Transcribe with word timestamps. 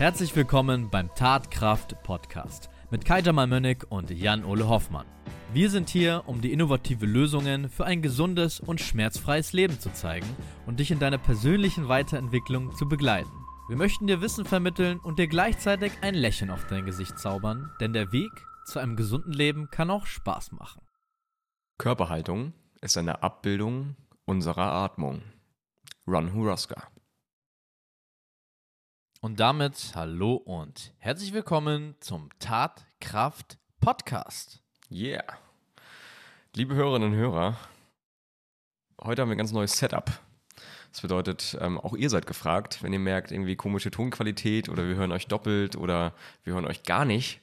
Herzlich 0.00 0.34
willkommen 0.34 0.88
beim 0.88 1.14
Tatkraft 1.14 2.02
Podcast 2.02 2.70
mit 2.90 3.04
Kai 3.04 3.20
Mönnig 3.20 3.84
und 3.90 4.08
Jan-Ole 4.08 4.66
Hoffmann. 4.66 5.04
Wir 5.52 5.68
sind 5.68 5.90
hier, 5.90 6.22
um 6.24 6.40
die 6.40 6.54
innovative 6.54 7.04
Lösungen 7.04 7.68
für 7.68 7.84
ein 7.84 8.00
gesundes 8.00 8.60
und 8.60 8.80
schmerzfreies 8.80 9.52
Leben 9.52 9.78
zu 9.78 9.92
zeigen 9.92 10.24
und 10.64 10.80
dich 10.80 10.90
in 10.90 11.00
deiner 11.00 11.18
persönlichen 11.18 11.88
Weiterentwicklung 11.88 12.74
zu 12.76 12.88
begleiten. 12.88 13.30
Wir 13.68 13.76
möchten 13.76 14.06
dir 14.06 14.22
Wissen 14.22 14.46
vermitteln 14.46 15.00
und 15.00 15.18
dir 15.18 15.28
gleichzeitig 15.28 15.92
ein 16.00 16.14
Lächeln 16.14 16.50
auf 16.50 16.66
dein 16.66 16.86
Gesicht 16.86 17.18
zaubern, 17.18 17.70
denn 17.78 17.92
der 17.92 18.10
Weg 18.10 18.32
zu 18.64 18.78
einem 18.78 18.96
gesunden 18.96 19.34
Leben 19.34 19.68
kann 19.70 19.90
auch 19.90 20.06
Spaß 20.06 20.52
machen. 20.52 20.80
Körperhaltung 21.76 22.54
ist 22.80 22.96
eine 22.96 23.22
Abbildung 23.22 23.96
unserer 24.24 24.72
Atmung. 24.72 25.20
Ron 26.06 26.32
Huroska. 26.32 26.88
Und 29.22 29.38
damit 29.38 29.92
hallo 29.94 30.32
und 30.32 30.94
herzlich 30.96 31.34
willkommen 31.34 31.94
zum 32.00 32.30
Tatkraft 32.38 33.58
Podcast. 33.78 34.62
Yeah. 34.90 35.22
Liebe 36.54 36.74
Hörerinnen 36.74 37.12
und 37.12 37.18
Hörer, 37.18 37.58
heute 39.04 39.20
haben 39.20 39.28
wir 39.28 39.34
ein 39.34 39.38
ganz 39.38 39.52
neues 39.52 39.76
Setup. 39.76 40.10
Das 40.90 41.02
bedeutet, 41.02 41.54
ähm, 41.60 41.78
auch 41.78 41.94
ihr 41.94 42.08
seid 42.08 42.26
gefragt, 42.26 42.82
wenn 42.82 42.94
ihr 42.94 42.98
merkt, 42.98 43.30
irgendwie 43.30 43.56
komische 43.56 43.90
Tonqualität 43.90 44.70
oder 44.70 44.88
wir 44.88 44.94
hören 44.94 45.12
euch 45.12 45.26
doppelt 45.26 45.76
oder 45.76 46.14
wir 46.44 46.54
hören 46.54 46.64
euch 46.64 46.84
gar 46.84 47.04
nicht. 47.04 47.42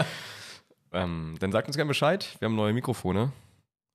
ähm, 0.92 1.36
dann 1.38 1.52
sagt 1.52 1.66
uns 1.66 1.76
gerne 1.76 1.88
Bescheid. 1.88 2.34
Wir 2.38 2.46
haben 2.46 2.56
neue 2.56 2.72
Mikrofone. 2.72 3.32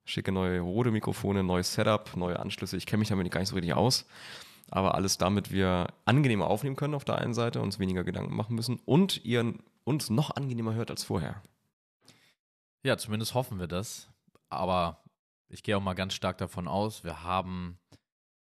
Schicke 0.05 0.31
neue 0.31 0.59
rote 0.59 0.91
Mikrofone, 0.91 1.41
neues 1.41 1.73
Setup, 1.73 2.15
neue 2.15 2.39
Anschlüsse. 2.39 2.77
Ich 2.77 2.85
kenne 2.85 2.99
mich 2.99 3.09
damit 3.09 3.31
gar 3.31 3.39
nicht 3.39 3.49
so 3.49 3.55
richtig 3.55 3.73
aus 3.73 4.05
aber 4.73 4.95
alles 4.95 5.19
damit 5.19 5.51
wir 5.51 5.93
angenehmer 6.03 6.47
aufnehmen 6.47 6.75
können 6.75 6.95
auf 6.95 7.05
der 7.05 7.19
einen 7.19 7.35
Seite, 7.35 7.61
uns 7.61 7.77
weniger 7.77 8.03
Gedanken 8.03 8.35
machen 8.35 8.55
müssen 8.55 8.79
und 8.85 9.23
ihr 9.23 9.53
uns 9.83 10.09
noch 10.09 10.35
angenehmer 10.35 10.73
hört 10.73 10.89
als 10.89 11.03
vorher. 11.03 11.43
Ja, 12.81 12.97
zumindest 12.97 13.35
hoffen 13.35 13.59
wir 13.59 13.67
das. 13.67 14.09
Aber 14.49 15.03
ich 15.47 15.61
gehe 15.61 15.77
auch 15.77 15.81
mal 15.81 15.93
ganz 15.93 16.15
stark 16.15 16.39
davon 16.39 16.67
aus, 16.67 17.03
wir 17.03 17.23
haben 17.23 17.77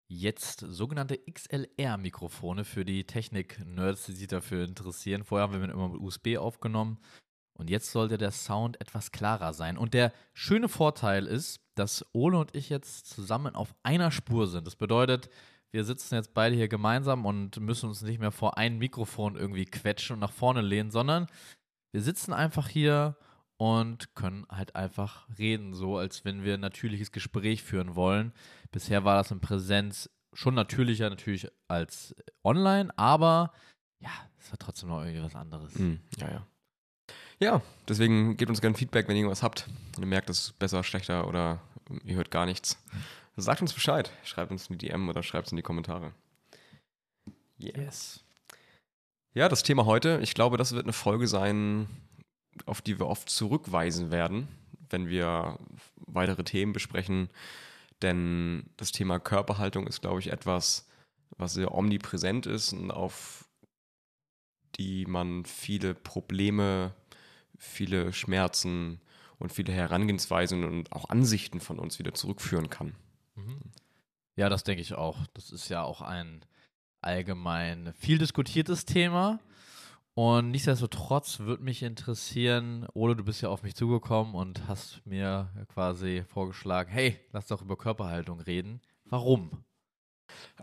jetzt 0.08 0.60
sogenannte 0.60 1.18
XLR-Mikrofone 1.18 2.64
für 2.64 2.86
die 2.86 3.04
Technik-Nerds, 3.04 4.06
die 4.06 4.12
sich 4.12 4.26
dafür 4.26 4.64
interessieren. 4.64 5.24
Vorher 5.24 5.48
haben 5.48 5.60
wir 5.60 5.68
immer 5.68 5.88
mit 5.90 6.00
USB 6.00 6.38
aufgenommen. 6.38 6.98
Und 7.52 7.68
jetzt 7.68 7.92
sollte 7.92 8.16
der 8.16 8.30
Sound 8.30 8.80
etwas 8.80 9.12
klarer 9.12 9.52
sein. 9.52 9.76
Und 9.76 9.92
der 9.92 10.12
schöne 10.32 10.70
Vorteil 10.70 11.26
ist, 11.26 11.60
dass 11.74 12.06
Ole 12.12 12.38
und 12.38 12.56
ich 12.56 12.70
jetzt 12.70 13.06
zusammen 13.08 13.54
auf 13.54 13.74
einer 13.82 14.10
Spur 14.10 14.46
sind. 14.46 14.66
Das 14.66 14.76
bedeutet, 14.76 15.28
wir 15.72 15.84
sitzen 15.84 16.14
jetzt 16.14 16.34
beide 16.34 16.54
hier 16.54 16.68
gemeinsam 16.68 17.24
und 17.24 17.58
müssen 17.58 17.88
uns 17.88 18.02
nicht 18.02 18.20
mehr 18.20 18.30
vor 18.30 18.58
ein 18.58 18.78
Mikrofon 18.78 19.36
irgendwie 19.36 19.64
quetschen 19.64 20.14
und 20.14 20.20
nach 20.20 20.32
vorne 20.32 20.60
lehnen, 20.60 20.90
sondern 20.90 21.26
wir 21.92 22.02
sitzen 22.02 22.32
einfach 22.32 22.68
hier 22.68 23.16
und 23.56 24.14
können 24.14 24.46
halt 24.50 24.76
einfach 24.76 25.26
reden, 25.38 25.74
so 25.74 25.96
als 25.96 26.24
wenn 26.24 26.44
wir 26.44 26.54
ein 26.54 26.60
natürliches 26.60 27.12
Gespräch 27.12 27.62
führen 27.62 27.94
wollen. 27.94 28.32
Bisher 28.70 29.04
war 29.04 29.16
das 29.16 29.30
in 29.30 29.40
Präsenz 29.40 30.10
schon 30.34 30.54
natürlicher 30.54 31.08
natürlich 31.08 31.48
als 31.68 32.14
online, 32.44 32.90
aber 32.98 33.52
ja, 34.00 34.10
es 34.40 34.50
war 34.50 34.58
trotzdem 34.58 34.88
noch 34.88 35.02
irgendwie 35.02 35.22
was 35.22 35.36
anderes. 35.36 35.74
Mm, 35.78 35.94
ja, 36.16 36.30
ja. 36.30 36.46
Ja, 37.38 37.62
deswegen 37.88 38.36
gebt 38.36 38.50
uns 38.50 38.60
gerne 38.60 38.76
Feedback, 38.76 39.08
wenn 39.08 39.16
ihr 39.16 39.22
irgendwas 39.22 39.42
habt 39.42 39.68
und 39.96 40.02
ihr 40.02 40.06
merkt, 40.06 40.30
es 40.30 40.46
ist 40.46 40.58
besser, 40.58 40.84
schlechter 40.84 41.26
oder 41.26 41.60
ihr 42.04 42.16
hört 42.16 42.30
gar 42.30 42.46
nichts. 42.46 42.78
Sagt 43.36 43.62
uns 43.62 43.72
Bescheid. 43.72 44.10
Schreibt 44.24 44.50
uns 44.50 44.68
in 44.68 44.78
die 44.78 44.88
DM 44.88 45.08
oder 45.08 45.22
schreibt 45.22 45.46
es 45.46 45.52
in 45.52 45.56
die 45.56 45.62
Kommentare. 45.62 46.12
Yeah. 47.60 47.78
Yes. 47.78 48.24
Ja, 49.34 49.48
das 49.48 49.62
Thema 49.62 49.86
heute, 49.86 50.20
ich 50.22 50.34
glaube, 50.34 50.58
das 50.58 50.72
wird 50.72 50.84
eine 50.84 50.92
Folge 50.92 51.26
sein, 51.26 51.88
auf 52.66 52.82
die 52.82 52.98
wir 52.98 53.06
oft 53.06 53.30
zurückweisen 53.30 54.10
werden, 54.10 54.48
wenn 54.90 55.08
wir 55.08 55.58
weitere 55.96 56.44
Themen 56.44 56.74
besprechen. 56.74 57.30
Denn 58.02 58.70
das 58.76 58.92
Thema 58.92 59.18
Körperhaltung 59.18 59.86
ist, 59.86 60.02
glaube 60.02 60.20
ich, 60.20 60.30
etwas, 60.30 60.86
was 61.38 61.54
sehr 61.54 61.72
omnipräsent 61.72 62.46
ist 62.46 62.72
und 62.72 62.90
auf 62.90 63.48
die 64.76 65.06
man 65.06 65.44
viele 65.44 65.94
Probleme, 65.94 66.94
viele 67.58 68.12
Schmerzen 68.12 69.00
und 69.38 69.52
viele 69.52 69.72
Herangehensweisen 69.72 70.64
und 70.64 70.92
auch 70.92 71.08
Ansichten 71.08 71.60
von 71.60 71.78
uns 71.78 71.98
wieder 71.98 72.12
zurückführen 72.12 72.68
kann. 72.68 72.94
Mhm. 73.34 73.60
Ja, 74.36 74.48
das 74.48 74.64
denke 74.64 74.82
ich 74.82 74.94
auch. 74.94 75.18
Das 75.34 75.50
ist 75.50 75.68
ja 75.68 75.82
auch 75.82 76.00
ein 76.00 76.44
allgemein 77.00 77.92
viel 77.94 78.18
diskutiertes 78.18 78.84
Thema. 78.84 79.40
Und 80.14 80.50
nichtsdestotrotz 80.50 81.40
würde 81.40 81.62
mich 81.62 81.82
interessieren, 81.82 82.86
Ole, 82.92 83.16
du 83.16 83.24
bist 83.24 83.40
ja 83.40 83.48
auf 83.48 83.62
mich 83.62 83.74
zugekommen 83.74 84.34
und 84.34 84.68
hast 84.68 85.00
mir 85.06 85.50
quasi 85.72 86.24
vorgeschlagen, 86.28 86.90
hey, 86.90 87.18
lass 87.32 87.46
doch 87.46 87.62
über 87.62 87.76
Körperhaltung 87.76 88.40
reden. 88.40 88.80
Warum? 89.06 89.64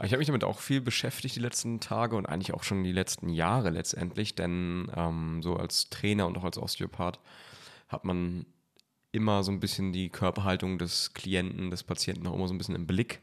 Ich 0.03 0.12
habe 0.12 0.18
mich 0.18 0.28
damit 0.28 0.44
auch 0.44 0.59
viel 0.59 0.81
beschäftigt 0.81 1.36
die 1.36 1.41
letzten 1.41 1.80
Tage 1.80 2.16
und 2.16 2.28
eigentlich 2.28 2.53
auch 2.53 2.63
schon 2.63 2.84
die 2.84 2.91
letzten 2.91 3.30
Jahre 3.30 3.69
letztendlich, 3.69 4.36
denn 4.36 4.91
ähm, 4.96 5.41
so 5.41 5.56
als 5.56 5.90
Trainer 5.90 6.28
und 6.28 6.38
auch 6.38 6.44
als 6.44 6.57
Osteopath 6.57 7.19
hat 7.88 8.06
man 8.06 8.46
immer 9.12 9.44
so 9.44 9.52
ein 9.52 9.59
bisschen 9.59 9.92
die 9.92 10.09
Körperhaltung 10.09 10.78
des 10.78 11.14
Klienten, 11.14 11.72
des 11.72 11.84
Patienten 11.84 12.28
auch 12.28 12.36
immer 12.36 12.47
so 12.47 12.53
ein 12.53 12.58
bisschen 12.58 12.75
im 12.75 12.88
Blick 12.88 13.22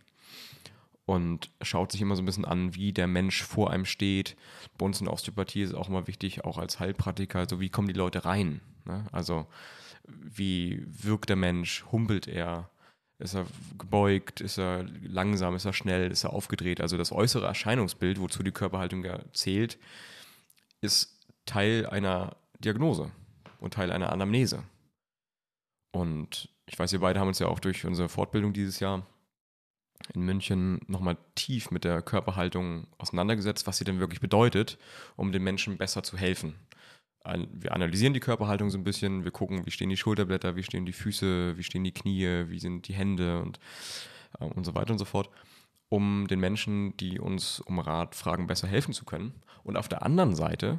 und 1.07 1.51
schaut 1.63 1.93
sich 1.93 2.03
immer 2.03 2.17
so 2.17 2.23
ein 2.23 2.27
bisschen 2.27 2.45
an, 2.45 2.75
wie 2.75 2.93
der 2.93 3.07
Mensch 3.07 3.43
vor 3.43 3.71
einem 3.71 3.85
steht. 3.85 4.37
Bei 4.77 4.85
uns 4.85 5.01
in 5.01 5.09
Osteopathie 5.09 5.63
ist 5.63 5.75
auch 5.75 5.89
immer 5.89 6.09
wichtig, 6.09 6.45
auch 6.45 6.59
als 6.59 6.81
Heilpraktiker, 6.81 7.39
also 7.39 7.61
wie 7.61 7.71
kommen 7.71 7.89
die 7.89 7.95
Leute 7.95 8.25
rein? 8.25 8.61
Ne? 8.85 9.07
Also 9.13 9.47
wie 10.09 10.85
wirkt 10.87 11.29
der 11.29 11.37
Mensch? 11.37 11.85
Humpelt 11.91 12.27
er? 12.27 12.71
Ist 13.19 13.35
er 13.35 13.47
gebeugt? 13.79 14.41
Ist 14.41 14.59
er 14.59 14.85
langsam? 15.03 15.55
Ist 15.55 15.65
er 15.65 15.73
schnell? 15.73 16.11
Ist 16.11 16.25
er 16.25 16.33
aufgedreht? 16.33 16.81
Also 16.81 16.99
das 16.99 17.13
äußere 17.13 17.47
Erscheinungsbild, 17.47 18.21
wozu 18.21 18.43
die 18.43 18.53
Körperhaltung 18.53 19.05
ja 19.05 19.21
zählt, 19.33 19.79
ist 20.81 21.19
Teil 21.47 21.87
einer 21.87 22.37
Diagnose 22.59 23.11
und 23.59 23.75
Teil 23.75 23.91
einer 23.91 24.13
Anamnese. 24.13 24.65
Und 25.97 26.51
ich 26.67 26.79
weiß, 26.79 26.93
wir 26.93 27.01
beide 27.01 27.21
haben 27.21 27.29
uns 27.29 27.39
ja 27.39 27.49
auch 27.49 27.59
durch 27.59 27.87
unsere 27.87 28.11
Fortbildung 28.11 28.53
dieses 28.53 28.81
Jahr 28.81 29.07
in 30.12 30.23
München 30.23 30.81
nochmal 30.89 31.17
tief 31.34 31.71
mit 31.71 31.84
der 31.84 32.03
Körperhaltung 32.03 32.87
auseinandergesetzt, 32.99 33.67
was 33.67 33.79
sie 33.79 33.84
denn 33.84 33.99
wirklich 33.99 34.21
bedeutet, 34.21 34.79
um 35.17 35.33
den 35.33 35.43
Menschen 35.43 35.79
besser 35.79 36.03
zu 36.03 36.19
helfen. 36.19 36.55
Wir 37.51 37.73
analysieren 37.73 38.12
die 38.12 38.21
Körperhaltung 38.21 38.71
so 38.71 38.77
ein 38.77 38.84
bisschen, 38.84 39.25
wir 39.25 39.31
gucken, 39.31 39.65
wie 39.65 39.71
stehen 39.71 39.89
die 39.89 39.97
Schulterblätter, 39.97 40.55
wie 40.55 40.62
stehen 40.62 40.84
die 40.84 40.93
Füße, 40.93 41.57
wie 41.57 41.65
stehen 41.65 41.83
die 41.83 41.95
Knie, 41.95 42.45
wie 42.49 42.59
sind 42.61 42.87
die 42.87 42.95
Hände 42.95 43.41
und, 43.41 43.59
äh, 44.39 44.45
und 44.45 44.65
so 44.65 44.75
weiter 44.75 44.93
und 44.93 44.99
so 44.99 45.07
fort, 45.07 45.31
um 45.89 46.28
den 46.28 46.41
Menschen, 46.41 46.97
die 46.99 47.19
uns 47.19 47.59
um 47.61 47.78
Rat 47.78 48.15
fragen, 48.15 48.47
besser 48.47 48.69
helfen 48.69 48.93
zu 48.93 49.05
können. 49.07 49.33
Und 49.65 49.77
auf 49.77 49.89
der 49.89 50.03
anderen 50.03 50.37
Seite 50.37 50.78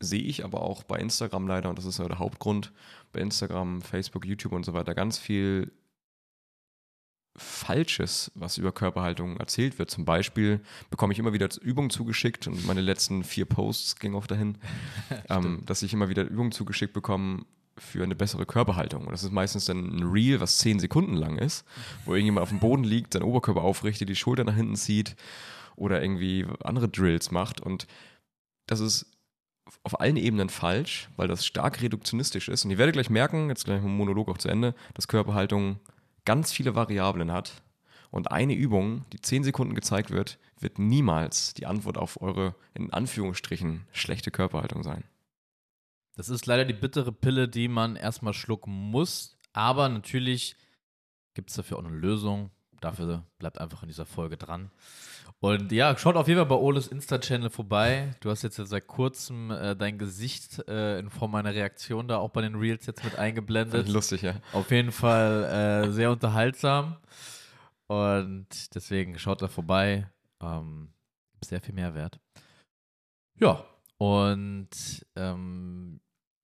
sehe 0.00 0.22
ich 0.22 0.44
aber 0.44 0.62
auch 0.62 0.82
bei 0.82 0.98
Instagram 0.98 1.46
leider, 1.46 1.70
und 1.70 1.78
das 1.78 1.84
ist 1.84 1.98
ja 1.98 2.08
der 2.08 2.18
Hauptgrund, 2.18 2.72
bei 3.12 3.20
Instagram, 3.20 3.82
Facebook, 3.82 4.26
YouTube 4.26 4.52
und 4.52 4.64
so 4.64 4.74
weiter 4.74 4.94
ganz 4.94 5.18
viel 5.18 5.72
Falsches, 7.36 8.30
was 8.36 8.58
über 8.58 8.70
Körperhaltung 8.70 9.38
erzählt 9.38 9.80
wird. 9.80 9.90
Zum 9.90 10.04
Beispiel 10.04 10.60
bekomme 10.90 11.12
ich 11.12 11.18
immer 11.18 11.32
wieder 11.32 11.48
Übungen 11.62 11.90
zugeschickt 11.90 12.46
und 12.46 12.64
meine 12.64 12.80
letzten 12.80 13.24
vier 13.24 13.44
Posts 13.44 13.96
gingen 13.96 14.14
oft 14.14 14.30
dahin, 14.30 14.56
ähm, 15.28 15.62
dass 15.66 15.82
ich 15.82 15.92
immer 15.92 16.08
wieder 16.08 16.22
Übungen 16.22 16.52
zugeschickt 16.52 16.92
bekomme 16.92 17.44
für 17.76 18.04
eine 18.04 18.14
bessere 18.14 18.46
Körperhaltung. 18.46 19.06
Und 19.06 19.12
das 19.12 19.24
ist 19.24 19.32
meistens 19.32 19.64
dann 19.64 19.96
ein 19.96 20.02
Reel, 20.04 20.40
was 20.40 20.58
zehn 20.58 20.78
Sekunden 20.78 21.14
lang 21.14 21.38
ist, 21.38 21.64
wo 22.04 22.14
irgendjemand 22.14 22.44
auf 22.44 22.50
dem 22.50 22.60
Boden 22.60 22.84
liegt, 22.84 23.14
seinen 23.14 23.24
Oberkörper 23.24 23.62
aufrichtet, 23.62 24.08
die 24.08 24.14
Schulter 24.14 24.44
nach 24.44 24.54
hinten 24.54 24.76
zieht 24.76 25.16
oder 25.74 26.00
irgendwie 26.00 26.46
andere 26.62 26.88
Drills 26.88 27.32
macht. 27.32 27.60
Und 27.60 27.88
das 28.66 28.78
ist 28.78 29.13
auf 29.82 30.00
allen 30.00 30.16
Ebenen 30.16 30.48
falsch, 30.48 31.08
weil 31.16 31.28
das 31.28 31.46
stark 31.46 31.82
reduktionistisch 31.82 32.48
ist. 32.48 32.64
Und 32.64 32.70
ihr 32.70 32.78
werdet 32.78 32.94
gleich 32.94 33.10
merken, 33.10 33.48
jetzt 33.48 33.64
gleich 33.64 33.82
ein 33.82 33.96
Monolog 33.96 34.28
auch 34.28 34.38
zu 34.38 34.48
Ende, 34.48 34.74
dass 34.94 35.08
Körperhaltung 35.08 35.80
ganz 36.24 36.52
viele 36.52 36.74
Variablen 36.74 37.32
hat. 37.32 37.62
Und 38.10 38.30
eine 38.30 38.54
Übung, 38.54 39.04
die 39.12 39.20
zehn 39.20 39.42
Sekunden 39.42 39.74
gezeigt 39.74 40.10
wird, 40.10 40.38
wird 40.60 40.78
niemals 40.78 41.52
die 41.54 41.66
Antwort 41.66 41.98
auf 41.98 42.20
eure, 42.22 42.54
in 42.72 42.92
Anführungsstrichen, 42.92 43.86
schlechte 43.92 44.30
Körperhaltung 44.30 44.82
sein. 44.82 45.04
Das 46.16 46.28
ist 46.28 46.46
leider 46.46 46.64
die 46.64 46.74
bittere 46.74 47.10
Pille, 47.10 47.48
die 47.48 47.66
man 47.66 47.96
erstmal 47.96 48.34
schlucken 48.34 48.72
muss. 48.72 49.36
Aber 49.52 49.88
natürlich 49.88 50.54
gibt 51.34 51.50
es 51.50 51.56
dafür 51.56 51.78
auch 51.78 51.84
eine 51.84 51.96
Lösung. 51.96 52.50
Dafür 52.80 53.24
bleibt 53.38 53.58
einfach 53.58 53.82
in 53.82 53.88
dieser 53.88 54.06
Folge 54.06 54.36
dran. 54.36 54.70
Und 55.40 55.72
ja, 55.72 55.96
schaut 55.98 56.16
auf 56.16 56.26
jeden 56.26 56.38
Fall 56.38 56.48
bei 56.48 56.54
Oles 56.54 56.88
Insta-Channel 56.88 57.50
vorbei. 57.50 58.14
Du 58.20 58.30
hast 58.30 58.42
jetzt 58.42 58.56
seit 58.56 58.86
kurzem 58.86 59.50
äh, 59.50 59.76
dein 59.76 59.98
Gesicht 59.98 60.66
äh, 60.68 60.98
in 60.98 61.10
Form 61.10 61.34
einer 61.34 61.52
Reaktion 61.54 62.08
da 62.08 62.16
auch 62.16 62.30
bei 62.30 62.40
den 62.40 62.54
Reels 62.54 62.86
jetzt 62.86 63.04
mit 63.04 63.18
eingeblendet. 63.18 63.88
Lustig, 63.88 64.22
ja. 64.22 64.36
Auf 64.52 64.70
jeden 64.70 64.92
Fall 64.92 65.84
äh, 65.88 65.92
sehr 65.92 66.10
unterhaltsam. 66.10 66.96
Und 67.86 68.74
deswegen 68.74 69.18
schaut 69.18 69.42
da 69.42 69.48
vorbei. 69.48 70.10
Ähm, 70.40 70.88
sehr 71.44 71.60
viel 71.60 71.74
Mehrwert. 71.74 72.20
Ja, 73.38 73.64
Und 73.98 74.68
ähm, 75.16 76.00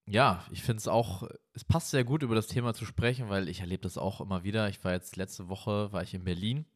ja, 0.06 0.44
ich 0.50 0.62
finde 0.62 0.79
es 0.79 0.88
auch, 0.88 1.29
es 1.53 1.65
passt 1.65 1.91
sehr 1.91 2.05
gut, 2.05 2.23
über 2.23 2.35
das 2.35 2.47
Thema 2.49 2.75
zu 2.75 2.85
sprechen, 2.85 3.29
weil 3.29 3.49
ich 3.49 3.61
erlebe 3.61 3.83
das 3.83 3.97
auch 3.99 4.21
immer 4.21 4.44
wieder. 4.44 4.69
Ich 4.69 4.83
war 4.85 4.93
jetzt 4.93 5.17
letzte 5.17 5.49
Woche, 5.49 5.93
war 5.93 6.03
ich 6.03 6.15
in 6.15 6.25
Berlin 6.25 6.67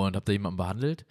und 0.00 0.16
habe 0.16 0.24
da 0.24 0.32
jemanden 0.32 0.56
behandelt 0.56 1.04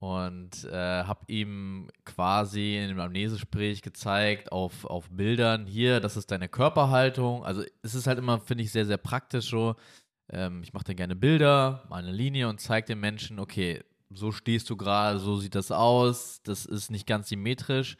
und 0.00 0.64
äh, 0.64 1.04
habe 1.04 1.24
ihm 1.26 1.90
quasi 2.04 2.76
in 2.76 2.88
dem 2.88 3.00
Amnesegespräch 3.00 3.82
gezeigt 3.82 4.52
auf, 4.52 4.84
auf 4.84 5.08
Bildern, 5.10 5.66
hier, 5.66 6.00
das 6.00 6.16
ist 6.16 6.30
deine 6.30 6.48
Körperhaltung. 6.48 7.44
Also 7.44 7.64
es 7.82 7.94
ist 7.94 8.06
halt 8.06 8.18
immer, 8.18 8.40
finde 8.40 8.62
ich, 8.64 8.70
sehr, 8.70 8.86
sehr 8.86 8.96
praktisch 8.96 9.50
so. 9.50 9.74
Ähm, 10.30 10.62
ich 10.62 10.72
mache 10.72 10.84
dann 10.84 10.96
gerne 10.96 11.16
Bilder, 11.16 11.84
mal 11.88 11.96
eine 11.96 12.12
Linie 12.12 12.48
und 12.48 12.60
zeige 12.60 12.86
den 12.86 13.00
Menschen, 13.00 13.40
okay, 13.40 13.82
so 14.10 14.30
stehst 14.30 14.70
du 14.70 14.76
gerade, 14.76 15.18
so 15.18 15.36
sieht 15.36 15.54
das 15.54 15.72
aus, 15.72 16.42
das 16.42 16.64
ist 16.64 16.90
nicht 16.90 17.06
ganz 17.06 17.28
symmetrisch, 17.28 17.96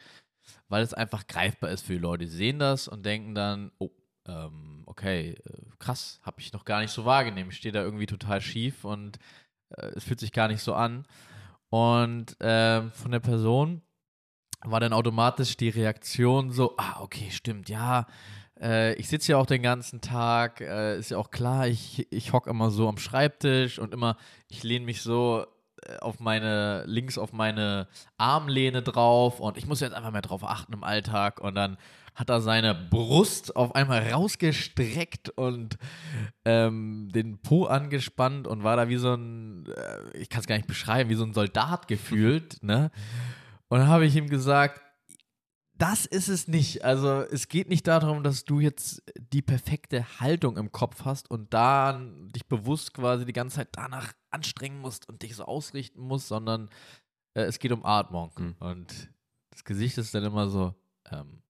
weil 0.69 0.83
es 0.83 0.93
einfach 0.93 1.27
greifbar 1.27 1.69
ist 1.69 1.85
für 1.85 1.93
die 1.93 1.99
Leute. 1.99 2.25
Die 2.25 2.31
sehen 2.31 2.59
das 2.59 2.87
und 2.87 3.05
denken 3.05 3.35
dann, 3.35 3.71
oh, 3.77 3.91
ähm, 4.25 4.83
okay, 4.85 5.31
äh, 5.31 5.61
krass, 5.79 6.19
habe 6.23 6.39
ich 6.39 6.53
noch 6.53 6.65
gar 6.65 6.79
nicht 6.79 6.91
so 6.91 7.03
wahrgenommen. 7.05 7.49
Ich 7.49 7.57
stehe 7.57 7.73
da 7.73 7.83
irgendwie 7.83 8.05
total 8.05 8.39
schief 8.41 8.85
und 8.85 9.19
es 9.95 10.03
fühlt 10.03 10.19
sich 10.19 10.31
gar 10.31 10.47
nicht 10.47 10.61
so 10.61 10.73
an. 10.73 11.05
Und 11.69 12.39
äh, 12.41 12.89
von 12.91 13.11
der 13.11 13.19
Person 13.19 13.81
war 14.61 14.79
dann 14.79 14.93
automatisch 14.93 15.55
die 15.55 15.69
Reaktion 15.69 16.51
so, 16.51 16.75
ah, 16.77 17.01
okay, 17.01 17.29
stimmt, 17.31 17.69
ja, 17.69 18.07
äh, 18.59 18.93
ich 18.95 19.07
sitze 19.07 19.31
ja 19.31 19.37
auch 19.37 19.45
den 19.45 19.61
ganzen 19.61 20.01
Tag, 20.01 20.61
äh, 20.61 20.97
ist 20.97 21.11
ja 21.11 21.17
auch 21.17 21.31
klar, 21.31 21.67
ich, 21.67 22.07
ich 22.11 22.33
hocke 22.33 22.49
immer 22.49 22.71
so 22.71 22.89
am 22.89 22.97
Schreibtisch 22.97 23.79
und 23.79 23.93
immer, 23.93 24.17
ich 24.47 24.63
lehne 24.63 24.85
mich 24.85 25.01
so 25.01 25.43
äh, 25.43 25.45
auf 26.01 26.19
meine, 26.19 26.83
links 26.85 27.17
auf 27.17 27.33
meine 27.33 27.87
Armlehne 28.17 28.81
drauf 28.81 29.39
und 29.39 29.57
ich 29.57 29.65
muss 29.65 29.79
jetzt 29.79 29.93
einfach 29.93 30.11
mehr 30.11 30.21
drauf 30.21 30.43
achten 30.43 30.73
im 30.73 30.83
Alltag 30.83 31.41
und 31.41 31.55
dann 31.55 31.77
hat 32.15 32.29
er 32.29 32.41
seine 32.41 32.75
Brust 32.75 33.55
auf 33.55 33.75
einmal 33.75 34.11
rausgestreckt 34.11 35.29
und 35.29 35.77
ähm, 36.43 37.09
den 37.13 37.41
Po 37.41 37.65
angespannt 37.65 38.45
und 38.45 38.63
war 38.63 38.75
da 38.75 38.89
wie 38.89 38.97
so 38.97 39.13
ein, 39.13 39.65
äh, 39.67 40.17
ich 40.17 40.29
kann 40.29 40.41
es 40.41 40.47
gar 40.47 40.55
nicht 40.55 40.67
beschreiben, 40.67 41.09
wie 41.09 41.15
so 41.15 41.23
ein 41.23 41.33
Soldat 41.33 41.87
gefühlt, 41.87 42.61
ne? 42.61 42.91
Und 43.69 43.79
dann 43.79 43.87
habe 43.87 44.05
ich 44.05 44.15
ihm 44.15 44.29
gesagt, 44.29 44.81
das 45.79 46.05
ist 46.05 46.27
es 46.27 46.47
nicht. 46.47 46.83
Also 46.83 47.21
es 47.21 47.47
geht 47.47 47.69
nicht 47.69 47.87
darum, 47.87 48.21
dass 48.21 48.43
du 48.43 48.59
jetzt 48.59 49.01
die 49.31 49.41
perfekte 49.41 50.19
Haltung 50.19 50.57
im 50.57 50.71
Kopf 50.73 51.05
hast 51.05 51.31
und 51.31 51.53
da 51.53 52.01
dich 52.35 52.47
bewusst 52.47 52.93
quasi 52.93 53.25
die 53.25 53.33
ganze 53.33 53.57
Zeit 53.57 53.69
danach 53.71 54.11
anstrengen 54.31 54.79
musst 54.79 55.07
und 55.09 55.21
dich 55.21 55.35
so 55.35 55.45
ausrichten 55.45 56.01
musst, 56.01 56.27
sondern 56.27 56.69
äh, 57.33 57.41
es 57.41 57.59
geht 57.59 57.71
um 57.71 57.85
Atmung. 57.85 58.31
Mhm. 58.37 58.55
Und 58.59 59.09
das 59.51 59.63
Gesicht 59.63 59.97
ist 59.97 60.13
dann 60.13 60.23
immer 60.23 60.49
so, 60.49 60.73
ähm, 61.11 61.41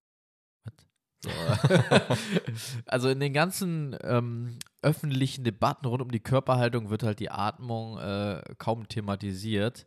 so. 1.24 1.30
also 2.86 3.10
in 3.10 3.20
den 3.20 3.34
ganzen 3.34 3.96
ähm, 4.02 4.58
öffentlichen 4.82 5.44
Debatten 5.44 5.86
rund 5.86 6.02
um 6.02 6.12
die 6.12 6.22
Körperhaltung 6.22 6.90
wird 6.90 7.04
halt 7.04 7.20
die 7.20 7.32
Atmung 7.32 7.98
äh, 7.98 8.42
kaum 8.58 8.88
thematisiert 8.88 9.86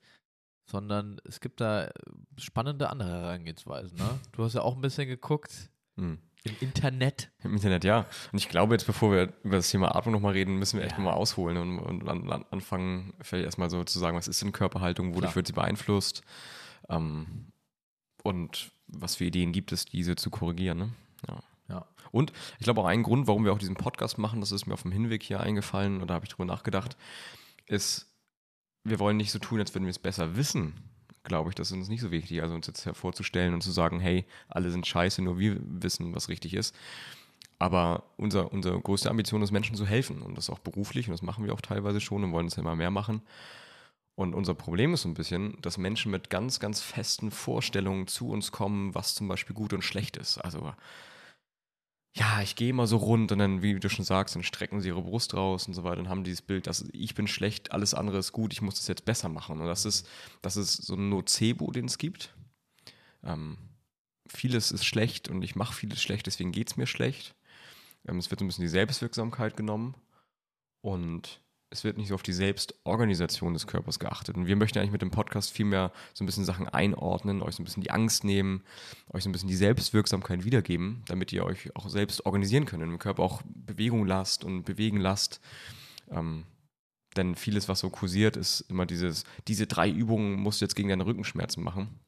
sondern 0.67 1.21
es 1.25 1.41
gibt 1.41 1.61
da 1.61 1.85
äh, 1.85 1.91
spannende 2.39 2.91
andere 2.91 3.11
Herangehensweisen. 3.11 3.99
Ne? 3.99 4.21
Du 4.33 4.45
hast 4.45 4.55
ja 4.55 4.63
auch 4.63 4.75
ein 4.75 4.81
bisschen 4.81 5.09
geguckt. 5.09 5.71
Hm. 5.97 6.19
Im 6.45 6.57
Internet. 6.61 7.31
Im 7.45 7.55
Internet, 7.55 7.85
ja. 7.85 8.07
Und 8.33 8.39
ich 8.39 8.49
glaube, 8.49 8.75
jetzt, 8.75 8.87
bevor 8.87 9.13
wir 9.13 9.33
über 9.45 9.57
das 9.57 9.71
Thema 9.71 9.95
Atmung 9.95 10.15
nochmal 10.15 10.33
reden, 10.33 10.59
müssen 10.59 10.79
wir 10.79 10.85
echt 10.85 10.93
ja. 10.93 10.99
nochmal 10.99 11.15
ausholen 11.15 11.57
und, 11.57 11.79
und 11.79 12.09
an, 12.09 12.45
anfangen, 12.51 13.15
vielleicht 13.21 13.45
erstmal 13.45 13.71
so 13.71 13.85
zu 13.85 13.99
sagen, 14.01 14.17
was 14.17 14.27
ist 14.27 14.43
denn 14.43 14.51
Körperhaltung, 14.51 15.15
wodurch 15.15 15.37
wird 15.37 15.47
sie 15.47 15.53
beeinflusst 15.53 16.23
ähm, 16.89 17.53
und 18.25 18.73
was 18.89 19.17
für 19.17 19.25
Ideen 19.25 19.53
gibt 19.53 19.71
es, 19.71 19.85
diese 19.85 20.17
zu 20.17 20.31
korrigieren. 20.31 20.79
Ne? 20.79 20.89
Ja. 21.29 21.43
ja. 21.69 21.89
Und 22.11 22.33
ich 22.59 22.65
glaube 22.65 22.81
auch 22.81 22.87
ein 22.87 23.05
Grund, 23.05 23.29
warum 23.29 23.45
wir 23.45 23.53
auch 23.53 23.59
diesen 23.59 23.77
Podcast 23.77 24.19
machen, 24.19 24.41
das 24.41 24.51
ist 24.51 24.67
mir 24.67 24.75
auf 24.75 24.83
dem 24.83 24.93
Hinweg 24.93 25.23
hier 25.23 25.41
eingefallen 25.41 26.03
oder 26.03 26.15
habe 26.15 26.25
ich 26.25 26.31
drüber 26.31 26.45
nachgedacht, 26.45 26.97
ist, 27.67 28.13
wir 28.83 28.99
wollen 28.99 29.17
nicht 29.17 29.31
so 29.31 29.39
tun, 29.39 29.61
als 29.61 29.73
würden 29.75 29.85
wir 29.85 29.91
es 29.91 30.01
besser 30.01 30.35
wissen, 30.37 30.75
glaube 31.25 31.51
ich. 31.51 31.55
Das 31.55 31.71
ist 31.71 31.77
uns 31.77 31.89
nicht 31.89 32.01
so 32.01 32.11
wichtig, 32.11 32.43
also 32.43 32.55
uns 32.55 32.67
jetzt 32.67 32.87
hervorzustellen 32.87 33.55
und 33.55 33.63
zu 33.63 33.71
sagen, 33.71 34.01
hey, 34.01 34.25
alle 34.49 34.71
sind 34.71 34.87
scheiße, 34.87 35.23
nur 35.23 35.39
wir 35.39 35.57
wissen, 35.61 36.15
was 36.15 36.29
richtig 36.29 36.55
ist. 36.55 36.75
Aber 37.59 38.03
unser, 38.17 38.53
unsere 38.53 38.81
größte 38.81 39.09
Ambition 39.09 39.43
ist, 39.43 39.53
Menschen 39.53 39.77
zu 39.77 39.87
helfen 39.87 40.23
und 40.23 40.37
das 40.37 40.51
auch 40.51 40.59
beruflich 40.59 41.07
und 41.07 41.13
das 41.13 41.23
machen 41.23 41.45
wir 41.45 41.55
auch 41.55 41.61
teilweise 41.61 42.01
schon 42.01 42.25
und 42.25 42.33
wollen 42.33 42.49
es 42.49 42.59
immer 42.59 42.75
mehr 42.75 42.91
machen. 42.91 43.23
Und 44.15 44.35
unser 44.35 44.55
Problem 44.55 44.95
ist 44.95 45.03
so 45.03 45.09
ein 45.09 45.15
bisschen, 45.15 45.57
dass 45.63 45.79
Menschen 45.79 46.11
mit 46.11 46.29
ganz, 46.29 46.61
ganz 46.61 46.81
festen 46.81 47.31
Vorstellungen 47.31 48.09
zu 48.09 48.29
uns 48.29 48.53
kommen, 48.53 48.95
was 48.95 49.15
zum 49.15 49.29
Beispiel 49.29 49.55
gut 49.55 49.73
und 49.73 49.83
schlecht 49.83 50.17
ist. 50.17 50.39
Also 50.39 50.73
ja, 52.15 52.43
ich 52.43 52.57
gehe 52.57 52.75
mal 52.75 52.87
so 52.87 52.99
rund 52.99 53.33
und 53.33 53.39
dann, 53.39 53.63
wie 53.63 53.79
du 53.79 53.89
schon 53.89 54.05
sagst, 54.05 54.35
dann 54.35 54.43
strecken 54.43 54.81
sie 54.81 54.89
ihre 54.89 55.03
Brust 55.03 55.35
raus 55.35 55.67
und 55.67 55.73
so 55.73 55.83
weiter. 55.83 55.97
Dann 55.97 56.11
haben 56.11 56.25
die 56.25 56.31
dieses 56.31 56.43
Bild, 56.43 56.67
dass 56.67 56.85
ich 56.93 57.15
bin 57.15 57.27
schlecht, 57.27 57.73
alles 57.73 57.95
andere 57.95 58.19
ist 58.19 58.33
gut, 58.33 58.53
ich 58.53 58.61
muss 58.61 58.75
das 58.75 58.87
jetzt 58.89 59.07
besser 59.07 59.31
machen. 59.31 59.61
Und 59.61 59.67
das 59.67 59.87
ist, 59.87 60.07
das 60.43 60.57
ist 60.57 60.75
so 60.83 60.95
ein 60.95 61.09
Nocebo, 61.09 61.71
den 61.71 61.87
es 61.87 61.97
gibt. 61.97 62.35
Ähm, 63.25 63.57
vieles 64.27 64.73
ist 64.73 64.85
schlecht 64.85 65.29
und 65.29 65.43
ich 65.43 65.57
mache 65.57 65.75
vieles 65.75 66.03
schlecht, 66.03 66.27
deswegen 66.27 66.53
geht 66.53 66.71
es 66.71 66.77
mir 66.77 66.87
schlecht. 66.87 67.35
Ähm, 68.07 68.19
es 68.19 68.31
wird 68.31 68.41
so 68.41 68.45
ein 68.45 68.49
bisschen 68.49 68.63
die 68.63 68.69
Selbstwirksamkeit 68.69 69.57
genommen. 69.57 69.95
Und 70.83 71.41
es 71.73 71.85
wird 71.85 71.97
nicht 71.97 72.09
so 72.09 72.15
auf 72.15 72.23
die 72.23 72.35
Selbstorganisation 72.35 73.55
des 73.55 73.67
Körpers 73.67 73.99
geachtet. 73.99 74.37
Und 74.37 74.47
wir 74.47 74.57
möchten 74.57 74.79
eigentlich 74.79 74.93
mit 74.93 75.03
dem 75.03 75.11
Podcast 75.11 75.51
viel 75.51 75.65
mehr 75.65 75.91
so 76.13 76.23
ein 76.23 76.27
bisschen 76.27 76.45
Sachen 76.45 76.69
einordnen, 76.69 77.43
euch 77.43 77.57
so 77.57 77.63
ein 77.63 77.65
bisschen 77.65 77.83
die 77.83 77.91
Angst 77.91 78.25
nehmen, 78.25 78.63
euch 79.11 79.25
so 79.25 79.31
ein 79.31 79.33
bisschen 79.33 79.49
die 79.49 79.57
Selbstwirksamkeit 79.57 80.45
wiedergeben, 80.45 81.03
damit 81.07 81.33
ihr 81.33 81.45
euch 81.45 81.75
auch 81.75 81.89
selbst 81.89 82.27
organisieren 82.27 82.67
könnt 82.67 82.83
und 82.83 82.91
im 82.91 82.99
Körper 82.99 83.23
auch 83.23 83.43
Bewegung 83.45 84.07
lasst 84.07 84.45
und 84.45 84.65
bewegen 84.65 84.99
lasst. 84.99 85.41
Ähm, 86.11 86.45
denn 87.17 87.35
vieles, 87.35 87.69
was 87.69 87.81
so 87.81 87.91
kursiert, 87.91 88.37
ist 88.37 88.61
immer 88.69 88.87
dieses, 88.87 89.25
diese 89.49 89.67
drei 89.67 89.91
Übungen 89.91 90.41
musst 90.41 90.61
du 90.61 90.67
jetzt 90.67 90.77
gegen 90.77 90.91
deine 90.91 91.07
Rückenschmerzen 91.07 91.65
machen. 91.65 92.01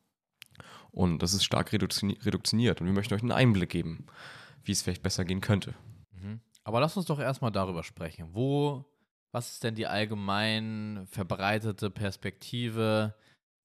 Und 0.92 1.22
das 1.22 1.34
ist 1.34 1.44
stark 1.44 1.72
reduktioniert. 1.72 2.80
Und 2.80 2.86
wir 2.86 2.94
möchten 2.94 3.14
euch 3.14 3.22
einen 3.22 3.32
Einblick 3.32 3.70
geben, 3.70 4.06
wie 4.62 4.72
es 4.72 4.82
vielleicht 4.82 5.02
besser 5.02 5.24
gehen 5.24 5.40
könnte. 5.40 5.74
Mhm. 6.12 6.40
Aber 6.62 6.80
lass 6.80 6.96
uns 6.96 7.06
doch 7.06 7.18
erstmal 7.18 7.50
darüber 7.50 7.82
sprechen. 7.82 8.28
Wo 8.32 8.84
was 9.34 9.50
ist 9.50 9.64
denn 9.64 9.74
die 9.74 9.88
allgemein 9.88 11.08
verbreitete 11.10 11.90
Perspektive, 11.90 13.16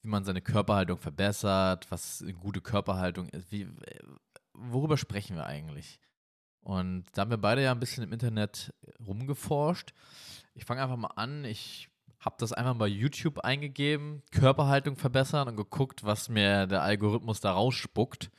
wie 0.01 0.07
man 0.07 0.23
seine 0.23 0.41
Körperhaltung 0.41 0.97
verbessert, 0.97 1.85
was 1.91 2.23
eine 2.23 2.33
gute 2.33 2.59
Körperhaltung 2.59 3.29
ist? 3.29 3.51
Wie, 3.51 3.67
worüber 4.53 4.97
sprechen 4.97 5.35
wir 5.35 5.45
eigentlich? 5.45 5.99
Und 6.61 7.05
da 7.13 7.21
haben 7.21 7.29
wir 7.29 7.37
beide 7.37 7.61
ja 7.61 7.71
ein 7.71 7.79
bisschen 7.79 8.03
im 8.03 8.11
Internet 8.11 8.73
rumgeforscht. 9.05 9.93
Ich 10.55 10.65
fange 10.65 10.81
einfach 10.81 10.97
mal 10.97 11.13
an. 11.15 11.45
Ich 11.45 11.87
habe 12.19 12.35
das 12.39 12.51
einfach 12.51 12.73
bei 12.73 12.87
YouTube 12.87 13.37
eingegeben, 13.39 14.23
Körperhaltung 14.31 14.95
verbessern 14.95 15.49
und 15.49 15.55
geguckt, 15.55 16.03
was 16.03 16.29
mir 16.29 16.65
der 16.65 16.81
Algorithmus 16.81 17.41
da 17.41 17.51
rausspuckt. 17.51 18.31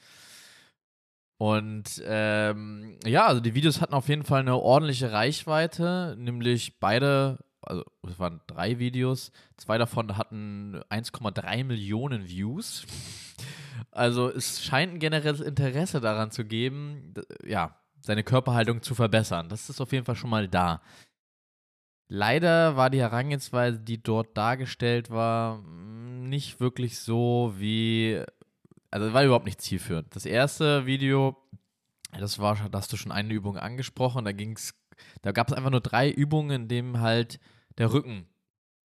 Und 1.41 2.03
ähm, 2.05 2.99
ja, 3.07 3.27
also 3.27 3.41
die 3.41 3.55
Videos 3.55 3.81
hatten 3.81 3.95
auf 3.95 4.11
jeden 4.11 4.25
Fall 4.25 4.41
eine 4.41 4.59
ordentliche 4.59 5.11
Reichweite, 5.11 6.15
nämlich 6.19 6.79
beide, 6.81 7.39
also 7.63 7.83
es 8.07 8.19
waren 8.19 8.43
drei 8.47 8.79
Videos, 8.79 9.33
zwei 9.57 9.79
davon 9.79 10.19
hatten 10.19 10.83
1,3 10.91 11.65
Millionen 11.65 12.29
Views. 12.29 12.87
Also 13.93 14.29
es 14.31 14.63
scheint 14.63 14.93
ein 14.93 14.99
generelles 15.01 15.41
Interesse 15.41 16.01
daran 16.01 16.31
zu 16.31 16.45
geben, 16.45 17.15
ja, 17.45 17.75
seine 18.03 18.23
Körperhaltung 18.23 18.83
zu 18.83 18.95
verbessern. 18.95 19.49
Das 19.49 19.69
ist 19.69 19.81
auf 19.81 19.91
jeden 19.91 20.05
Fall 20.05 20.15
schon 20.15 20.31
mal 20.31 20.47
da. 20.47 20.81
Leider 22.07 22.77
war 22.77 22.89
die 22.89 23.01
Herangehensweise, 23.01 23.81
die 23.81 24.01
dort 24.01 24.37
dargestellt 24.37 25.11
war, 25.11 25.61
nicht 25.63 26.61
wirklich 26.61 27.01
so, 27.01 27.55
wie 27.57 28.23
also 28.91 29.13
war 29.13 29.25
überhaupt 29.25 29.47
nicht 29.47 29.61
zielführend. 29.61 30.15
Das 30.15 30.27
erste 30.27 30.87
Video, 30.87 31.37
das 32.19 32.39
war, 32.39 32.57
da 32.71 32.79
hast 32.79 32.93
du 32.93 32.97
schon 32.97 33.13
eine 33.13 33.33
Übung 33.33 33.57
angesprochen, 33.57 34.25
da 34.25 34.33
ging's, 34.33 34.75
da 35.23 35.33
gab 35.33 35.49
es 35.49 35.55
einfach 35.55 35.71
nur 35.71 35.81
drei 35.81 36.11
Übungen, 36.11 36.63
in 36.63 36.69
denen 36.69 37.01
halt 37.01 37.41
der 37.79 37.93
Rücken 37.93 38.27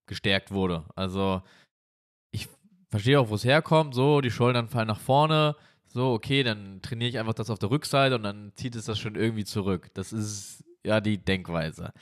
gestärkt 0.05 0.51
wurde. 0.51 0.85
Also 0.95 1.41
ich 2.31 2.47
verstehe 2.89 3.19
auch, 3.19 3.29
wo 3.29 3.35
es 3.35 3.43
herkommt, 3.43 3.95
so, 3.95 4.21
die 4.21 4.31
Schultern 4.31 4.69
fallen 4.69 4.87
nach 4.87 4.99
vorne, 4.99 5.55
so, 5.87 6.11
okay, 6.11 6.43
dann 6.43 6.81
trainiere 6.81 7.09
ich 7.09 7.19
einfach 7.19 7.33
das 7.33 7.49
auf 7.49 7.59
der 7.59 7.71
Rückseite 7.71 8.15
und 8.15 8.23
dann 8.23 8.51
zieht 8.55 8.75
es 8.75 8.85
das 8.85 8.99
schon 8.99 9.15
irgendwie 9.15 9.45
zurück. 9.45 9.91
Das 9.93 10.11
ist 10.11 10.63
ja 10.83 10.99
die 10.99 11.17
Denkweise. 11.17 11.93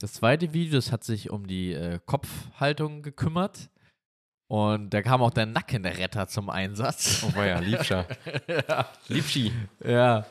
Das 0.00 0.14
zweite 0.14 0.52
Video, 0.52 0.74
das 0.74 0.90
hat 0.90 1.04
sich 1.04 1.30
um 1.30 1.46
die 1.46 1.72
äh, 1.72 2.00
Kopfhaltung 2.04 3.02
gekümmert. 3.02 3.70
Und 4.52 4.90
da 4.90 5.00
kam 5.00 5.22
auch 5.22 5.30
der 5.30 5.46
Nackenretter 5.46 6.28
zum 6.28 6.50
Einsatz. 6.50 7.24
Oh 7.34 7.40
ja, 7.40 7.58
Liebscher. 7.58 8.06
ja. 8.46 8.86
Liebschi. 9.08 9.50
Ja. 9.82 10.26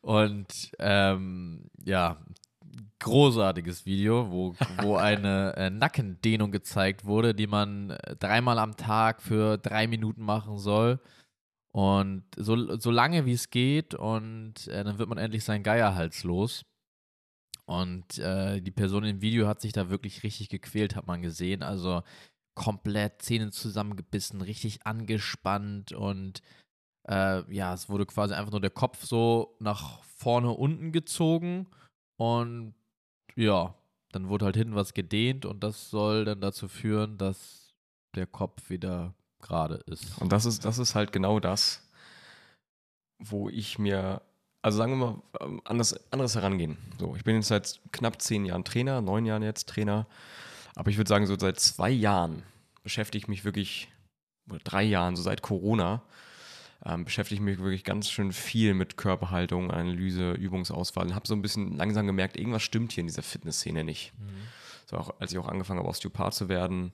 Und 0.00 0.72
ähm, 0.80 1.70
ja, 1.84 2.16
großartiges 2.98 3.86
Video, 3.86 4.28
wo, 4.28 4.56
wo 4.82 4.96
eine 4.96 5.54
äh, 5.56 5.70
Nackendehnung 5.70 6.50
gezeigt 6.50 7.04
wurde, 7.04 7.32
die 7.32 7.46
man 7.46 7.90
äh, 7.90 8.16
dreimal 8.16 8.58
am 8.58 8.76
Tag 8.76 9.22
für 9.22 9.56
drei 9.56 9.86
Minuten 9.86 10.24
machen 10.24 10.58
soll. 10.58 10.98
Und 11.70 12.24
so, 12.36 12.76
so 12.80 12.90
lange 12.90 13.24
wie 13.24 13.34
es 13.34 13.50
geht 13.50 13.94
und 13.94 14.66
äh, 14.66 14.82
dann 14.82 14.98
wird 14.98 15.08
man 15.08 15.18
endlich 15.18 15.44
seinen 15.44 15.62
Geierhals 15.62 16.24
los. 16.24 16.64
Und 17.66 18.18
äh, 18.18 18.60
die 18.60 18.72
Person 18.72 19.04
im 19.04 19.22
Video 19.22 19.46
hat 19.46 19.60
sich 19.60 19.72
da 19.72 19.90
wirklich 19.90 20.24
richtig 20.24 20.48
gequält, 20.48 20.96
hat 20.96 21.06
man 21.06 21.22
gesehen. 21.22 21.62
Also 21.62 22.02
komplett 22.54 23.22
Zähne 23.22 23.50
zusammengebissen, 23.50 24.40
richtig 24.40 24.86
angespannt 24.86 25.92
und 25.92 26.42
äh, 27.08 27.42
ja, 27.52 27.74
es 27.74 27.88
wurde 27.88 28.06
quasi 28.06 28.34
einfach 28.34 28.52
nur 28.52 28.60
der 28.60 28.70
Kopf 28.70 29.04
so 29.04 29.56
nach 29.60 30.02
vorne 30.04 30.50
unten 30.50 30.92
gezogen 30.92 31.66
und 32.16 32.74
ja, 33.36 33.74
dann 34.12 34.28
wurde 34.28 34.44
halt 34.44 34.56
hinten 34.56 34.74
was 34.74 34.94
gedehnt 34.94 35.44
und 35.44 35.64
das 35.64 35.90
soll 35.90 36.24
dann 36.24 36.40
dazu 36.40 36.68
führen, 36.68 37.18
dass 37.18 37.74
der 38.14 38.26
Kopf 38.26 38.70
wieder 38.70 39.14
gerade 39.40 39.76
ist. 39.86 40.18
Und 40.20 40.32
das 40.32 40.46
ist, 40.46 40.64
das 40.64 40.78
ist 40.78 40.94
halt 40.94 41.12
genau 41.12 41.40
das, 41.40 41.82
wo 43.18 43.48
ich 43.48 43.78
mir, 43.78 44.22
also 44.62 44.78
sagen 44.78 44.92
wir 44.92 45.06
mal, 45.06 45.22
ähm, 45.40 45.60
anders, 45.64 46.12
anderes 46.12 46.34
herangehen. 46.34 46.78
So, 46.98 47.16
ich 47.16 47.24
bin 47.24 47.36
jetzt 47.36 47.48
seit 47.48 47.80
knapp 47.92 48.22
zehn 48.22 48.44
Jahren 48.44 48.64
Trainer, 48.64 49.00
neun 49.00 49.26
Jahren 49.26 49.42
jetzt 49.42 49.68
Trainer, 49.68 50.06
aber 50.74 50.90
ich 50.90 50.96
würde 50.96 51.08
sagen, 51.08 51.26
so 51.26 51.38
seit 51.38 51.60
zwei 51.60 51.90
Jahren 51.90 52.42
beschäftige 52.82 53.22
ich 53.22 53.28
mich 53.28 53.44
wirklich, 53.44 53.88
oder 54.48 54.58
drei 54.62 54.82
Jahren, 54.82 55.16
so 55.16 55.22
seit 55.22 55.42
Corona, 55.42 56.02
ähm, 56.84 57.04
beschäftige 57.04 57.36
ich 57.36 57.40
mich 57.40 57.58
wirklich 57.58 57.84
ganz 57.84 58.10
schön 58.10 58.32
viel 58.32 58.74
mit 58.74 58.96
Körperhaltung, 58.96 59.70
Analyse, 59.70 60.32
Übungsauswahl 60.32 61.06
und 61.06 61.14
habe 61.14 61.26
so 61.26 61.34
ein 61.34 61.42
bisschen 61.42 61.76
langsam 61.76 62.06
gemerkt, 62.06 62.36
irgendwas 62.36 62.62
stimmt 62.62 62.92
hier 62.92 63.00
in 63.02 63.06
dieser 63.06 63.22
Fitnessszene 63.22 63.84
nicht. 63.84 64.12
Mhm. 64.18 64.28
So 64.86 64.98
auch, 64.98 65.14
als 65.18 65.32
ich 65.32 65.38
auch 65.38 65.48
angefangen 65.48 65.78
habe, 65.78 65.88
Osteopath 65.88 66.34
zu 66.34 66.48
werden, 66.48 66.92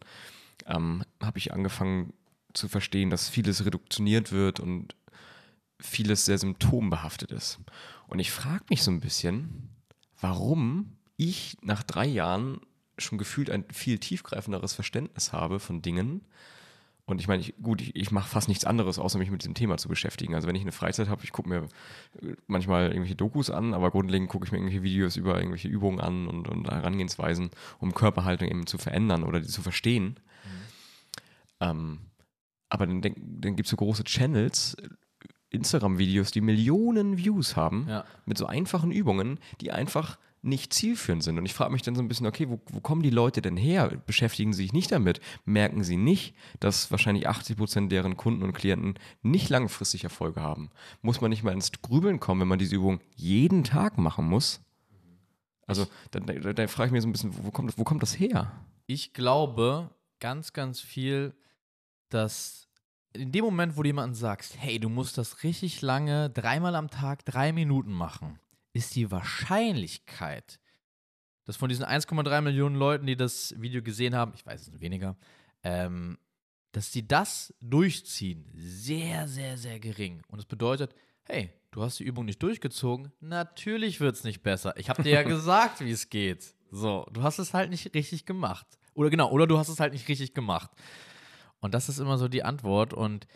ähm, 0.66 1.02
habe 1.20 1.38
ich 1.38 1.52
angefangen 1.52 2.12
zu 2.52 2.68
verstehen, 2.68 3.10
dass 3.10 3.28
vieles 3.28 3.64
reduktioniert 3.64 4.32
wird 4.32 4.60
und 4.60 4.94
vieles 5.80 6.24
sehr 6.24 6.38
symptombehaftet 6.38 7.32
ist. 7.32 7.58
Und 8.06 8.18
ich 8.18 8.30
frage 8.30 8.64
mich 8.70 8.82
so 8.82 8.90
ein 8.90 9.00
bisschen, 9.00 9.70
warum 10.20 10.96
ich 11.16 11.56
nach 11.62 11.82
drei 11.82 12.06
Jahren 12.06 12.60
schon 13.02 13.18
gefühlt 13.18 13.50
ein 13.50 13.64
viel 13.72 13.98
tiefgreifenderes 13.98 14.74
Verständnis 14.74 15.32
habe 15.32 15.60
von 15.60 15.82
Dingen. 15.82 16.22
Und 17.10 17.20
ich 17.20 17.26
meine, 17.26 17.42
ich, 17.42 17.54
gut, 17.60 17.80
ich, 17.80 17.96
ich 17.96 18.12
mache 18.12 18.28
fast 18.28 18.48
nichts 18.48 18.64
anderes, 18.64 18.98
außer 18.98 19.18
mich 19.18 19.30
mit 19.30 19.42
diesem 19.42 19.54
Thema 19.54 19.78
zu 19.78 19.88
beschäftigen. 19.88 20.34
Also 20.34 20.46
wenn 20.46 20.54
ich 20.54 20.62
eine 20.62 20.72
Freizeit 20.72 21.08
habe, 21.08 21.24
ich 21.24 21.32
gucke 21.32 21.48
mir 21.48 21.66
manchmal 22.46 22.88
irgendwelche 22.88 23.16
Dokus 23.16 23.50
an, 23.50 23.74
aber 23.74 23.90
grundlegend 23.90 24.28
gucke 24.28 24.46
ich 24.46 24.52
mir 24.52 24.58
irgendwelche 24.58 24.84
Videos 24.84 25.16
über 25.16 25.36
irgendwelche 25.36 25.68
Übungen 25.68 26.00
an 26.00 26.28
und, 26.28 26.48
und 26.48 26.70
Herangehensweisen, 26.70 27.50
um 27.80 27.94
Körperhaltung 27.94 28.48
eben 28.48 28.66
zu 28.66 28.78
verändern 28.78 29.24
oder 29.24 29.40
die 29.40 29.48
zu 29.48 29.60
verstehen. 29.60 30.20
Mhm. 30.44 30.60
Ähm, 31.60 31.98
aber 32.68 32.86
dann, 32.86 33.02
dann 33.02 33.56
gibt 33.56 33.66
es 33.66 33.70
so 33.70 33.76
große 33.76 34.04
Channels, 34.04 34.76
Instagram-Videos, 35.50 36.30
die 36.30 36.40
Millionen 36.40 37.18
Views 37.18 37.56
haben, 37.56 37.86
ja. 37.88 38.04
mit 38.24 38.38
so 38.38 38.46
einfachen 38.46 38.92
Übungen, 38.92 39.40
die 39.60 39.72
einfach 39.72 40.16
nicht 40.42 40.72
zielführend 40.72 41.22
sind. 41.22 41.38
Und 41.38 41.44
ich 41.44 41.54
frage 41.54 41.72
mich 41.72 41.82
dann 41.82 41.94
so 41.94 42.02
ein 42.02 42.08
bisschen, 42.08 42.26
okay, 42.26 42.48
wo, 42.48 42.60
wo, 42.66 42.80
kommen 42.80 43.02
die 43.02 43.10
Leute 43.10 43.42
denn 43.42 43.56
her? 43.56 43.88
Beschäftigen 44.06 44.52
sie 44.52 44.62
sich 44.62 44.72
nicht 44.72 44.90
damit? 44.90 45.20
Merken 45.44 45.84
sie 45.84 45.96
nicht, 45.96 46.34
dass 46.60 46.90
wahrscheinlich 46.90 47.28
80 47.28 47.56
Prozent 47.56 47.92
deren 47.92 48.16
Kunden 48.16 48.42
und 48.42 48.52
Klienten 48.52 48.94
nicht 49.22 49.48
langfristig 49.50 50.04
Erfolge 50.04 50.40
haben? 50.40 50.70
Muss 51.02 51.20
man 51.20 51.30
nicht 51.30 51.42
mal 51.42 51.52
ins 51.52 51.72
Grübeln 51.72 52.20
kommen, 52.20 52.40
wenn 52.40 52.48
man 52.48 52.58
diese 52.58 52.76
Übung 52.76 53.00
jeden 53.16 53.64
Tag 53.64 53.98
machen 53.98 54.26
muss? 54.26 54.60
Also 55.66 55.86
da, 56.10 56.20
da, 56.20 56.52
da 56.52 56.66
frage 56.66 56.88
ich 56.88 56.92
mich 56.92 57.02
so 57.02 57.08
ein 57.08 57.12
bisschen, 57.12 57.32
wo 57.44 57.50
kommt, 57.50 57.76
wo 57.78 57.84
kommt 57.84 58.02
das 58.02 58.18
her? 58.18 58.50
Ich 58.86 59.12
glaube 59.12 59.90
ganz, 60.18 60.52
ganz 60.52 60.80
viel, 60.80 61.34
dass 62.08 62.68
in 63.12 63.32
dem 63.32 63.44
Moment, 63.44 63.76
wo 63.76 63.82
du 63.82 63.88
jemandem 63.88 64.14
sagst, 64.14 64.56
hey, 64.58 64.78
du 64.78 64.88
musst 64.88 65.18
das 65.18 65.42
richtig 65.42 65.82
lange, 65.82 66.30
dreimal 66.30 66.74
am 66.74 66.90
Tag, 66.90 67.24
drei 67.24 67.52
Minuten 67.52 67.92
machen, 67.92 68.38
ist 68.72 68.94
die 68.94 69.10
Wahrscheinlichkeit, 69.10 70.60
dass 71.44 71.56
von 71.56 71.68
diesen 71.68 71.84
1,3 71.84 72.40
Millionen 72.42 72.76
Leuten, 72.76 73.06
die 73.06 73.16
das 73.16 73.54
Video 73.60 73.82
gesehen 73.82 74.14
haben, 74.14 74.32
ich 74.34 74.46
weiß 74.46 74.60
es 74.60 74.66
sind 74.66 74.80
weniger, 74.80 75.16
ähm, 75.62 76.18
dass 76.72 76.90
die 76.90 77.06
das 77.06 77.54
durchziehen, 77.60 78.48
sehr, 78.54 79.26
sehr, 79.26 79.56
sehr 79.58 79.80
gering. 79.80 80.22
Und 80.28 80.38
das 80.38 80.46
bedeutet, 80.46 80.94
hey, 81.24 81.52
du 81.72 81.82
hast 81.82 81.98
die 81.98 82.04
Übung 82.04 82.24
nicht 82.24 82.42
durchgezogen, 82.42 83.12
natürlich 83.20 84.00
wird 84.00 84.14
es 84.14 84.24
nicht 84.24 84.42
besser. 84.42 84.76
Ich 84.76 84.88
habe 84.88 85.02
dir 85.02 85.12
ja 85.12 85.22
gesagt, 85.24 85.80
wie 85.80 85.90
es 85.90 86.08
geht. 86.08 86.54
So, 86.70 87.06
du 87.12 87.22
hast 87.22 87.38
es 87.38 87.52
halt 87.52 87.70
nicht 87.70 87.94
richtig 87.94 88.26
gemacht. 88.26 88.66
Oder 88.94 89.10
genau, 89.10 89.30
oder 89.30 89.46
du 89.46 89.58
hast 89.58 89.68
es 89.68 89.80
halt 89.80 89.92
nicht 89.92 90.08
richtig 90.08 90.34
gemacht. 90.34 90.70
Und 91.60 91.74
das 91.74 91.88
ist 91.88 91.98
immer 91.98 92.18
so 92.18 92.28
die 92.28 92.42
Antwort. 92.44 92.94
Und 92.94 93.26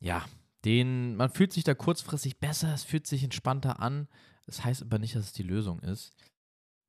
ja, 0.00 0.24
den, 0.64 1.16
man 1.16 1.30
fühlt 1.30 1.52
sich 1.52 1.64
da 1.64 1.74
kurzfristig 1.74 2.38
besser, 2.38 2.72
es 2.74 2.84
fühlt 2.84 3.06
sich 3.06 3.22
entspannter 3.22 3.80
an. 3.80 4.08
Das 4.48 4.64
heißt 4.64 4.82
aber 4.82 4.98
nicht, 4.98 5.14
dass 5.14 5.26
es 5.26 5.32
die 5.32 5.42
Lösung 5.42 5.78
ist. 5.80 6.14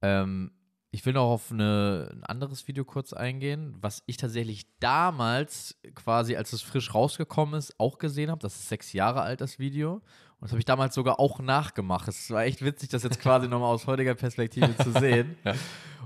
Ähm, 0.01 0.51
ich 0.91 1.05
will 1.05 1.13
noch 1.13 1.29
auf 1.29 1.51
eine, 1.51 2.09
ein 2.13 2.23
anderes 2.23 2.67
Video 2.67 2.85
kurz 2.85 3.11
eingehen, 3.11 3.75
was 3.81 4.01
ich 4.05 4.15
tatsächlich 4.15 4.65
damals, 4.79 5.77
quasi 5.93 6.37
als 6.37 6.53
es 6.53 6.61
frisch 6.61 6.95
rausgekommen 6.95 7.59
ist, 7.59 7.77
auch 7.79 7.97
gesehen 7.97 8.31
habe. 8.31 8.41
Das 8.41 8.55
ist 8.55 8.69
sechs 8.69 8.93
Jahre 8.93 9.21
alt, 9.21 9.41
das 9.41 9.59
Video. 9.59 9.95
Und 9.95 10.43
das 10.43 10.51
habe 10.51 10.59
ich 10.59 10.65
damals 10.65 10.95
sogar 10.95 11.19
auch 11.19 11.39
nachgemacht. 11.41 12.07
Es 12.07 12.31
war 12.31 12.45
echt 12.45 12.63
witzig, 12.63 12.89
das 12.89 13.03
jetzt 13.03 13.19
quasi 13.21 13.49
nochmal 13.49 13.73
aus 13.73 13.87
heutiger 13.87 14.15
Perspektive 14.15 14.75
zu 14.77 14.93
sehen. 14.93 15.37
ja. 15.43 15.51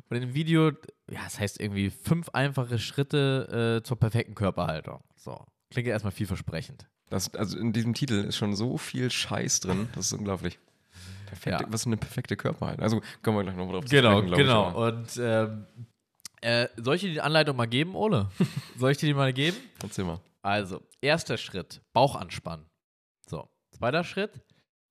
Und 0.10 0.18
in 0.18 0.22
dem 0.22 0.34
Video, 0.34 0.70
ja, 1.10 1.20
es 1.20 1.34
das 1.34 1.40
heißt 1.40 1.60
irgendwie 1.62 1.92
fünf 1.92 2.30
einfache 2.30 2.80
Schritte 2.80 3.80
äh, 3.80 3.84
zur 3.88 3.98
perfekten 4.00 4.34
Körperhaltung. 4.34 5.02
So, 5.16 5.46
klingt 5.70 5.88
ja 5.88 5.94
erstmal 5.94 6.12
vielversprechend. 6.12 6.90
Das, 7.10 7.34
also 7.36 7.60
in 7.60 7.74
diesem 7.74 7.94
Titel 7.94 8.16
ist 8.16 8.38
schon 8.38 8.56
so 8.56 8.80
viel 8.80 9.12
Scheiß 9.12 9.60
drin, 9.60 9.88
das 9.94 10.08
ist 10.08 10.14
unglaublich. 10.14 10.58
Perfekte, 11.34 11.64
ja. 11.64 11.74
Was 11.74 11.82
ist 11.82 11.88
eine 11.88 11.98
perfekte 11.98 12.38
Körperhaltung? 12.38 12.84
Also 12.84 13.02
kommen 13.22 13.38
wir 13.38 13.44
gleich 13.44 13.56
noch 13.56 13.72
drauf 13.72 13.86
Genau, 13.90 14.20
sprechen, 14.20 14.38
genau. 14.38 14.70
Ich, 14.70 14.76
Und 14.76 15.18
ähm, 15.18 15.68
äh, 16.42 16.68
soll 16.78 16.96
ich 16.96 17.02
dir 17.02 17.12
die 17.12 17.22
Anleitung 17.22 17.56
mal 17.56 17.68
geben, 17.68 17.96
Ole? 17.96 18.30
soll 18.78 18.92
ich 18.92 18.98
dir 18.98 19.08
die 19.08 19.14
mal 19.14 19.34
geben? 19.34 19.58
Erzähl 19.82 20.06
mal. 20.06 20.20
Also, 20.42 20.82
erster 21.02 21.38
Schritt, 21.38 21.82
Bauch 21.94 22.16
anspannen. 22.16 22.66
So, 23.30 23.50
zweiter 23.72 24.04
Schritt, 24.04 24.42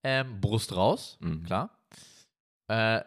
ähm, 0.02 0.40
Brust 0.40 0.74
raus, 0.74 1.18
mhm. 1.20 1.44
klar. 1.44 1.78
Äh, 2.68 3.02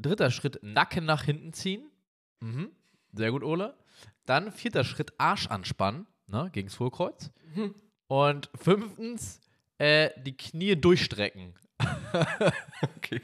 Dritter 0.00 0.30
Schritt, 0.30 0.58
Nacken 0.62 1.04
nach 1.04 1.22
hinten 1.22 1.52
ziehen. 1.52 1.90
Mhm. 2.40 2.72
Sehr 3.12 3.30
gut, 3.30 3.42
Ole. 3.42 3.74
Dann 4.26 4.52
vierter 4.52 4.84
Schritt, 4.84 5.12
Arsch 5.18 5.46
anspannen, 5.46 6.06
ne, 6.26 6.50
gegen 6.52 6.68
das 6.68 6.78
Hohlkreuz. 6.78 7.30
Mhm. 7.54 7.74
Und 8.08 8.50
fünftens, 8.54 9.40
äh, 9.78 10.10
die 10.22 10.36
Knie 10.36 10.76
durchstrecken. 10.76 11.54
okay. 12.96 13.20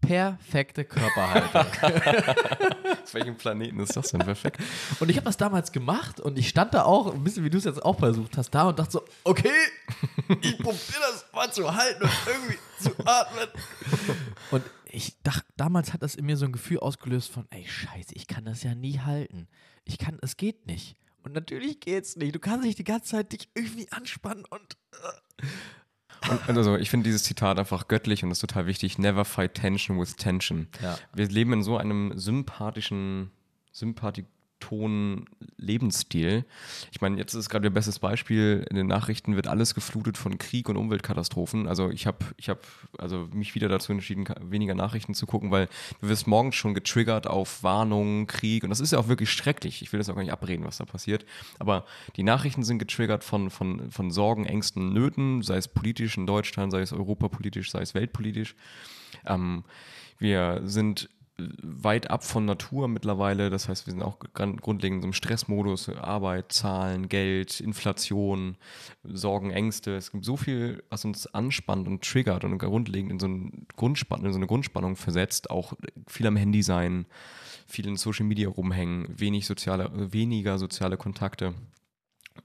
Perfekte 0.00 0.84
Körperhaltung. 0.84 1.66
Auf 3.02 3.14
welchem 3.14 3.36
Planeten 3.36 3.80
ist 3.80 3.96
das 3.96 4.10
denn 4.10 4.20
perfekt? 4.20 4.60
Und 5.00 5.10
ich 5.10 5.16
habe 5.16 5.24
das 5.24 5.36
damals 5.36 5.72
gemacht 5.72 6.20
und 6.20 6.38
ich 6.38 6.48
stand 6.48 6.72
da 6.72 6.84
auch, 6.84 7.12
ein 7.12 7.24
bisschen 7.24 7.44
wie 7.44 7.50
du 7.50 7.58
es 7.58 7.64
jetzt 7.64 7.84
auch 7.84 7.98
versucht 7.98 8.36
hast, 8.36 8.50
da 8.50 8.68
und 8.68 8.78
dachte 8.78 8.92
so, 8.92 9.04
okay, 9.24 9.50
ich 10.40 10.56
probiere 10.58 11.00
das 11.00 11.26
mal 11.32 11.52
zu 11.52 11.74
halten 11.74 12.04
und 12.04 12.12
irgendwie 12.26 12.58
zu 12.80 12.90
atmen. 13.04 13.48
Und 14.52 14.62
ich 14.84 15.20
dachte, 15.22 15.44
damals 15.56 15.92
hat 15.92 16.02
das 16.02 16.14
in 16.14 16.26
mir 16.26 16.36
so 16.36 16.44
ein 16.44 16.52
Gefühl 16.52 16.78
ausgelöst 16.78 17.32
von, 17.32 17.46
ey, 17.50 17.66
scheiße, 17.66 18.14
ich 18.14 18.28
kann 18.28 18.44
das 18.44 18.62
ja 18.62 18.76
nie 18.76 19.00
halten. 19.00 19.48
Ich 19.84 19.98
kann, 19.98 20.18
es 20.22 20.36
geht 20.36 20.66
nicht. 20.66 20.96
Und 21.24 21.34
natürlich 21.34 21.80
geht's 21.80 22.16
nicht. 22.16 22.34
Du 22.34 22.38
kannst 22.38 22.64
nicht 22.64 22.78
die 22.78 22.84
ganze 22.84 23.10
Zeit 23.10 23.32
dich 23.32 23.50
irgendwie 23.54 23.90
anspannen 23.90 24.44
und. 24.44 24.76
Äh. 24.92 25.46
Also 26.46 26.76
ich 26.76 26.90
finde 26.90 27.04
dieses 27.04 27.22
Zitat 27.24 27.58
einfach 27.58 27.88
göttlich 27.88 28.22
und 28.22 28.30
das 28.30 28.38
ist 28.38 28.48
total 28.48 28.66
wichtig. 28.66 28.98
Never 28.98 29.24
fight 29.24 29.54
tension 29.54 30.00
with 30.00 30.16
tension. 30.16 30.68
Ja. 30.82 30.98
Wir 31.14 31.28
leben 31.28 31.52
in 31.52 31.62
so 31.62 31.76
einem 31.76 32.12
sympathischen, 32.16 33.30
sympathik 33.72 34.26
Lebensstil. 35.56 36.44
Ich 36.92 37.00
meine, 37.00 37.16
jetzt 37.16 37.34
ist 37.34 37.48
gerade 37.48 37.62
der 37.62 37.70
bestes 37.70 37.98
Beispiel. 37.98 38.66
In 38.68 38.76
den 38.76 38.86
Nachrichten 38.86 39.34
wird 39.34 39.46
alles 39.46 39.74
geflutet 39.74 40.18
von 40.18 40.38
Krieg 40.38 40.68
und 40.68 40.76
Umweltkatastrophen. 40.76 41.66
Also 41.66 41.90
ich 41.90 42.06
habe 42.06 42.18
ich 42.36 42.48
hab 42.48 42.66
also 42.98 43.28
mich 43.32 43.54
wieder 43.54 43.68
dazu 43.68 43.92
entschieden, 43.92 44.26
weniger 44.40 44.74
Nachrichten 44.74 45.14
zu 45.14 45.26
gucken, 45.26 45.50
weil 45.50 45.68
du 46.00 46.08
wirst 46.08 46.26
morgens 46.26 46.54
schon 46.56 46.74
getriggert 46.74 47.26
auf 47.26 47.62
Warnungen, 47.62 48.26
Krieg. 48.26 48.62
Und 48.62 48.70
das 48.70 48.80
ist 48.80 48.92
ja 48.92 48.98
auch 48.98 49.08
wirklich 49.08 49.30
schrecklich. 49.30 49.82
Ich 49.82 49.92
will 49.92 49.98
das 49.98 50.08
auch 50.08 50.14
gar 50.14 50.22
nicht 50.22 50.32
abreden, 50.32 50.64
was 50.64 50.78
da 50.78 50.84
passiert. 50.84 51.24
Aber 51.58 51.84
die 52.16 52.22
Nachrichten 52.22 52.62
sind 52.62 52.78
getriggert 52.78 53.24
von, 53.24 53.50
von, 53.50 53.90
von 53.90 54.10
Sorgen, 54.10 54.44
Ängsten, 54.44 54.92
Nöten, 54.92 55.42
sei 55.42 55.56
es 55.56 55.68
politisch 55.68 56.16
in 56.16 56.26
Deutschland, 56.26 56.72
sei 56.72 56.80
es 56.80 56.92
europapolitisch, 56.92 57.70
sei 57.70 57.80
es 57.80 57.94
weltpolitisch. 57.94 58.54
Ähm, 59.26 59.64
wir 60.18 60.62
sind 60.64 61.08
weit 61.62 62.10
ab 62.10 62.24
von 62.24 62.44
Natur 62.44 62.88
mittlerweile. 62.88 63.50
Das 63.50 63.68
heißt, 63.68 63.86
wir 63.86 63.92
sind 63.92 64.02
auch 64.02 64.18
grundlegend 64.18 65.04
im 65.04 65.12
Stressmodus, 65.12 65.88
Arbeit, 65.88 66.52
Zahlen, 66.52 67.08
Geld, 67.08 67.60
Inflation, 67.60 68.56
Sorgen, 69.04 69.50
Ängste. 69.50 69.96
Es 69.96 70.10
gibt 70.10 70.24
so 70.24 70.36
viel, 70.36 70.82
was 70.90 71.04
uns 71.04 71.26
anspannt 71.26 71.86
und 71.86 72.04
triggert 72.04 72.44
und 72.44 72.58
grundlegend 72.58 73.12
in 73.12 73.18
so, 73.20 73.26
einen 73.26 73.66
Grundspann 73.76 74.24
in 74.24 74.32
so 74.32 74.38
eine 74.38 74.48
Grundspannung 74.48 74.96
versetzt. 74.96 75.50
Auch 75.50 75.74
viel 76.08 76.26
am 76.26 76.36
Handy 76.36 76.62
sein, 76.62 77.06
viel 77.66 77.86
in 77.86 77.96
Social 77.96 78.26
Media 78.26 78.48
rumhängen, 78.48 79.06
wenig 79.08 79.46
soziale, 79.46 80.12
weniger 80.12 80.58
soziale 80.58 80.96
Kontakte 80.96 81.54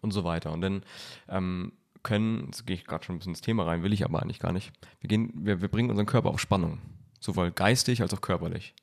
und 0.02 0.12
so 0.12 0.24
weiter. 0.24 0.52
Und 0.52 0.62
dann 0.62 0.84
ähm, 1.30 1.74
können, 2.04 2.46
jetzt 2.46 2.68
gehe 2.68 2.76
ich 2.76 2.86
gerade 2.86 3.04
schon 3.04 3.16
ein 3.16 3.20
bisschen 3.20 3.32
ins 3.32 3.42
Thema 3.42 3.64
rein, 3.64 3.82
will 3.82 3.94
ich 3.94 4.06
aber 4.06 4.22
eigentlich 4.22 4.40
gar 4.40 4.52
nicht. 4.52 4.72
Wir, 5.00 5.08
gehen, 5.08 5.32
wir, 5.34 5.62
wir 5.62 5.70
bringen 5.70 5.90
unseren 5.90 6.06
Körper 6.06 6.30
auf 6.30 6.40
Spannung, 6.40 6.80
sowohl 7.20 7.52
geistig 7.52 8.02
als 8.04 8.14
auch 8.14 8.22
körperlich. 8.22 8.76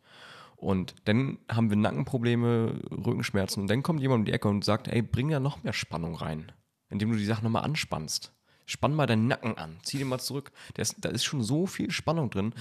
Und 0.60 0.94
dann 1.06 1.38
haben 1.50 1.70
wir 1.70 1.76
Nackenprobleme, 1.78 2.82
Rückenschmerzen 2.90 3.62
und 3.62 3.70
dann 3.70 3.82
kommt 3.82 4.02
jemand 4.02 4.20
um 4.20 4.24
die 4.26 4.32
Ecke 4.32 4.46
und 4.46 4.62
sagt, 4.62 4.88
ey, 4.88 5.00
bring 5.00 5.30
ja 5.30 5.40
noch 5.40 5.62
mehr 5.62 5.72
Spannung 5.72 6.14
rein, 6.14 6.52
indem 6.90 7.10
du 7.10 7.16
die 7.16 7.24
Sachen 7.24 7.44
nochmal 7.44 7.64
anspannst. 7.64 8.34
Spann 8.66 8.94
mal 8.94 9.06
deinen 9.06 9.26
Nacken 9.26 9.56
an, 9.56 9.78
zieh 9.82 9.96
den 9.96 10.08
mal 10.08 10.18
zurück. 10.18 10.52
Ist, 10.76 10.96
da 10.98 11.08
ist 11.08 11.24
schon 11.24 11.42
so 11.42 11.66
viel 11.66 11.90
Spannung 11.90 12.28
drin. 12.28 12.52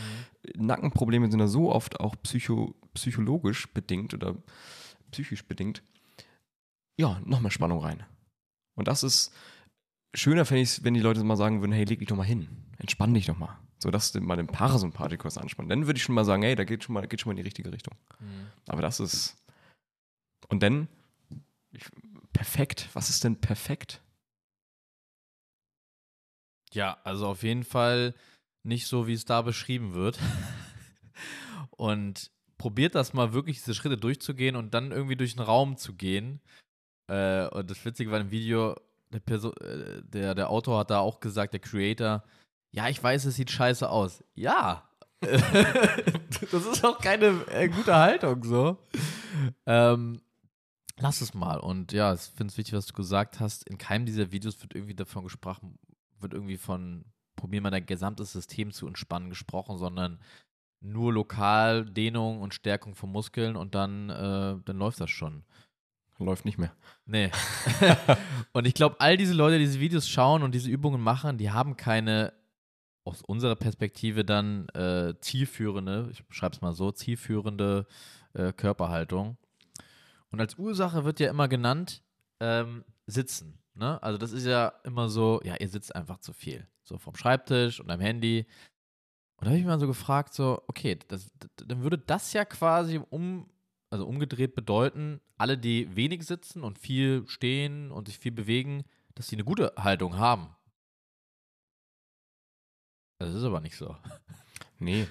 Mhm. 0.56 0.66
Nackenprobleme 0.66 1.30
sind 1.30 1.42
ja 1.42 1.48
so 1.48 1.74
oft 1.74 2.00
auch 2.00 2.16
psycho, 2.24 2.74
psychologisch 2.94 3.72
bedingt 3.74 4.14
oder 4.14 4.38
psychisch 5.12 5.46
bedingt. 5.46 5.84
Ja, 6.98 7.20
noch 7.26 7.42
mehr 7.42 7.52
Spannung 7.52 7.82
rein. 7.84 8.06
Und 8.76 8.88
das 8.88 9.04
ist 9.04 9.34
schöner, 10.14 10.46
fände 10.46 10.62
ich 10.62 10.70
es, 10.70 10.84
wenn 10.84 10.94
die 10.94 11.00
Leute 11.00 11.24
mal 11.24 11.38
sagen 11.38 11.62
würden, 11.62 11.72
hey, 11.72 11.86
leg 11.86 12.00
dich 12.00 12.08
doch 12.08 12.16
mal 12.16 12.24
hin, 12.24 12.48
entspann 12.78 13.14
dich 13.14 13.26
doch 13.26 13.38
mal. 13.38 13.58
So, 13.82 13.92
dass 13.92 14.12
du 14.12 14.20
mal 14.20 14.36
den 14.36 14.48
Parasympathikus 14.48 15.38
anspannen. 15.38 15.70
Dann 15.70 15.86
würde 15.86 15.98
ich 15.98 16.04
schon 16.04 16.16
mal 16.16 16.26
sagen, 16.26 16.44
hey, 16.44 16.56
da 16.56 16.66
geht 16.66 16.84
schon 16.84 16.94
mal, 16.94 17.08
geht 17.08 17.22
schon 17.22 17.30
mal 17.30 17.34
in 17.34 17.38
die 17.38 17.48
richtige 17.48 17.72
Richtung. 17.72 17.96
Mhm. 18.20 18.48
Aber 18.68 18.82
das 18.82 19.00
ist. 19.00 19.38
Und 20.50 20.62
dann, 20.62 20.90
ich, 21.72 21.86
perfekt. 22.34 22.90
Was 22.94 23.10
ist 23.10 23.24
denn 23.24 23.40
perfekt? 23.40 24.02
Ja, 26.74 26.98
also 27.06 27.28
auf 27.28 27.44
jeden 27.44 27.64
Fall 27.64 28.14
nicht 28.64 28.88
so, 28.88 29.08
wie 29.08 29.14
es 29.14 29.24
da 29.24 29.42
beschrieben 29.42 29.94
wird. 29.94 30.20
und 31.72 32.32
probiert 32.58 32.96
das 32.96 33.14
mal 33.14 33.32
wirklich, 33.32 33.58
diese 33.60 33.74
Schritte 33.74 33.98
durchzugehen 33.98 34.58
und 34.58 34.74
dann 34.74 34.92
irgendwie 34.92 35.16
durch 35.16 35.36
den 35.36 35.44
Raum 35.44 35.78
zu 35.78 35.94
gehen. 35.94 36.42
Äh, 37.08 37.48
und 37.48 37.72
das 37.72 37.86
Witzige 37.86 38.12
war 38.12 38.20
im 38.20 38.32
Video, 38.32 38.76
der, 39.12 39.20
Person, 39.20 39.54
äh, 39.58 40.02
der, 40.04 40.36
der 40.36 40.50
Autor 40.50 40.80
hat 40.80 40.92
da 40.92 41.00
auch 41.00 41.20
gesagt, 41.20 41.54
der 41.54 41.60
Creator, 41.60 42.24
ja, 42.72 42.88
ich 42.90 43.02
weiß, 43.02 43.26
es 43.26 43.36
sieht 43.36 43.52
scheiße 43.52 43.90
aus. 43.90 44.24
Ja. 44.36 44.90
das 45.22 46.66
ist 46.66 46.86
auch 46.86 47.00
keine 47.00 47.46
äh, 47.52 47.68
gute 47.68 47.94
Haltung 47.94 48.44
so. 48.44 48.78
Ähm, 49.66 50.22
lass 50.98 51.22
es 51.22 51.34
mal. 51.34 51.60
Und 51.60 51.92
ja, 51.92 52.14
ich 52.14 52.22
finde 52.22 52.52
es 52.52 52.58
wichtig, 52.58 52.74
was 52.74 52.86
du 52.86 52.94
gesagt 52.94 53.40
hast. 53.40 53.68
In 53.68 53.78
keinem 53.78 54.06
dieser 54.06 54.32
Videos 54.32 54.62
wird 54.62 54.76
irgendwie 54.76 54.96
davon 54.96 55.24
gesprochen, 55.24 55.78
wird 56.20 56.34
irgendwie 56.34 56.58
von 56.58 57.06
probieren 57.36 57.64
mal 57.64 57.72
dein 57.72 57.86
gesamtes 57.86 58.34
System 58.34 58.72
zu 58.72 58.86
entspannen 58.86 59.30
gesprochen, 59.30 59.78
sondern 59.78 60.20
nur 60.82 61.14
lokal 61.14 61.86
Dehnung 61.86 62.42
und 62.42 62.54
Stärkung 62.54 62.96
von 62.96 63.12
Muskeln 63.12 63.56
und 63.56 63.76
dann, 63.76 64.10
äh, 64.10 64.58
dann 64.64 64.78
läuft 64.78 65.00
das 65.00 65.10
schon. 65.10 65.44
Läuft 66.20 66.46
nicht 66.46 66.58
mehr. 66.58 66.74
Nee. 67.06 67.32
und 68.54 68.68
ich 68.68 68.74
glaube, 68.74 69.00
all 69.00 69.18
diese 69.18 69.34
Leute, 69.34 69.58
die 69.58 69.66
diese 69.66 69.80
Videos 69.80 70.08
schauen 70.08 70.44
und 70.44 70.54
diese 70.54 70.70
Übungen 70.70 71.02
machen, 71.02 71.38
die 71.38 71.50
haben 71.50 71.78
keine 71.78 72.34
aus 73.06 73.22
unserer 73.22 73.56
Perspektive 73.56 74.24
dann 74.24 74.68
äh, 74.70 75.16
zielführende, 75.20 76.10
ich 76.12 76.24
schreibe 76.30 76.56
es 76.56 76.62
mal 76.62 76.74
so, 76.74 76.92
zielführende 76.92 77.88
äh, 78.34 78.54
Körperhaltung. 78.54 79.38
Und 80.32 80.40
als 80.40 80.60
Ursache 80.60 81.06
wird 81.06 81.20
ja 81.20 81.30
immer 81.30 81.48
genannt, 81.48 82.04
ähm, 82.40 82.84
Sitzen. 83.08 83.58
Ne? 83.74 84.02
Also 84.04 84.18
das 84.18 84.32
ist 84.32 84.46
ja 84.46 84.74
immer 84.84 85.10
so, 85.10 85.42
ja, 85.44 85.56
ihr 85.60 85.70
sitzt 85.70 85.96
einfach 85.96 86.20
zu 86.20 86.34
viel. 86.34 86.68
So 86.84 86.98
vom 86.98 87.16
Schreibtisch 87.16 87.80
und 87.80 87.90
am 87.90 88.00
Handy. 88.00 88.46
Und 89.38 89.46
da 89.46 89.48
habe 89.48 89.58
ich 89.58 89.64
mich 89.64 89.72
mal 89.72 89.80
so 89.80 89.88
gefragt, 89.88 90.34
so, 90.34 90.62
okay, 90.68 91.00
das, 91.08 91.32
dann 91.56 91.82
würde 91.82 91.98
das 91.98 92.34
ja 92.34 92.46
quasi 92.46 93.00
um, 93.10 93.50
also 93.90 94.06
umgedreht 94.06 94.56
bedeuten, 94.56 95.20
alle, 95.38 95.58
die 95.58 95.96
wenig 95.96 96.26
sitzen 96.26 96.64
und 96.64 96.80
viel 96.80 97.28
stehen 97.28 97.92
und 97.92 98.08
sich 98.08 98.20
viel 98.20 98.32
bewegen, 98.32 98.84
dass 99.16 99.28
sie 99.28 99.36
eine 99.36 99.44
gute 99.44 99.74
Haltung 99.78 100.18
haben. 100.18 100.56
Das 103.20 103.34
ist 103.34 103.44
aber 103.44 103.60
nicht 103.60 103.76
so. 103.76 103.96
Nee. 104.82 105.08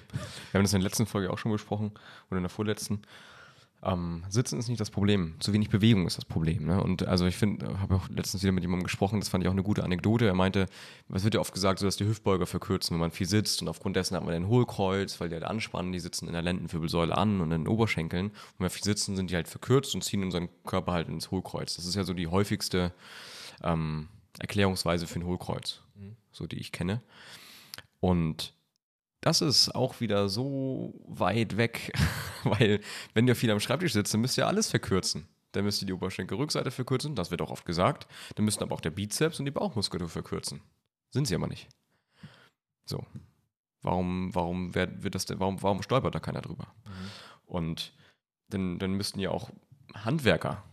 Wir 0.51 0.57
haben 0.57 0.63
das 0.63 0.73
in 0.73 0.79
der 0.79 0.89
letzten 0.89 1.05
Folge 1.05 1.31
auch 1.31 1.37
schon 1.37 1.51
besprochen 1.51 1.91
oder 2.29 2.37
in 2.37 2.43
der 2.43 2.49
vorletzten. 2.49 3.03
Ähm, 3.81 4.25
Sitzen 4.27 4.59
ist 4.59 4.67
nicht 4.67 4.81
das 4.81 4.89
Problem. 4.89 5.35
Zu 5.39 5.53
wenig 5.53 5.69
Bewegung 5.69 6.05
ist 6.05 6.17
das 6.17 6.25
Problem. 6.25 6.65
Ne? 6.65 6.83
Und 6.83 7.07
also 7.07 7.25
ich 7.25 7.37
finde, 7.37 7.79
habe 7.79 7.95
auch 7.95 8.09
letztens 8.09 8.43
wieder 8.43 8.51
mit 8.51 8.63
jemandem 8.63 8.83
gesprochen, 8.83 9.19
das 9.21 9.29
fand 9.29 9.43
ich 9.43 9.47
auch 9.47 9.53
eine 9.53 9.63
gute 9.63 9.83
Anekdote. 9.83 10.27
Er 10.27 10.33
meinte, 10.33 10.65
es 11.13 11.23
wird 11.23 11.35
ja 11.35 11.39
oft 11.39 11.53
gesagt, 11.53 11.79
so 11.79 11.85
dass 11.85 11.95
die 11.95 12.05
Hüftbeuger 12.05 12.45
verkürzen, 12.45 12.95
wenn 12.95 12.99
man 12.99 13.11
viel 13.11 13.27
sitzt 13.27 13.61
und 13.61 13.69
aufgrund 13.69 13.95
dessen 13.95 14.17
hat 14.17 14.25
man 14.25 14.33
den 14.33 14.47
Hohlkreuz, 14.47 15.19
weil 15.21 15.29
die 15.29 15.35
halt 15.35 15.45
anspannen, 15.45 15.93
die 15.93 15.99
sitzen 15.99 16.27
in 16.27 16.33
der 16.33 16.41
Lendenwirbelsäule 16.41 17.17
an 17.17 17.39
und 17.39 17.51
in 17.51 17.63
den 17.63 17.67
Oberschenkeln. 17.69 18.27
Und 18.27 18.35
wenn 18.57 18.65
wir 18.65 18.69
viel 18.69 18.83
sitzen, 18.83 19.15
sind 19.15 19.31
die 19.31 19.35
halt 19.35 19.47
verkürzt 19.47 19.95
und 19.95 20.03
ziehen 20.03 20.23
unseren 20.23 20.49
Körper 20.65 20.91
halt 20.91 21.07
ins 21.07 21.31
Hohlkreuz. 21.31 21.75
Das 21.75 21.85
ist 21.85 21.95
ja 21.95 22.03
so 22.03 22.13
die 22.13 22.27
häufigste 22.27 22.91
ähm, 23.63 24.09
Erklärungsweise 24.39 25.07
für 25.07 25.19
ein 25.19 25.25
Hohlkreuz, 25.25 25.81
mhm. 25.95 26.17
so 26.31 26.47
die 26.47 26.57
ich 26.57 26.73
kenne. 26.73 27.01
Und 28.01 28.53
das 29.21 29.41
ist 29.41 29.75
auch 29.75 29.99
wieder 29.99 30.29
so 30.29 30.93
weit 31.07 31.57
weg, 31.57 31.91
weil 32.43 32.81
wenn 33.13 33.27
ihr 33.27 33.35
viel 33.35 33.51
am 33.51 33.59
Schreibtisch 33.59 33.93
sitzt, 33.93 34.13
dann 34.13 34.21
müsst 34.21 34.37
ihr 34.37 34.47
alles 34.47 34.69
verkürzen. 34.69 35.27
Dann 35.51 35.63
müsst 35.63 35.81
ihr 35.81 35.87
die 35.87 35.93
Oberschenkelrückseite 35.93 36.71
verkürzen, 36.71 37.15
das 37.15 37.31
wird 37.31 37.41
auch 37.41 37.49
oft 37.49 37.65
gesagt. 37.65 38.07
Dann 38.35 38.45
müssten 38.45 38.63
aber 38.63 38.75
auch 38.75 38.81
der 38.81 38.91
Bizeps 38.91 39.39
und 39.39 39.45
die 39.45 39.51
Bauchmuskulatur 39.51 40.09
verkürzen. 40.09 40.61
Sind 41.11 41.27
sie 41.27 41.35
aber 41.35 41.47
nicht. 41.47 41.67
So. 42.85 43.05
Warum, 43.81 44.33
warum 44.35 44.75
wird, 44.75 45.15
das 45.15 45.25
denn, 45.25 45.39
warum, 45.39 45.61
warum 45.63 45.81
stolpert 45.81 46.13
da 46.13 46.19
keiner 46.19 46.41
drüber? 46.41 46.67
Mhm. 46.85 46.91
Und 47.45 47.93
dann, 48.49 48.77
dann 48.77 48.93
müssten 48.93 49.19
ja 49.19 49.31
auch 49.31 49.49
Handwerker, 49.95 50.63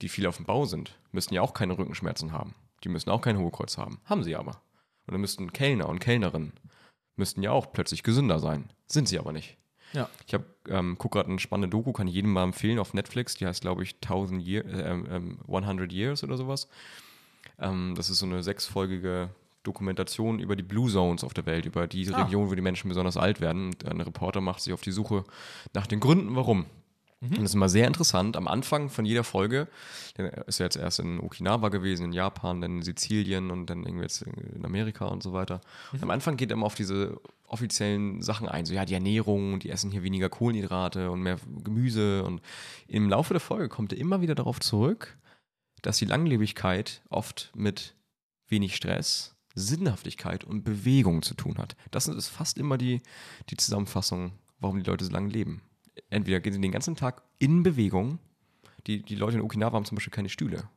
die 0.00 0.08
viel 0.08 0.26
auf 0.26 0.36
dem 0.36 0.46
Bau 0.46 0.64
sind, 0.64 0.98
müssten 1.12 1.34
ja 1.34 1.42
auch 1.42 1.54
keine 1.54 1.78
Rückenschmerzen 1.78 2.32
haben. 2.32 2.54
Die 2.82 2.88
müssen 2.88 3.10
auch 3.10 3.20
kein 3.20 3.38
Hohlkreuz 3.38 3.78
haben. 3.78 4.00
Haben 4.04 4.24
sie 4.24 4.34
aber. 4.34 4.62
Und 5.06 5.12
dann 5.12 5.20
müssten 5.20 5.52
Kellner 5.52 5.88
und 5.88 6.00
Kellnerinnen 6.00 6.52
müssten 7.16 7.42
ja 7.42 7.50
auch 7.50 7.72
plötzlich 7.72 8.02
gesünder 8.02 8.38
sein. 8.38 8.70
Sind 8.86 9.08
sie 9.08 9.18
aber 9.18 9.32
nicht. 9.32 9.56
Ja. 9.92 10.08
Ich 10.26 10.34
habe 10.34 10.44
ähm, 10.68 10.98
gucke 10.98 11.18
gerade 11.18 11.30
eine 11.30 11.38
spannende 11.38 11.68
Doku, 11.68 11.92
kann 11.92 12.08
ich 12.08 12.14
jedem 12.14 12.32
mal 12.32 12.42
empfehlen 12.42 12.78
auf 12.78 12.94
Netflix. 12.94 13.36
Die 13.36 13.46
heißt, 13.46 13.62
glaube 13.62 13.82
ich, 13.82 13.94
1000 14.02 14.42
Year, 14.42 14.64
äh, 14.64 15.16
äh, 15.16 15.22
100 15.48 15.92
Years 15.92 16.24
oder 16.24 16.36
sowas. 16.36 16.68
Ähm, 17.58 17.94
das 17.96 18.10
ist 18.10 18.18
so 18.18 18.26
eine 18.26 18.42
sechsfolgige 18.42 19.30
Dokumentation 19.62 20.38
über 20.40 20.56
die 20.56 20.62
Blue 20.62 20.90
Zones 20.90 21.24
auf 21.24 21.32
der 21.32 21.46
Welt, 21.46 21.64
über 21.64 21.86
diese 21.86 22.14
ah. 22.14 22.24
Region, 22.24 22.50
wo 22.50 22.54
die 22.54 22.62
Menschen 22.62 22.88
besonders 22.88 23.16
alt 23.16 23.40
werden. 23.40 23.68
Und 23.68 23.86
ein 23.86 24.00
Reporter 24.00 24.40
macht 24.40 24.60
sich 24.60 24.72
auf 24.72 24.82
die 24.82 24.92
Suche 24.92 25.24
nach 25.72 25.86
den 25.86 26.00
Gründen, 26.00 26.34
warum. 26.36 26.66
Mhm. 27.24 27.30
Und 27.30 27.42
das 27.42 27.50
ist 27.50 27.54
immer 27.54 27.68
sehr 27.68 27.86
interessant. 27.86 28.36
Am 28.36 28.48
Anfang 28.48 28.90
von 28.90 29.04
jeder 29.04 29.24
Folge, 29.24 29.68
der 30.16 30.46
ist 30.46 30.58
ja 30.58 30.66
jetzt 30.66 30.76
erst 30.76 31.00
in 31.00 31.20
Okinawa 31.20 31.68
gewesen, 31.70 32.06
in 32.06 32.12
Japan, 32.12 32.60
dann 32.60 32.76
in 32.76 32.82
Sizilien 32.82 33.50
und 33.50 33.66
dann 33.66 33.84
irgendwie 33.84 34.02
jetzt 34.02 34.22
in 34.22 34.64
Amerika 34.64 35.06
und 35.06 35.22
so 35.22 35.32
weiter. 35.32 35.60
Mhm. 35.92 36.02
Am 36.02 36.10
Anfang 36.10 36.36
geht 36.36 36.50
er 36.50 36.54
immer 36.54 36.66
auf 36.66 36.74
diese 36.74 37.20
offiziellen 37.46 38.20
Sachen 38.22 38.48
ein, 38.48 38.66
so 38.66 38.74
ja, 38.74 38.84
die 38.84 38.94
Ernährung, 38.94 39.60
die 39.60 39.70
essen 39.70 39.90
hier 39.90 40.02
weniger 40.02 40.28
Kohlenhydrate 40.28 41.10
und 41.10 41.22
mehr 41.22 41.38
Gemüse. 41.62 42.24
Und 42.24 42.40
im 42.88 43.08
Laufe 43.08 43.34
der 43.34 43.40
Folge 43.40 43.68
kommt 43.68 43.92
er 43.92 43.98
immer 43.98 44.20
wieder 44.20 44.34
darauf 44.34 44.60
zurück, 44.60 45.16
dass 45.82 45.98
die 45.98 46.06
Langlebigkeit 46.06 47.02
oft 47.10 47.52
mit 47.54 47.94
wenig 48.48 48.76
Stress, 48.76 49.36
Sinnhaftigkeit 49.54 50.44
und 50.44 50.64
Bewegung 50.64 51.22
zu 51.22 51.34
tun 51.34 51.58
hat. 51.58 51.76
Das 51.90 52.08
ist 52.08 52.28
fast 52.28 52.58
immer 52.58 52.76
die, 52.76 53.02
die 53.50 53.56
Zusammenfassung, 53.56 54.32
warum 54.58 54.82
die 54.82 54.88
Leute 54.88 55.04
so 55.04 55.12
lange 55.12 55.28
leben 55.28 55.62
entweder 56.10 56.40
gehen 56.40 56.52
sie 56.52 56.60
den 56.60 56.72
ganzen 56.72 56.96
Tag 56.96 57.22
in 57.38 57.62
Bewegung. 57.62 58.18
Die, 58.86 59.02
die 59.02 59.14
Leute 59.14 59.36
in 59.36 59.42
Okinawa 59.42 59.76
haben 59.76 59.84
zum 59.84 59.96
Beispiel 59.96 60.12
keine 60.12 60.28
Stühle. 60.28 60.68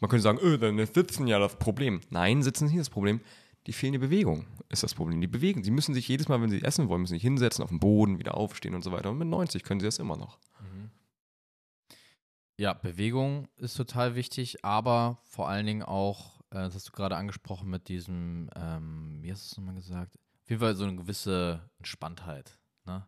Man 0.00 0.08
könnte 0.08 0.22
sagen, 0.22 0.38
öh, 0.42 0.58
dann 0.58 0.84
Sitzen 0.86 1.26
ja 1.26 1.38
das 1.38 1.56
Problem. 1.56 2.00
Nein, 2.10 2.42
Sitzen 2.42 2.64
ist 2.64 2.70
nicht 2.72 2.80
das 2.80 2.90
Problem. 2.90 3.20
Die 3.66 3.72
fehlende 3.72 3.98
Bewegung 3.98 4.46
ist 4.70 4.82
das 4.82 4.94
Problem. 4.94 5.20
Die 5.20 5.26
bewegen. 5.26 5.62
Sie 5.62 5.70
müssen 5.70 5.94
sich 5.94 6.08
jedes 6.08 6.28
Mal, 6.28 6.40
wenn 6.40 6.48
sie 6.48 6.62
essen 6.62 6.88
wollen, 6.88 7.02
müssen 7.02 7.14
sich 7.14 7.22
hinsetzen, 7.22 7.62
auf 7.62 7.68
dem 7.68 7.78
Boden, 7.78 8.18
wieder 8.18 8.34
aufstehen 8.34 8.74
und 8.74 8.82
so 8.82 8.92
weiter. 8.92 9.10
Und 9.10 9.18
mit 9.18 9.28
90 9.28 9.62
können 9.62 9.80
sie 9.80 9.86
das 9.86 9.98
immer 9.98 10.16
noch. 10.16 10.38
Mhm. 10.60 10.90
Ja, 12.56 12.72
Bewegung 12.72 13.48
ist 13.56 13.76
total 13.76 14.14
wichtig, 14.14 14.64
aber 14.64 15.18
vor 15.24 15.48
allen 15.48 15.66
Dingen 15.66 15.82
auch, 15.82 16.40
äh, 16.50 16.56
das 16.56 16.74
hast 16.74 16.88
du 16.88 16.92
gerade 16.92 17.16
angesprochen 17.16 17.68
mit 17.68 17.88
diesem, 17.88 18.48
ähm, 18.56 19.18
wie 19.20 19.30
hast 19.30 19.44
du 19.44 19.52
es 19.52 19.56
nochmal 19.58 19.74
gesagt? 19.74 20.16
Auf 20.42 20.50
jeden 20.50 20.60
Fall 20.60 20.74
so 20.74 20.84
eine 20.84 20.96
gewisse 20.96 21.68
Entspanntheit. 21.78 22.58
Ne? 22.86 23.06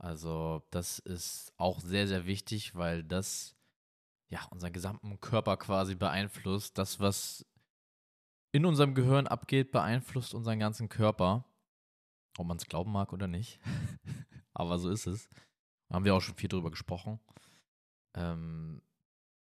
Also 0.00 0.62
das 0.70 0.98
ist 0.98 1.52
auch 1.58 1.78
sehr, 1.78 2.08
sehr 2.08 2.24
wichtig, 2.24 2.74
weil 2.74 3.04
das 3.04 3.54
ja 4.30 4.42
unseren 4.46 4.72
gesamten 4.72 5.20
Körper 5.20 5.58
quasi 5.58 5.94
beeinflusst. 5.94 6.78
Das, 6.78 7.00
was 7.00 7.44
in 8.50 8.64
unserem 8.64 8.94
Gehirn 8.94 9.26
abgeht, 9.26 9.72
beeinflusst 9.72 10.32
unseren 10.32 10.58
ganzen 10.58 10.88
Körper. 10.88 11.44
Ob 12.38 12.46
man 12.46 12.56
es 12.56 12.64
glauben 12.64 12.92
mag 12.92 13.12
oder 13.12 13.26
nicht. 13.26 13.60
Aber 14.54 14.78
so 14.78 14.88
ist 14.88 15.06
es. 15.06 15.28
Da 15.88 15.96
haben 15.96 16.06
wir 16.06 16.14
auch 16.14 16.22
schon 16.22 16.36
viel 16.36 16.48
drüber 16.48 16.70
gesprochen. 16.70 17.20
Ähm, 18.14 18.80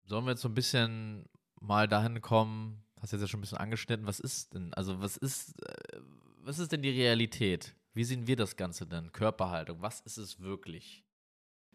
sollen 0.05 0.27
wir 0.27 0.33
jetzt 0.33 0.43
so 0.43 0.49
ein 0.49 0.55
bisschen 0.55 1.27
mal 1.59 1.89
dahin 1.89 2.21
kommen, 2.21 2.85
hast 3.01 3.13
jetzt 3.13 3.23
ja 3.23 3.29
schon 3.29 3.39
ein 3.39 3.41
bisschen 3.41 3.59
angeschnitten, 3.59 4.07
was 4.07 4.21
ist 4.21 4.53
denn, 4.53 4.75
also 4.75 5.01
was 5.01 5.17
ist, 5.17 5.59
äh, 5.63 6.01
was 6.43 6.59
ist 6.59 6.71
denn 6.73 6.83
die 6.83 6.91
Realität? 6.91 7.75
Wie 7.95 8.05
sehen 8.05 8.27
wir 8.27 8.37
das 8.37 8.57
Ganze 8.57 8.87
denn? 8.87 9.13
Körperhaltung, 9.13 9.81
was 9.81 10.01
ist 10.01 10.19
es 10.19 10.41
wirklich? 10.41 11.05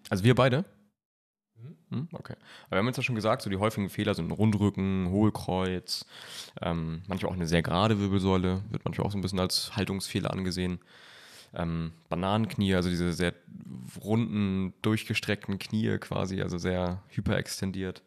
Also 0.10 0.24
wir 0.24 0.36
beide? 0.36 0.66
Hm, 1.90 2.08
okay. 2.14 2.36
Aber 2.66 2.72
wir 2.72 2.78
haben 2.80 2.88
jetzt 2.88 2.98
ja 2.98 3.04
schon 3.04 3.16
gesagt, 3.16 3.42
so 3.42 3.50
die 3.50 3.58
häufigen 3.58 3.90
Fehler 3.90 4.14
sind 4.14 4.32
Rundrücken, 4.32 5.10
Hohlkreuz, 5.10 6.06
ähm, 6.62 7.04
manchmal 7.08 7.32
auch 7.32 7.36
eine 7.36 7.48
sehr 7.48 7.62
gerade 7.62 8.00
Wirbelsäule, 8.00 8.64
wird 8.70 8.86
manchmal 8.86 9.08
auch 9.08 9.12
so 9.12 9.18
ein 9.18 9.22
bisschen 9.22 9.40
als 9.40 9.76
Haltungsfehler 9.76 10.32
angesehen. 10.32 10.80
Ähm, 11.54 11.94
Bananenknie, 12.10 12.76
also 12.76 12.90
diese 12.90 13.12
sehr 13.12 13.34
runden, 14.02 14.74
durchgestreckten 14.82 15.58
Knie 15.58 15.98
quasi, 15.98 16.42
also 16.42 16.58
sehr 16.58 17.02
hyperextendiert. 17.10 18.04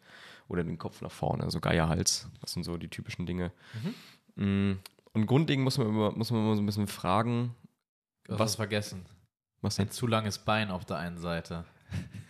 Oder 0.49 0.63
den 0.63 0.77
Kopf 0.77 1.01
nach 1.01 1.11
vorne, 1.11 1.43
also 1.43 1.59
Geierhals. 1.59 2.29
Das 2.41 2.51
sind 2.51 2.63
so 2.63 2.77
die 2.77 2.89
typischen 2.89 3.25
Dinge. 3.25 3.51
Mhm. 4.35 4.79
Und 5.13 5.25
grundlegend 5.25 5.63
muss 5.63 5.77
man, 5.77 5.87
immer, 5.87 6.11
muss 6.11 6.31
man 6.31 6.41
immer 6.41 6.55
so 6.55 6.61
ein 6.61 6.65
bisschen 6.65 6.87
fragen. 6.87 7.55
Du 8.23 8.33
hast 8.33 8.39
was 8.39 8.55
vergessen. 8.55 9.05
Was 9.61 9.75
denn? 9.75 9.87
Ein 9.87 9.91
zu 9.91 10.07
langes 10.07 10.39
Bein 10.39 10.71
auf 10.71 10.85
der 10.85 10.97
einen 10.97 11.17
Seite. 11.17 11.65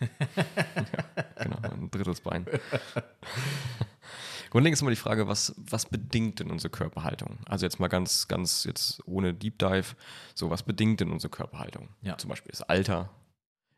ja, 0.00 1.42
genau, 1.42 1.56
ein 1.62 1.90
drittes 1.90 2.20
Bein. 2.20 2.46
Grundlegend 4.50 4.74
ist 4.74 4.82
immer 4.82 4.90
die 4.90 4.96
Frage, 4.96 5.26
was, 5.26 5.54
was 5.56 5.86
bedingt 5.86 6.38
denn 6.38 6.50
unsere 6.50 6.70
Körperhaltung? 6.70 7.38
Also 7.46 7.66
jetzt 7.66 7.80
mal 7.80 7.88
ganz, 7.88 8.28
ganz 8.28 8.64
jetzt 8.64 9.02
ohne 9.04 9.34
Deep 9.34 9.58
Dive, 9.58 9.96
so 10.34 10.50
was 10.50 10.62
bedingt 10.62 11.00
denn 11.00 11.10
unsere 11.10 11.30
Körperhaltung? 11.30 11.88
Ja. 12.02 12.16
Zum 12.18 12.30
Beispiel 12.30 12.52
das 12.52 12.62
Alter 12.62 13.10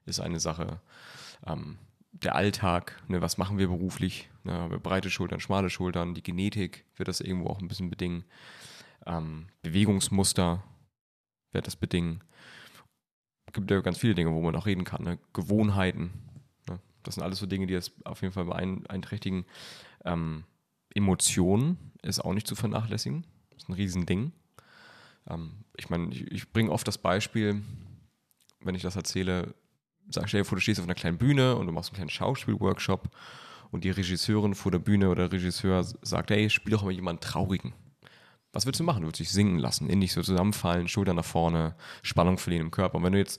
ist 0.05 0.21
eine 0.21 0.39
Sache. 0.39 0.81
Ähm, 1.47 1.79
der 2.13 2.35
Alltag, 2.35 3.03
ne, 3.09 3.23
was 3.23 3.39
machen 3.39 3.57
wir 3.57 3.69
beruflich? 3.69 4.29
Ne, 4.45 4.53
haben 4.53 4.71
wir 4.71 4.79
breite 4.79 5.09
Schultern, 5.09 5.41
schmale 5.41 5.71
Schultern, 5.71 6.15
die 6.15 6.23
Genetik 6.23 6.85
wird 6.97 7.09
das 7.09 7.21
irgendwo 7.21 7.49
auch 7.49 7.61
ein 7.61 7.69
bisschen 7.69 7.89
bedingen. 7.89 8.25
Ähm, 9.07 9.47
Bewegungsmuster 9.63 10.63
wird 11.53 11.67
das 11.67 11.77
bedingen. 11.77 12.23
Es 13.47 13.53
gibt 13.53 13.71
ja 13.71 13.81
ganz 13.81 13.99
viele 13.99 14.15
Dinge, 14.15 14.33
wo 14.33 14.43
man 14.43 14.57
auch 14.57 14.67
reden 14.67 14.85
kann. 14.85 15.05
Ne? 15.05 15.19
Gewohnheiten. 15.33 16.13
Ne? 16.69 16.81
Das 17.03 17.15
sind 17.15 17.25
alles 17.25 17.39
so 17.39 17.47
Dinge, 17.47 17.67
die 17.67 17.75
das 17.75 17.93
auf 18.05 18.23
jeden 18.23 18.35
Fall 18.35 18.45
beeinträchtigen. 18.45 19.47
Ähm, 20.05 20.45
Emotionen 20.95 21.93
ist 22.03 22.21
auch 22.21 22.35
nicht 22.35 22.47
zu 22.47 22.55
vernachlässigen. 22.55 23.25
Das 23.51 23.63
ist 23.63 23.69
ein 23.69 23.75
Riesending. 23.75 24.33
Ähm, 25.29 25.65
ich 25.77 25.91
meine, 25.91 26.13
ich, 26.13 26.31
ich 26.31 26.53
bringe 26.53 26.71
oft 26.71 26.87
das 26.87 26.99
Beispiel, 26.99 27.63
wenn 28.61 28.75
ich 28.75 28.83
das 28.83 28.97
erzähle, 28.97 29.55
sag, 30.09 30.29
stell 30.29 30.41
dir 30.41 30.45
vor, 30.45 30.57
du 30.57 30.63
stehst 30.63 30.81
auf 30.81 30.87
einer 30.87 30.95
kleinen 30.95 31.19
Bühne 31.19 31.57
und 31.57 31.67
du 31.67 31.73
machst 31.73 31.91
einen 31.91 31.97
kleinen 31.97 32.11
Schauspielworkshop 32.11 33.11
und 33.71 33.85
die 33.85 33.91
Regisseurin 33.91 34.55
vor 34.55 34.73
der 34.73 34.79
Bühne 34.79 35.11
oder 35.11 35.31
Regisseur 35.31 35.85
sagt, 35.85 36.31
hey, 36.31 36.49
spiel 36.51 36.73
doch 36.73 36.85
mal 36.85 36.93
jemanden 36.93 37.21
Traurigen. 37.21 37.75
Was 38.57 38.65
willst 38.65 38.81
du 38.81 38.85
machen? 38.85 39.03
Du 39.03 39.09
willst 39.09 39.21
dich 39.21 39.31
singen 39.31 39.59
lassen, 39.59 39.91
in 39.91 40.01
dich 40.01 40.15
so 40.15 40.23
zusammenfallen, 40.23 40.89
Schultern 40.89 41.17
nach 41.17 41.27
vorne, 41.27 41.75
Spannung 42.03 42.39
verlieren 42.39 42.65
im 42.65 42.71
Körper. 42.71 42.97
Und 42.97 43.05
wenn 43.05 43.13
du 43.13 43.19
jetzt 43.19 43.39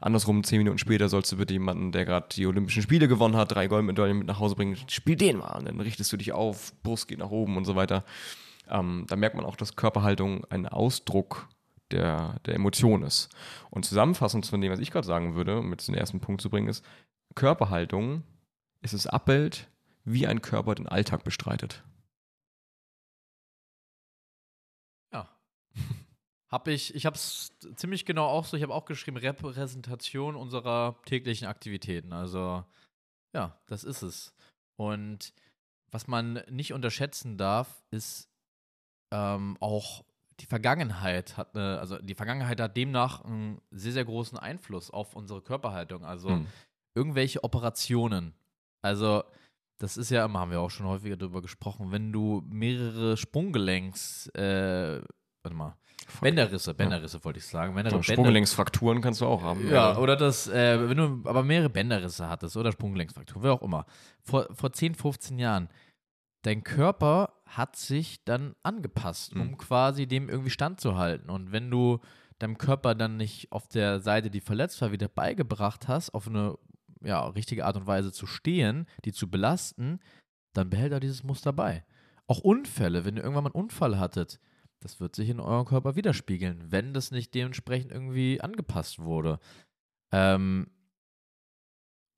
andersrum, 0.00 0.44
zehn 0.44 0.58
Minuten 0.58 0.78
später 0.78 1.08
sollst 1.08 1.32
du 1.32 1.38
bitte 1.38 1.54
jemanden, 1.54 1.90
der 1.90 2.04
gerade 2.04 2.28
die 2.30 2.46
Olympischen 2.46 2.80
Spiele 2.80 3.08
gewonnen 3.08 3.34
hat, 3.34 3.50
drei 3.50 3.66
Goldmedaillen 3.66 4.16
mit 4.16 4.28
nach 4.28 4.38
Hause 4.38 4.54
bringen, 4.54 4.76
spiel 4.88 5.16
den 5.16 5.38
mal. 5.38 5.58
Und 5.58 5.66
dann 5.66 5.80
richtest 5.80 6.12
du 6.12 6.16
dich 6.16 6.30
auf, 6.30 6.72
Brust 6.84 7.08
geht 7.08 7.18
nach 7.18 7.30
oben 7.30 7.56
und 7.56 7.64
so 7.64 7.74
weiter. 7.74 8.04
Ähm, 8.68 9.06
da 9.08 9.16
merkt 9.16 9.34
man 9.34 9.44
auch, 9.44 9.56
dass 9.56 9.74
Körperhaltung 9.74 10.44
ein 10.50 10.68
Ausdruck 10.68 11.48
der, 11.90 12.36
der 12.46 12.54
Emotion 12.54 13.02
ist. 13.02 13.34
Und 13.70 13.84
zusammenfassend 13.84 14.46
von 14.46 14.60
dem, 14.60 14.70
was 14.70 14.78
ich 14.78 14.92
gerade 14.92 15.06
sagen 15.06 15.34
würde, 15.34 15.58
um 15.58 15.70
jetzt 15.72 15.88
den 15.88 15.96
ersten 15.96 16.20
Punkt 16.20 16.40
zu 16.40 16.48
bringen, 16.48 16.68
ist, 16.68 16.84
Körperhaltung 17.34 18.22
ist 18.82 18.94
das 18.94 19.08
Abbild, 19.08 19.68
wie 20.04 20.28
ein 20.28 20.42
Körper 20.42 20.76
den 20.76 20.86
Alltag 20.86 21.24
bestreitet. 21.24 21.82
Ja. 25.14 25.28
Hab 26.54 26.68
ich, 26.68 26.94
ich 26.94 27.04
habe 27.04 27.16
es 27.16 27.50
ziemlich 27.74 28.04
genau 28.04 28.26
auch 28.26 28.44
so, 28.44 28.56
ich 28.56 28.62
habe 28.62 28.72
auch 28.72 28.84
geschrieben, 28.84 29.16
Repräsentation 29.16 30.36
unserer 30.36 30.94
täglichen 31.04 31.48
Aktivitäten. 31.48 32.12
Also, 32.12 32.62
ja, 33.34 33.58
das 33.66 33.82
ist 33.82 34.02
es. 34.02 34.32
Und 34.76 35.34
was 35.90 36.06
man 36.06 36.44
nicht 36.48 36.72
unterschätzen 36.72 37.36
darf, 37.38 37.82
ist 37.90 38.28
ähm, 39.12 39.56
auch 39.58 40.04
die 40.38 40.46
Vergangenheit 40.46 41.36
hat 41.36 41.56
eine, 41.56 41.80
also 41.80 41.98
die 41.98 42.14
Vergangenheit 42.14 42.60
hat 42.60 42.76
demnach 42.76 43.24
einen 43.24 43.60
sehr, 43.72 43.92
sehr 43.92 44.04
großen 44.04 44.38
Einfluss 44.38 44.92
auf 44.92 45.16
unsere 45.16 45.42
Körperhaltung. 45.42 46.04
Also 46.04 46.28
Hm. 46.28 46.46
irgendwelche 46.94 47.42
Operationen. 47.42 48.32
Also, 48.80 49.24
das 49.78 49.96
ist 49.96 50.10
ja 50.12 50.24
immer, 50.24 50.38
haben 50.38 50.52
wir 50.52 50.60
auch 50.60 50.70
schon 50.70 50.86
häufiger 50.86 51.16
darüber 51.16 51.42
gesprochen, 51.42 51.90
wenn 51.90 52.12
du 52.12 52.44
mehrere 52.46 53.16
Sprunggelenks, 53.16 54.28
äh, 54.36 55.02
warte 55.42 55.56
mal, 55.56 55.76
Bänderrisse, 56.20 56.74
Bänderrisse 56.74 57.22
wollte 57.24 57.38
ich 57.38 57.46
sagen. 57.46 57.74
Mehrere 57.74 57.90
So, 57.90 57.96
Bänder- 57.98 58.12
Sprunggelenksfrakturen 58.12 59.00
kannst 59.00 59.20
du 59.20 59.26
auch 59.26 59.42
haben. 59.42 59.68
ja, 59.70 59.96
oder 59.98 60.16
das, 60.16 60.46
äh, 60.48 60.88
wenn 60.88 60.96
du 60.96 61.28
aber 61.28 61.42
mehrere 61.42 61.70
Bänderrisse 61.70 62.28
hattest 62.28 62.56
oder 62.56 62.72
Sprunggelenksfraktur, 62.72 63.42
wer 63.42 63.52
auch 63.52 63.62
immer. 63.62 63.86
Vor, 64.22 64.48
vor 64.52 64.72
10, 64.72 64.94
15 64.94 65.38
Jahren, 65.38 65.68
dein 66.42 66.62
Körper 66.64 67.34
hat 67.46 67.76
sich 67.76 68.24
dann 68.24 68.54
angepasst, 68.62 69.34
um 69.34 69.48
Mhm. 69.48 69.58
quasi 69.58 70.06
dem 70.06 70.28
irgendwie 70.28 70.50
standzuhalten. 70.50 71.30
Und 71.30 71.52
wenn 71.52 71.70
du 71.70 72.00
deinem 72.38 72.58
Körper 72.58 72.94
dann 72.94 73.16
nicht 73.16 73.52
auf 73.52 73.68
der 73.68 74.00
Seite, 74.00 74.30
die 74.30 74.40
verletzt 74.40 74.80
war, 74.82 74.92
wieder 74.92 75.08
beigebracht 75.08 75.88
hast, 75.88 76.10
auf 76.14 76.26
eine 76.28 76.56
ja, 77.02 77.26
richtige 77.28 77.64
Art 77.66 77.76
und 77.76 77.86
Weise 77.86 78.12
zu 78.12 78.26
stehen, 78.26 78.86
die 79.04 79.12
zu 79.12 79.30
belasten, 79.30 80.00
dann 80.54 80.70
behält 80.70 80.92
er 80.92 81.00
dieses 81.00 81.22
Muster 81.22 81.52
bei. 81.52 81.84
Auch 82.26 82.40
Unfälle, 82.40 83.04
wenn 83.04 83.16
ihr 83.16 83.22
irgendwann 83.22 83.44
mal 83.44 83.50
einen 83.54 83.62
Unfall 83.64 83.98
hattet, 83.98 84.40
das 84.84 85.00
wird 85.00 85.16
sich 85.16 85.30
in 85.30 85.40
eurem 85.40 85.64
Körper 85.64 85.96
widerspiegeln, 85.96 86.66
wenn 86.68 86.92
das 86.92 87.10
nicht 87.10 87.34
dementsprechend 87.34 87.90
irgendwie 87.90 88.40
angepasst 88.42 88.98
wurde. 88.98 89.40
Ähm, 90.12 90.68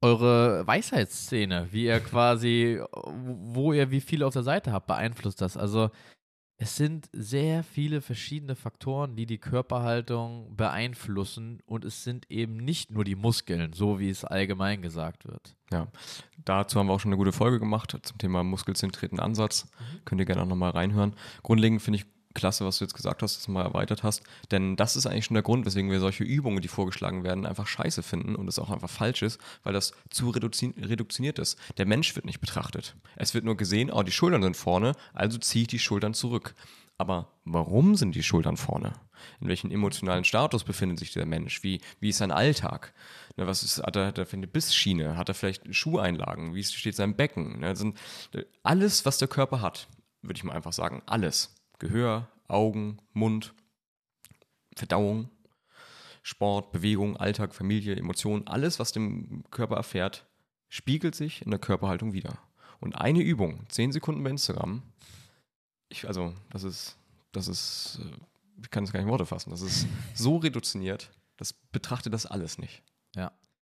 eure 0.02 0.66
Weisheitsszene, 0.66 1.68
wie 1.70 1.84
ihr 1.84 2.00
quasi, 2.00 2.80
wo 2.92 3.72
ihr 3.72 3.92
wie 3.92 4.00
viel 4.00 4.24
auf 4.24 4.32
der 4.32 4.42
Seite 4.42 4.72
habt, 4.72 4.88
beeinflusst 4.88 5.40
das. 5.40 5.56
Also 5.56 5.90
es 6.58 6.74
sind 6.74 7.08
sehr 7.12 7.62
viele 7.62 8.00
verschiedene 8.00 8.56
Faktoren, 8.56 9.14
die 9.14 9.26
die 9.26 9.38
Körperhaltung 9.38 10.56
beeinflussen 10.56 11.60
und 11.66 11.84
es 11.84 12.02
sind 12.02 12.28
eben 12.30 12.56
nicht 12.56 12.90
nur 12.90 13.04
die 13.04 13.14
Muskeln, 13.14 13.74
so 13.74 14.00
wie 14.00 14.08
es 14.08 14.24
allgemein 14.24 14.82
gesagt 14.82 15.24
wird. 15.26 15.54
Ja, 15.70 15.86
dazu 16.44 16.80
haben 16.80 16.88
wir 16.88 16.94
auch 16.94 17.00
schon 17.00 17.12
eine 17.12 17.18
gute 17.18 17.32
Folge 17.32 17.60
gemacht 17.60 17.96
zum 18.02 18.18
Thema 18.18 18.42
muskelzentrierten 18.42 19.20
Ansatz. 19.20 19.68
Könnt 20.04 20.20
ihr 20.20 20.24
gerne 20.24 20.42
auch 20.42 20.46
nochmal 20.46 20.70
reinhören. 20.70 21.14
Grundlegend 21.42 21.82
finde 21.82 21.98
ich 21.98 22.15
klasse, 22.36 22.64
was 22.64 22.78
du 22.78 22.84
jetzt 22.84 22.94
gesagt 22.94 23.22
hast, 23.22 23.36
dass 23.36 23.46
du 23.46 23.50
mal 23.50 23.64
erweitert 23.64 24.04
hast. 24.04 24.22
Denn 24.52 24.76
das 24.76 24.94
ist 24.94 25.06
eigentlich 25.06 25.24
schon 25.24 25.34
der 25.34 25.42
Grund, 25.42 25.66
weswegen 25.66 25.90
wir 25.90 25.98
solche 25.98 26.22
Übungen, 26.22 26.60
die 26.60 26.68
vorgeschlagen 26.68 27.24
werden, 27.24 27.46
einfach 27.46 27.66
scheiße 27.66 28.04
finden 28.04 28.36
und 28.36 28.46
es 28.46 28.60
auch 28.60 28.70
einfach 28.70 28.90
falsch 28.90 29.22
ist, 29.22 29.40
weil 29.64 29.72
das 29.72 29.92
zu 30.10 30.30
reduzi 30.30 30.72
reduktioniert 30.78 31.40
ist. 31.40 31.58
Der 31.78 31.86
Mensch 31.86 32.14
wird 32.14 32.26
nicht 32.26 32.40
betrachtet. 32.40 32.94
Es 33.16 33.34
wird 33.34 33.44
nur 33.44 33.56
gesehen, 33.56 33.90
oh, 33.90 34.04
die 34.04 34.12
Schultern 34.12 34.42
sind 34.42 34.56
vorne, 34.56 34.92
also 35.14 35.38
ziehe 35.38 35.62
ich 35.62 35.68
die 35.68 35.80
Schultern 35.80 36.14
zurück. 36.14 36.54
Aber 36.98 37.32
warum 37.44 37.94
sind 37.94 38.14
die 38.14 38.22
Schultern 38.22 38.56
vorne? 38.56 38.94
In 39.40 39.48
welchem 39.48 39.70
emotionalen 39.70 40.24
Status 40.24 40.64
befindet 40.64 40.98
sich 40.98 41.12
der 41.12 41.26
Mensch? 41.26 41.62
Wie, 41.62 41.80
wie 42.00 42.10
ist 42.10 42.18
sein 42.18 42.30
Alltag? 42.30 42.94
Ne, 43.36 43.46
was 43.46 43.62
ist, 43.62 43.82
hat, 43.82 43.96
er, 43.96 44.06
hat 44.06 44.18
er 44.18 44.26
für 44.26 44.36
eine 44.36 44.46
Bissschiene? 44.46 45.16
Hat 45.16 45.28
er 45.28 45.34
vielleicht 45.34 45.74
Schuheinlagen? 45.74 46.54
Wie 46.54 46.64
steht 46.64 46.96
sein 46.96 47.16
Becken? 47.16 47.60
Ne, 47.60 47.70
das 47.70 47.80
sind, 47.80 47.98
alles, 48.62 49.04
was 49.04 49.18
der 49.18 49.28
Körper 49.28 49.60
hat, 49.60 49.88
würde 50.22 50.38
ich 50.38 50.44
mal 50.44 50.54
einfach 50.54 50.72
sagen, 50.72 51.02
alles. 51.06 51.55
Gehör, 51.78 52.28
Augen, 52.48 52.98
Mund, 53.12 53.54
Verdauung, 54.76 55.30
Sport, 56.22 56.72
Bewegung, 56.72 57.16
Alltag, 57.16 57.54
Familie, 57.54 57.96
Emotionen, 57.96 58.46
alles, 58.46 58.78
was 58.78 58.92
dem 58.92 59.44
Körper 59.50 59.76
erfährt, 59.76 60.26
spiegelt 60.68 61.14
sich 61.14 61.42
in 61.42 61.50
der 61.50 61.60
Körperhaltung 61.60 62.12
wieder. 62.12 62.38
Und 62.80 62.96
eine 62.96 63.20
Übung, 63.20 63.64
10 63.68 63.92
Sekunden 63.92 64.22
bei 64.22 64.30
Instagram, 64.30 64.82
ich, 65.88 66.06
also, 66.06 66.34
das 66.50 66.64
ist, 66.64 66.98
das 67.32 67.48
ist, 67.48 68.00
äh, 68.02 68.16
ich 68.60 68.70
kann 68.70 68.84
es 68.84 68.92
gar 68.92 68.98
nicht 68.98 69.06
in 69.06 69.10
Worte 69.10 69.26
fassen, 69.26 69.50
das 69.50 69.60
ist 69.60 69.86
so 70.14 70.38
reduziert, 70.38 71.10
das 71.36 71.52
betrachtet 71.52 72.12
das 72.12 72.26
alles 72.26 72.58
nicht. 72.58 72.82
Ja. 73.14 73.32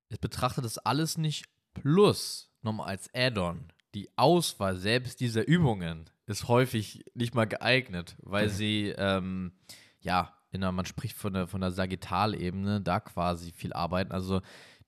Es 0.09 0.19
betrachtet 0.19 0.65
das 0.65 0.79
alles 0.79 1.19
nicht 1.19 1.47
plus 1.75 2.49
nochmal 2.63 2.89
als 2.89 3.13
Add-on. 3.15 3.73
Die 3.95 4.09
Auswahl 4.17 4.77
selbst 4.77 5.21
dieser 5.21 5.47
Übungen 5.49 6.11
ist 6.27 6.49
häufig 6.49 7.05
nicht 7.15 7.35
mal 7.35 7.47
geeignet, 7.47 8.17
weil 8.21 8.49
sie, 8.49 8.95
ähm, 8.99 9.53
ja, 10.01 10.33
in 10.51 10.61
der, 10.61 10.73
man 10.73 10.87
spricht 10.87 11.17
von 11.17 11.35
der, 11.35 11.47
von 11.47 11.61
der 11.61 11.71
Sagittalebene, 11.71 12.81
da 12.81 13.01
quasi 13.01 13.53
viel 13.53 13.73
arbeiten. 13.73 14.13
Also 14.13 14.41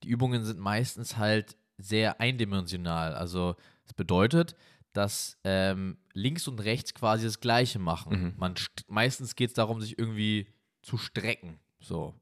die 0.03 0.09
Übungen 0.09 0.43
sind 0.43 0.59
meistens 0.59 1.17
halt 1.17 1.55
sehr 1.77 2.19
eindimensional. 2.19 3.13
Also 3.13 3.55
das 3.83 3.93
bedeutet, 3.93 4.55
dass 4.93 5.37
ähm, 5.43 5.97
links 6.13 6.47
und 6.47 6.59
rechts 6.59 6.93
quasi 6.93 7.25
das 7.25 7.39
Gleiche 7.39 7.79
machen. 7.79 8.21
Mhm. 8.21 8.33
Man 8.37 8.53
st- 8.55 8.83
meistens 8.87 9.35
geht 9.35 9.49
es 9.49 9.53
darum, 9.53 9.79
sich 9.81 9.97
irgendwie 9.99 10.47
zu 10.81 10.97
strecken. 10.97 11.59
So. 11.79 12.15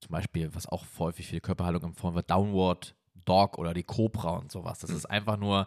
Zum 0.00 0.12
Beispiel, 0.12 0.54
was 0.54 0.66
auch 0.66 0.86
häufig 0.98 1.26
für 1.26 1.34
die 1.34 1.40
Körperhaltung 1.40 1.82
empfohlen 1.82 2.14
wird, 2.14 2.30
Downward 2.30 2.94
Dog 3.24 3.58
oder 3.58 3.74
die 3.74 3.82
Cobra 3.82 4.30
und 4.38 4.50
sowas. 4.50 4.78
Das 4.78 4.90
Mhm. 4.90 4.96
ist 4.96 5.06
einfach 5.06 5.36
nur 5.36 5.66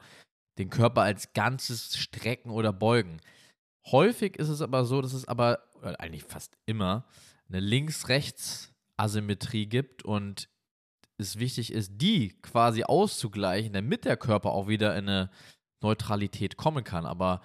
den 0.58 0.70
Körper 0.70 1.02
als 1.02 1.34
Ganzes 1.34 1.98
strecken 1.98 2.52
oder 2.52 2.72
beugen. 2.74 3.20
Häufig 3.88 4.38
ist 4.38 4.50
es 4.50 4.62
aber 4.62 4.86
so, 4.86 5.02
dass 5.02 5.14
es 5.14 5.28
aber, 5.28 5.60
eigentlich 5.82 6.24
fast 6.24 6.56
immer, 6.66 7.06
eine 7.48 7.60
Links-Rechts-Asymmetrie 7.60 9.66
gibt 9.66 10.04
und 10.04 10.50
es 11.18 11.40
wichtig 11.40 11.74
ist, 11.74 11.94
die 11.96 12.30
quasi 12.42 12.84
auszugleichen, 12.84 13.74
damit 13.74 14.06
der 14.06 14.18
Körper 14.18 14.52
auch 14.52 14.68
wieder 14.68 14.96
in 14.98 15.10
eine 15.10 15.32
Neutralität 15.82 16.58
kommen 16.58 16.84
kann. 16.84 17.06
Aber 17.06 17.42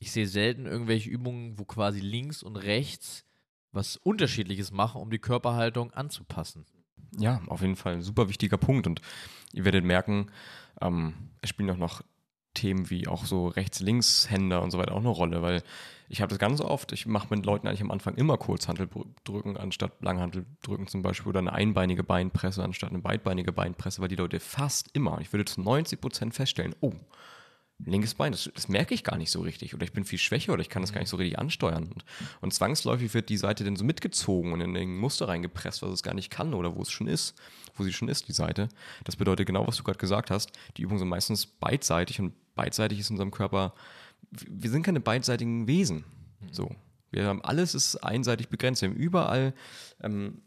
ich 0.00 0.12
sehe 0.12 0.26
selten 0.26 0.66
irgendwelche 0.66 1.10
Übungen, 1.10 1.58
wo 1.58 1.64
quasi 1.64 2.00
links 2.00 2.42
und 2.42 2.56
rechts 2.56 3.24
was 3.72 3.96
Unterschiedliches 3.96 4.72
machen, 4.72 5.00
um 5.00 5.10
die 5.10 5.18
Körperhaltung 5.18 5.92
anzupassen. 5.92 6.64
Ja, 7.18 7.40
auf 7.46 7.60
jeden 7.60 7.76
Fall 7.76 7.94
ein 7.94 8.02
super 8.02 8.28
wichtiger 8.28 8.58
Punkt. 8.58 8.86
Und 8.86 9.00
ihr 9.52 9.64
werdet 9.64 9.84
merken, 9.84 10.30
ähm, 10.80 11.30
es 11.40 11.50
spielen 11.50 11.70
auch 11.70 11.76
noch 11.76 12.02
Themen 12.56 12.90
wie 12.90 13.06
auch 13.06 13.24
so 13.24 13.48
Rechts-Links-Händer 13.48 14.62
und 14.62 14.72
so 14.72 14.78
weiter 14.78 14.92
auch 14.92 15.00
eine 15.00 15.08
Rolle, 15.08 15.42
weil 15.42 15.62
ich 16.08 16.20
habe 16.20 16.30
das 16.30 16.38
ganz 16.38 16.60
oft, 16.60 16.92
ich 16.92 17.06
mache 17.06 17.28
mit 17.30 17.44
Leuten 17.46 17.66
eigentlich 17.66 17.82
am 17.82 17.90
Anfang 17.90 18.14
immer 18.14 18.36
Kurzhanteldrücken 18.38 19.56
anstatt 19.56 19.92
Langhanteldrücken 20.00 20.86
zum 20.86 21.02
Beispiel 21.02 21.28
oder 21.28 21.40
eine 21.40 21.52
einbeinige 21.52 22.04
Beinpresse 22.04 22.62
anstatt 22.62 22.90
eine 22.90 23.00
beidbeinige 23.00 23.52
Beinpresse, 23.52 24.00
weil 24.00 24.08
die 24.08 24.16
Leute 24.16 24.40
fast 24.40 24.90
immer, 24.92 25.20
ich 25.20 25.32
würde 25.32 25.44
zu 25.44 25.60
90 25.60 26.00
Prozent 26.00 26.34
feststellen, 26.34 26.74
oh, 26.80 26.92
linkes 27.84 28.14
Bein, 28.14 28.32
das, 28.32 28.50
das, 28.54 28.68
merke 28.68 28.94
ich 28.94 29.04
gar 29.04 29.18
nicht 29.18 29.30
so 29.30 29.40
richtig. 29.40 29.74
Oder 29.74 29.84
ich 29.84 29.92
bin 29.92 30.04
viel 30.04 30.18
schwächer 30.18 30.52
oder 30.52 30.62
ich 30.62 30.68
kann 30.68 30.82
das 30.82 30.92
gar 30.92 31.00
nicht 31.00 31.10
so 31.10 31.16
richtig 31.16 31.38
ansteuern. 31.38 31.84
Und, 31.92 32.04
und, 32.40 32.54
zwangsläufig 32.54 33.12
wird 33.12 33.28
die 33.28 33.36
Seite 33.36 33.64
dann 33.64 33.76
so 33.76 33.84
mitgezogen 33.84 34.52
und 34.52 34.60
in 34.60 34.74
den 34.74 34.96
Muster 34.96 35.28
reingepresst, 35.28 35.82
was 35.82 35.90
es 35.90 36.02
gar 36.02 36.14
nicht 36.14 36.30
kann 36.30 36.54
oder 36.54 36.74
wo 36.74 36.82
es 36.82 36.90
schon 36.90 37.06
ist, 37.06 37.34
wo 37.74 37.84
sie 37.84 37.92
schon 37.92 38.08
ist, 38.08 38.28
die 38.28 38.32
Seite. 38.32 38.68
Das 39.04 39.16
bedeutet 39.16 39.46
genau, 39.46 39.66
was 39.66 39.76
du 39.76 39.82
gerade 39.82 39.98
gesagt 39.98 40.30
hast. 40.30 40.52
Die 40.76 40.82
Übungen 40.82 41.00
sind 41.00 41.08
meistens 41.08 41.46
beidseitig 41.46 42.20
und 42.20 42.32
beidseitig 42.56 42.98
ist 42.98 43.10
in 43.10 43.14
unserem 43.14 43.30
Körper, 43.30 43.72
wir 44.30 44.70
sind 44.70 44.82
keine 44.82 45.00
beidseitigen 45.00 45.68
Wesen. 45.68 46.04
So. 46.50 46.70
Wir 47.10 47.26
haben 47.26 47.42
alles 47.42 47.74
ist 47.74 47.96
einseitig 47.96 48.48
begrenzt. 48.48 48.82
Wir 48.82 48.88
haben 48.88 48.96
überall 48.96 49.54
ähm, 50.02 50.42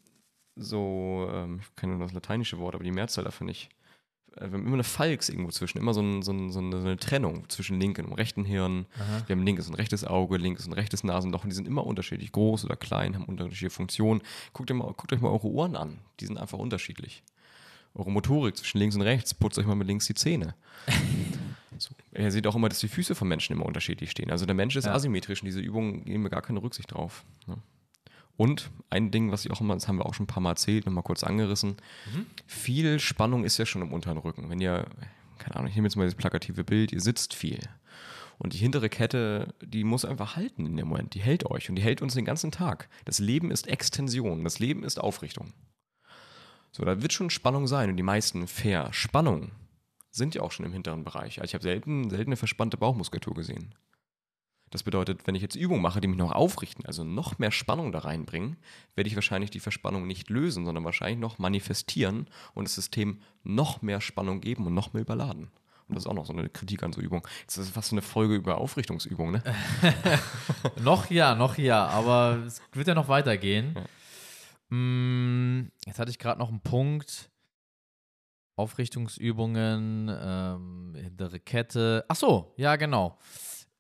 so, 0.56 1.30
ähm, 1.32 1.62
ich 1.62 1.76
kenne 1.76 1.94
nur 1.96 2.06
das 2.06 2.14
lateinische 2.14 2.60
Wort, 2.60 2.76
aber 2.76 2.84
die 2.84 2.92
Mehrzahl 2.92 3.24
dafür 3.24 3.46
nicht 3.46 3.70
äh, 4.36 4.52
wir 4.52 4.58
haben 4.58 4.66
immer 4.66 4.76
eine 4.76 4.84
Falx 4.84 5.30
irgendwo 5.30 5.52
zwischen, 5.52 5.78
immer 5.78 5.94
so, 5.94 6.02
ein, 6.02 6.22
so, 6.22 6.32
ein, 6.32 6.52
so, 6.52 6.60
eine, 6.60 6.98
Trennung 6.98 7.48
zwischen 7.50 7.80
linken 7.80 8.06
und 8.06 8.14
rechten 8.14 8.46
Hirn. 8.46 8.86
Aha. 8.96 9.24
Wir 9.28 9.36
haben 9.36 9.44
linkes 9.44 9.68
und 9.68 9.76
rechtes 9.76 10.06
Auge, 10.06 10.38
linkes 10.38 10.68
und 10.68 10.74
rechtes 10.74 11.04
Nasenloch 11.04 11.44
und 11.44 11.50
die 11.50 11.56
sind 11.56 11.68
immer 11.68 11.86
unterschiedlich 11.86 12.32
groß 12.32 12.66
oder 12.66 12.76
klein, 12.76 13.16
haben 13.16 13.26
unterschiedliche 13.26 13.70
Funktionen. 13.70 14.22
Guckt, 14.54 14.72
mal, 14.74 14.94
guckt 14.94 15.14
euch 15.14 15.22
mal 15.22 15.30
eure 15.30 15.48
Ohren 15.48 15.76
an, 15.76 16.00
die 16.20 16.26
sind 16.26 16.38
einfach 16.38 16.58
unterschiedlich. 16.58 17.24
Eure 17.96 18.12
Motorik 18.12 18.56
zwischen 18.56 18.78
links 18.78 18.96
und 18.96 19.02
rechts, 19.02 19.34
putzt 19.34 19.58
euch 19.58 19.66
mal 19.66 19.76
mit 19.76 19.88
links 19.88 20.06
die 20.06 20.14
Zähne. 20.14 20.56
so. 21.80 21.96
Ihr 22.12 22.32
seht 22.32 22.48
auch 22.48 22.56
immer, 22.56 22.70
dass 22.70 22.80
die 22.80 22.88
Füße 22.88 23.16
von 23.16 23.28
Menschen 23.28 23.54
immer 23.54 23.66
unterschiedlich 23.66 24.12
stehen. 24.12 24.32
Also 24.32 24.46
der 24.46 24.56
Mensch 24.56 24.76
ist 24.76 24.86
ja. 24.86 24.94
asymmetrisch 24.94 25.42
und 25.42 25.48
diese 25.48 25.60
Übungen 25.60 26.06
geben 26.06 26.24
wir 26.24 26.30
gar 26.30 26.42
keine 26.42 26.62
Rücksicht 26.62 26.92
drauf. 26.94 27.24
Ja. 27.48 27.58
Und 28.38 28.72
ein 28.90 29.12
Ding, 29.12 29.32
was 29.32 29.44
ich 29.44 29.52
auch 29.52 29.60
immer, 29.60 29.74
das 29.74 29.88
haben 29.88 29.98
wir 29.98 30.06
auch 30.06 30.14
schon 30.14 30.24
ein 30.24 30.28
paar 30.28 30.42
Mal 30.42 30.52
erzählt, 30.52 30.86
nochmal 30.86 31.04
kurz 31.04 31.24
angerissen. 31.24 31.72
Mhm. 32.14 32.26
Viel 32.48 33.00
Spannung 33.00 33.44
ist 33.44 33.58
ja 33.58 33.66
schon 33.66 33.82
im 33.82 33.92
unteren 33.92 34.18
Rücken. 34.18 34.50
Wenn 34.50 34.62
ihr, 34.62 34.86
keine 35.40 35.58
Ahnung, 35.58 35.68
ich 35.68 35.76
nehme 35.76 35.88
jetzt 35.88 35.98
mal 35.98 36.06
das 36.06 36.16
plakative 36.16 36.64
Bild, 36.64 36.94
ihr 36.94 37.02
sitzt 37.02 37.34
viel. 37.34 37.60
Und 38.38 38.54
die 38.54 38.58
hintere 38.58 38.88
Kette, 38.88 39.54
die 39.62 39.84
muss 39.84 40.06
einfach 40.06 40.38
halten 40.38 40.66
in 40.66 40.78
dem 40.78 40.88
Moment. 40.88 41.16
Die 41.16 41.20
hält 41.20 41.46
euch 41.46 41.70
und 41.70 41.76
die 41.76 41.82
hält 41.82 42.02
uns 42.02 42.14
den 42.14 42.24
ganzen 42.24 42.52
Tag. 42.52 42.88
Das 43.04 43.20
Leben 43.20 43.52
ist 43.52 43.68
Extension, 43.68 44.46
das 44.46 44.60
Leben 44.60 44.86
ist 44.86 45.02
Aufrichtung. 45.02 45.52
So, 46.72 46.86
da 46.86 47.02
wird 47.02 47.12
schon 47.12 47.30
Spannung 47.30 47.68
sein 47.68 47.90
und 47.90 47.98
die 47.98 48.04
meisten 48.04 48.48
Verspannungen 48.48 49.52
sind 50.12 50.36
ja 50.36 50.42
auch 50.42 50.52
schon 50.52 50.66
im 50.66 50.74
hinteren 50.74 51.04
Bereich. 51.04 51.40
Also 51.40 51.52
ich 51.52 51.54
habe 51.54 51.64
selten, 51.64 52.10
selten 52.10 52.30
eine 52.30 52.38
verspannte 52.38 52.78
Bauchmuskulatur 52.78 53.34
gesehen. 53.36 53.76
Das 54.72 54.84
bedeutet, 54.84 55.26
wenn 55.26 55.36
ich 55.36 55.42
jetzt 55.42 55.56
Übungen 55.56 55.82
mache, 55.82 56.00
die 56.00 56.08
mich 56.08 56.18
noch 56.18 56.32
aufrichten, 56.32 56.86
also 56.86 57.04
noch 57.04 57.40
mehr 57.40 57.52
Spannung 57.52 57.92
da 57.92 58.00
reinbringen, 58.00 58.58
werde 58.96 59.08
ich 59.08 59.16
wahrscheinlich 59.16 59.50
die 59.50 59.60
Verspannung 59.60 60.06
nicht 60.06 60.30
lösen, 60.30 60.66
sondern 60.66 60.86
wahrscheinlich 60.86 61.20
noch 61.20 61.40
manifestieren 61.40 62.28
und 62.54 62.68
das 62.68 62.76
System 62.76 63.22
noch 63.44 63.82
mehr 63.82 64.00
Spannung 64.00 64.42
geben 64.42 64.68
und 64.68 64.76
noch 64.76 64.94
mehr 64.94 65.02
überladen. 65.02 65.50
Und 65.88 65.96
das 65.96 66.04
ist 66.04 66.08
auch 66.08 66.14
noch 66.14 66.28
so 66.28 66.34
eine 66.34 66.50
Kritik 66.50 66.84
an 66.84 66.94
so 66.94 67.02
Übungen. 67.02 67.24
Das 67.48 67.58
ist 67.58 67.72
fast 67.72 67.92
eine 67.92 68.04
Folge 68.04 68.36
über 68.36 68.60
Aufrichtungsübungen, 68.60 69.42
ne? 69.42 69.56
noch 70.84 71.10
ja, 71.10 71.34
noch 71.34 71.58
ja, 71.58 71.88
aber 71.88 72.44
es 72.46 72.62
wird 72.74 72.88
ja 72.88 72.94
noch 72.94 73.08
weitergehen. 73.08 73.74
Ja. 73.76 73.86
Hm, 74.70 75.72
jetzt 75.88 75.98
hatte 75.98 76.12
ich 76.12 76.20
gerade 76.20 76.40
noch 76.40 76.50
einen 76.50 76.62
Punkt. 76.62 77.32
Aufrichtungsübungen, 78.60 80.12
ähm, 80.22 80.94
hintere 80.96 81.40
Kette. 81.40 82.06
Ach 82.08 82.16
so, 82.16 82.54
ja, 82.58 82.76
genau. 82.76 83.18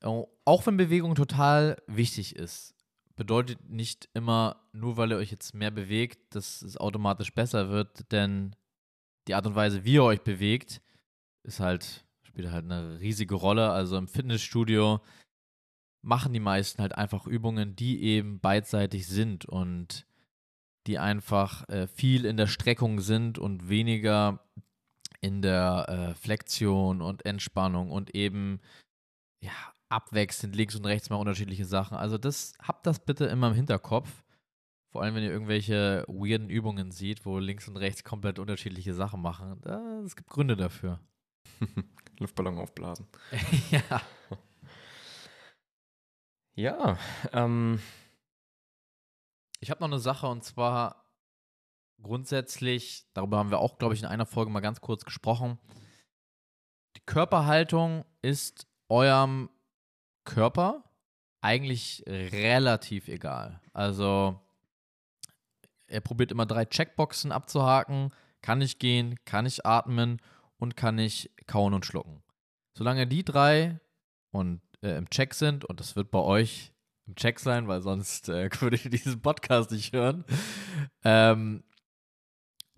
Auch 0.01 0.65
wenn 0.65 0.77
Bewegung 0.77 1.13
total 1.15 1.77
wichtig 1.87 2.35
ist, 2.35 2.73
bedeutet 3.17 3.69
nicht 3.69 4.07
immer, 4.13 4.55
nur 4.71 4.95
weil 4.95 5.11
ihr 5.11 5.17
euch 5.17 5.31
jetzt 5.31 5.53
mehr 5.53 5.71
bewegt, 5.71 6.33
dass 6.35 6.61
es 6.61 6.77
automatisch 6.77 7.33
besser 7.33 7.69
wird, 7.69 8.11
denn 8.13 8.55
die 9.27 9.35
Art 9.35 9.45
und 9.45 9.55
Weise, 9.55 9.83
wie 9.83 9.95
ihr 9.95 10.03
euch 10.03 10.21
bewegt, 10.21 10.81
ist 11.43 11.59
halt, 11.59 12.05
spielt 12.23 12.49
halt 12.49 12.63
eine 12.63 12.99
riesige 13.01 13.35
Rolle. 13.35 13.71
Also 13.71 13.97
im 13.97 14.07
Fitnessstudio 14.07 15.01
machen 16.01 16.31
die 16.31 16.39
meisten 16.39 16.81
halt 16.81 16.97
einfach 16.97 17.27
Übungen, 17.27 17.75
die 17.75 18.01
eben 18.03 18.39
beidseitig 18.39 19.05
sind 19.07 19.45
und 19.45 20.05
die 20.87 20.97
einfach 20.97 21.67
äh, 21.69 21.87
viel 21.87 22.25
in 22.25 22.37
der 22.37 22.47
Streckung 22.47 23.01
sind 23.01 23.37
und 23.37 23.69
weniger 23.69 24.39
in 25.21 25.41
der 25.41 25.85
äh, 25.89 26.13
Flexion 26.15 27.01
und 27.01 27.25
Entspannung 27.25 27.91
und 27.91 28.15
eben 28.15 28.61
ja 29.41 29.51
abwechselnd 29.89 30.55
links 30.55 30.75
und 30.75 30.85
rechts 30.85 31.09
mal 31.09 31.17
unterschiedliche 31.17 31.65
Sachen. 31.65 31.97
Also 31.97 32.17
das 32.17 32.53
habt 32.61 32.85
das 32.85 32.99
bitte 32.99 33.25
immer 33.25 33.49
im 33.49 33.55
Hinterkopf. 33.55 34.23
Vor 34.91 35.03
allem, 35.03 35.15
wenn 35.15 35.23
ihr 35.23 35.31
irgendwelche 35.31 36.03
weirden 36.07 36.49
Übungen 36.49 36.91
seht, 36.91 37.25
wo 37.25 37.37
links 37.37 37.67
und 37.67 37.77
rechts 37.77 38.03
komplett 38.03 38.39
unterschiedliche 38.39 38.93
Sachen 38.93 39.21
machen. 39.21 39.61
Es 40.05 40.15
gibt 40.15 40.29
Gründe 40.29 40.55
dafür. 40.55 40.99
Luftballon 42.19 42.57
aufblasen. 42.57 43.07
ja. 43.71 44.01
Ja, 46.55 46.97
ähm. 47.31 47.79
Ich 49.61 49.69
habe 49.69 49.81
noch 49.81 49.89
eine 49.89 49.99
Sache 49.99 50.27
und 50.27 50.43
zwar 50.43 51.08
grundsätzlich, 52.01 53.05
darüber 53.13 53.37
haben 53.37 53.51
wir 53.51 53.59
auch, 53.59 53.77
glaube 53.77 53.93
ich, 53.93 54.01
in 54.01 54.07
einer 54.07 54.25
Folge 54.25 54.51
mal 54.51 54.59
ganz 54.59 54.81
kurz 54.81 55.05
gesprochen. 55.05 55.59
Die 56.95 57.01
Körperhaltung 57.05 58.05
ist 58.21 58.67
eurem 58.87 59.49
Körper 60.25 60.83
eigentlich 61.41 62.03
relativ 62.07 63.07
egal. 63.07 63.61
Also 63.73 64.39
er 65.87 66.01
probiert 66.01 66.31
immer 66.31 66.45
drei 66.45 66.65
Checkboxen 66.65 67.31
abzuhaken. 67.31 68.11
Kann 68.41 68.61
ich 68.61 68.79
gehen, 68.79 69.15
kann 69.25 69.45
ich 69.45 69.65
atmen 69.65 70.21
und 70.57 70.77
kann 70.77 70.97
ich 70.97 71.31
kauen 71.47 71.73
und 71.73 71.85
schlucken. 71.85 72.23
Solange 72.73 73.07
die 73.07 73.23
drei 73.23 73.79
und 74.31 74.61
äh, 74.81 74.97
im 74.97 75.09
Check 75.09 75.33
sind, 75.33 75.65
und 75.65 75.79
das 75.79 75.95
wird 75.95 76.11
bei 76.11 76.19
euch 76.19 76.73
im 77.07 77.15
Check 77.15 77.39
sein, 77.39 77.67
weil 77.67 77.81
sonst 77.81 78.29
äh, 78.29 78.49
würde 78.61 78.75
ich 78.75 78.89
diesen 78.89 79.21
Podcast 79.21 79.71
nicht 79.71 79.93
hören, 79.93 80.23
ähm, 81.03 81.63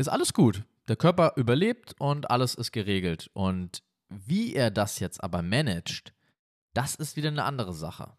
ist 0.01 0.09
alles 0.09 0.33
gut. 0.33 0.63
Der 0.87 0.95
Körper 0.95 1.33
überlebt 1.35 1.95
und 1.99 2.29
alles 2.29 2.55
ist 2.55 2.71
geregelt. 2.71 3.29
Und 3.33 3.83
wie 4.09 4.55
er 4.55 4.71
das 4.71 4.99
jetzt 4.99 5.23
aber 5.23 5.41
managt, 5.41 6.13
das 6.73 6.95
ist 6.95 7.15
wieder 7.15 7.29
eine 7.29 7.43
andere 7.43 7.73
Sache. 7.73 8.11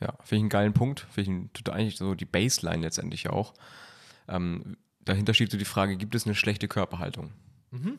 Ja, 0.00 0.12
finde 0.22 0.36
ich 0.36 0.40
einen 0.42 0.48
geilen 0.48 0.74
Punkt. 0.74 1.00
Finde 1.10 1.50
ich 1.54 1.72
eigentlich 1.72 1.96
so 1.96 2.14
die 2.14 2.24
Baseline 2.24 2.82
letztendlich 2.82 3.28
auch. 3.28 3.54
Ähm, 4.28 4.76
dahinter 5.00 5.34
steht 5.34 5.50
so 5.50 5.58
die 5.58 5.64
Frage: 5.64 5.96
Gibt 5.96 6.14
es 6.14 6.26
eine 6.26 6.34
schlechte 6.34 6.68
Körperhaltung? 6.68 7.32
Mhm. 7.70 7.98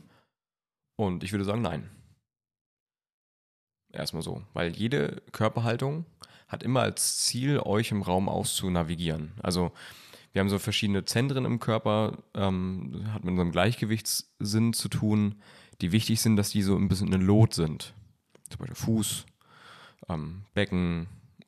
Und 0.95 1.23
ich 1.23 1.31
würde 1.31 1.45
sagen, 1.45 1.61
nein. 1.61 1.89
Erstmal 3.91 4.21
so. 4.21 4.43
Weil 4.53 4.75
jede 4.75 5.21
Körperhaltung 5.31 6.05
hat 6.47 6.63
immer 6.63 6.81
als 6.81 7.17
Ziel, 7.25 7.59
euch 7.59 7.91
im 7.91 8.01
Raum 8.01 8.29
auszunavigieren. 8.29 9.33
Also, 9.41 9.71
wir 10.31 10.41
haben 10.41 10.49
so 10.49 10.59
verschiedene 10.59 11.05
Zentren 11.05 11.45
im 11.45 11.59
Körper, 11.59 12.19
ähm, 12.33 13.05
hat 13.13 13.23
mit 13.23 13.31
unserem 13.31 13.51
Gleichgewichtssinn 13.51 14.73
zu 14.73 14.89
tun, 14.89 15.35
die 15.81 15.91
wichtig 15.91 16.21
sind, 16.21 16.35
dass 16.35 16.49
die 16.49 16.61
so 16.61 16.75
ein 16.75 16.87
bisschen 16.87 17.11
in 17.13 17.21
Lot 17.21 17.53
sind. 17.53 17.93
Zum 18.49 18.59
Beispiel 18.59 18.75
Fuß, 18.75 19.25
ähm, 20.09 20.43
Becken 20.53 21.07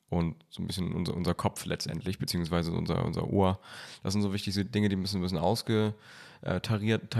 und 0.09 0.35
so 0.49 0.61
ein 0.61 0.67
bisschen 0.67 0.91
unser, 0.93 1.15
unser 1.15 1.33
Kopf 1.33 1.65
letztendlich, 1.65 2.19
beziehungsweise 2.19 2.71
unser, 2.71 3.05
unser 3.05 3.27
Ohr. 3.27 3.59
Das 4.03 4.13
sind 4.13 4.21
so 4.21 4.33
wichtige 4.33 4.65
Dinge, 4.65 4.89
die 4.89 4.95
müssen 4.95 5.17
ein 5.17 5.21
bisschen 5.21 5.37
ausgetariert 5.37 7.11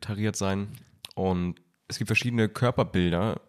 tariert 0.00 0.36
sein. 0.36 0.68
Und 1.14 1.60
es 1.88 1.98
gibt 1.98 2.08
verschiedene 2.08 2.48
Körperbilder 2.48 3.40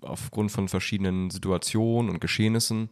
aufgrund 0.00 0.50
von 0.50 0.68
verschiedenen 0.68 1.30
Situationen 1.30 2.10
und 2.10 2.20
Geschehnissen, 2.20 2.88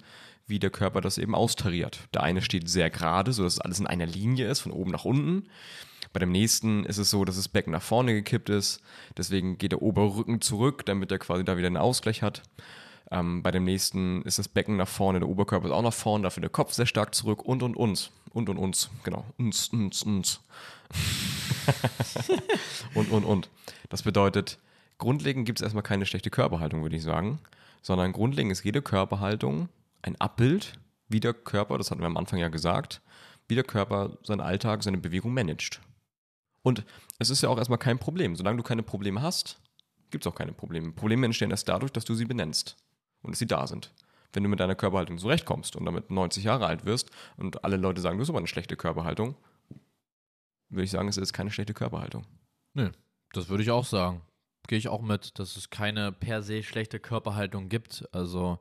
wie 0.50 0.58
der 0.58 0.70
Körper 0.70 1.00
das 1.00 1.18
eben 1.18 1.34
austariert. 1.34 2.00
Der 2.12 2.22
eine 2.22 2.42
steht 2.42 2.68
sehr 2.68 2.90
gerade, 2.90 3.32
sodass 3.32 3.60
alles 3.60 3.80
in 3.80 3.86
einer 3.86 4.06
Linie 4.06 4.48
ist, 4.48 4.60
von 4.60 4.72
oben 4.72 4.90
nach 4.90 5.04
unten. 5.04 5.48
Bei 6.12 6.20
dem 6.20 6.32
nächsten 6.32 6.84
ist 6.84 6.98
es 6.98 7.10
so, 7.10 7.24
dass 7.24 7.36
das 7.36 7.48
Becken 7.48 7.72
nach 7.72 7.82
vorne 7.82 8.12
gekippt 8.12 8.50
ist. 8.50 8.80
Deswegen 9.16 9.58
geht 9.58 9.72
der 9.72 9.82
Oberrücken 9.82 10.40
zurück, 10.40 10.84
damit 10.84 11.12
er 11.12 11.18
quasi 11.18 11.44
da 11.44 11.56
wieder 11.56 11.68
einen 11.68 11.76
Ausgleich 11.76 12.22
hat. 12.22 12.42
Ähm, 13.12 13.42
bei 13.42 13.50
dem 13.50 13.64
nächsten 13.64 14.22
ist 14.22 14.38
das 14.38 14.48
Becken 14.48 14.76
nach 14.76 14.88
vorne, 14.88 15.20
der 15.20 15.28
Oberkörper 15.28 15.66
ist 15.66 15.72
auch 15.72 15.82
nach 15.82 15.92
vorne, 15.92 16.24
dafür 16.24 16.42
der 16.42 16.50
Kopf 16.50 16.72
sehr 16.72 16.86
stark 16.86 17.14
zurück 17.14 17.44
und 17.44 17.62
und 17.62 17.76
uns. 17.76 18.10
Und 18.30 18.48
und 18.48 18.58
uns, 18.58 18.90
genau. 19.02 19.24
Uns, 19.38 19.68
uns, 19.68 20.02
uns. 20.02 20.40
und, 22.94 23.10
und, 23.10 23.24
und. 23.24 23.48
Das 23.88 24.02
bedeutet, 24.02 24.58
grundlegend 24.98 25.46
gibt 25.46 25.60
es 25.60 25.64
erstmal 25.64 25.82
keine 25.82 26.06
schlechte 26.06 26.30
Körperhaltung, 26.30 26.82
würde 26.82 26.96
ich 26.96 27.02
sagen, 27.02 27.40
sondern 27.82 28.12
grundlegend 28.12 28.52
ist 28.52 28.64
jede 28.64 28.82
Körperhaltung 28.82 29.68
ein 30.02 30.20
Abbild, 30.20 30.78
wie 31.08 31.20
der 31.20 31.34
Körper, 31.34 31.78
das 31.78 31.90
hatten 31.90 32.00
wir 32.00 32.06
am 32.06 32.16
Anfang 32.16 32.38
ja 32.38 32.48
gesagt, 32.48 33.02
wie 33.48 33.54
der 33.54 33.64
Körper 33.64 34.18
seinen 34.22 34.40
Alltag, 34.40 34.82
seine 34.82 34.98
Bewegung 34.98 35.34
managt. 35.34 35.80
Und 36.62 36.84
es 37.18 37.30
ist 37.30 37.42
ja 37.42 37.48
auch 37.48 37.58
erstmal 37.58 37.78
kein 37.78 37.98
Problem. 37.98 38.36
Solange 38.36 38.58
du 38.58 38.62
keine 38.62 38.82
Probleme 38.82 39.22
hast, 39.22 39.60
gibt 40.10 40.24
es 40.24 40.30
auch 40.30 40.36
keine 40.36 40.52
Probleme. 40.52 40.92
Probleme 40.92 41.26
entstehen 41.26 41.50
erst 41.50 41.68
dadurch, 41.68 41.92
dass 41.92 42.04
du 42.04 42.14
sie 42.14 42.26
benennst 42.26 42.76
und 43.22 43.32
dass 43.32 43.38
sie 43.38 43.46
da 43.46 43.66
sind. 43.66 43.92
Wenn 44.32 44.44
du 44.44 44.48
mit 44.48 44.60
deiner 44.60 44.76
Körperhaltung 44.76 45.18
zurechtkommst 45.18 45.74
und 45.74 45.84
damit 45.84 46.10
90 46.10 46.44
Jahre 46.44 46.66
alt 46.66 46.84
wirst 46.84 47.10
und 47.36 47.64
alle 47.64 47.76
Leute 47.76 48.00
sagen, 48.00 48.18
du 48.18 48.22
hast 48.22 48.28
aber 48.28 48.38
eine 48.38 48.46
schlechte 48.46 48.76
Körperhaltung, 48.76 49.34
würde 50.68 50.84
ich 50.84 50.90
sagen, 50.90 51.08
es 51.08 51.16
ist 51.16 51.32
keine 51.32 51.50
schlechte 51.50 51.74
Körperhaltung. 51.74 52.24
Nö, 52.74 52.90
das 53.32 53.48
würde 53.48 53.64
ich 53.64 53.70
auch 53.72 53.84
sagen. 53.84 54.22
Gehe 54.68 54.78
ich 54.78 54.88
auch 54.88 55.02
mit, 55.02 55.38
dass 55.40 55.56
es 55.56 55.70
keine 55.70 56.12
per 56.12 56.42
se 56.42 56.62
schlechte 56.62 57.00
Körperhaltung 57.00 57.68
gibt. 57.68 58.08
Also 58.12 58.60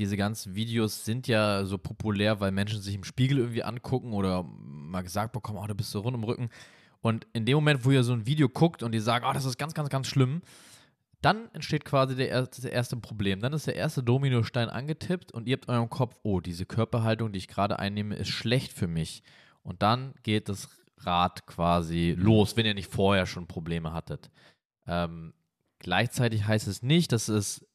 diese 0.00 0.16
ganzen 0.16 0.54
Videos 0.54 1.04
sind 1.04 1.28
ja 1.28 1.64
so 1.66 1.76
populär, 1.76 2.40
weil 2.40 2.52
Menschen 2.52 2.80
sich 2.80 2.94
im 2.94 3.04
Spiegel 3.04 3.38
irgendwie 3.38 3.62
angucken 3.62 4.14
oder 4.14 4.42
mal 4.42 5.02
gesagt 5.02 5.32
bekommen, 5.32 5.58
oh, 5.62 5.66
da 5.66 5.74
bist 5.74 5.94
du 5.94 5.98
rund 5.98 6.16
im 6.16 6.24
Rücken. 6.24 6.48
Und 7.02 7.26
in 7.34 7.44
dem 7.44 7.56
Moment, 7.56 7.84
wo 7.84 7.90
ihr 7.90 8.02
so 8.02 8.14
ein 8.14 8.26
Video 8.26 8.48
guckt 8.48 8.82
und 8.82 8.92
die 8.92 8.98
sagen, 8.98 9.26
oh, 9.28 9.32
das 9.34 9.44
ist 9.44 9.58
ganz, 9.58 9.74
ganz, 9.74 9.90
ganz 9.90 10.06
schlimm, 10.06 10.40
dann 11.20 11.50
entsteht 11.52 11.84
quasi 11.84 12.16
der, 12.16 12.46
das 12.46 12.64
erste 12.64 12.96
Problem. 12.96 13.40
Dann 13.40 13.52
ist 13.52 13.66
der 13.66 13.76
erste 13.76 14.02
Dominostein 14.02 14.70
angetippt 14.70 15.32
und 15.32 15.46
ihr 15.46 15.56
habt 15.56 15.68
eurem 15.68 15.90
Kopf, 15.90 16.16
oh, 16.22 16.40
diese 16.40 16.64
Körperhaltung, 16.64 17.32
die 17.32 17.38
ich 17.38 17.48
gerade 17.48 17.78
einnehme, 17.78 18.16
ist 18.16 18.28
schlecht 18.30 18.72
für 18.72 18.88
mich. 18.88 19.22
Und 19.62 19.82
dann 19.82 20.14
geht 20.22 20.48
das 20.48 20.70
Rad 20.96 21.46
quasi 21.46 22.14
los, 22.16 22.56
wenn 22.56 22.64
ihr 22.64 22.74
nicht 22.74 22.90
vorher 22.90 23.26
schon 23.26 23.46
Probleme 23.46 23.92
hattet. 23.92 24.30
Ähm, 24.86 25.34
gleichzeitig 25.78 26.46
heißt 26.46 26.68
es 26.68 26.82
nicht, 26.82 27.12
dass 27.12 27.28
es 27.28 27.66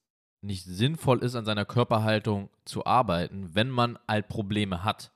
nicht 0.42 0.64
sinnvoll 0.64 1.20
ist, 1.20 1.36
an 1.36 1.46
seiner 1.46 1.66
Körperhaltung 1.66 2.50
zu 2.66 2.86
arbeiten, 2.86 3.54
wenn 3.54 3.70
man 3.70 3.98
halt 4.08 4.28
Probleme 4.28 4.84
hat. 4.84 5.12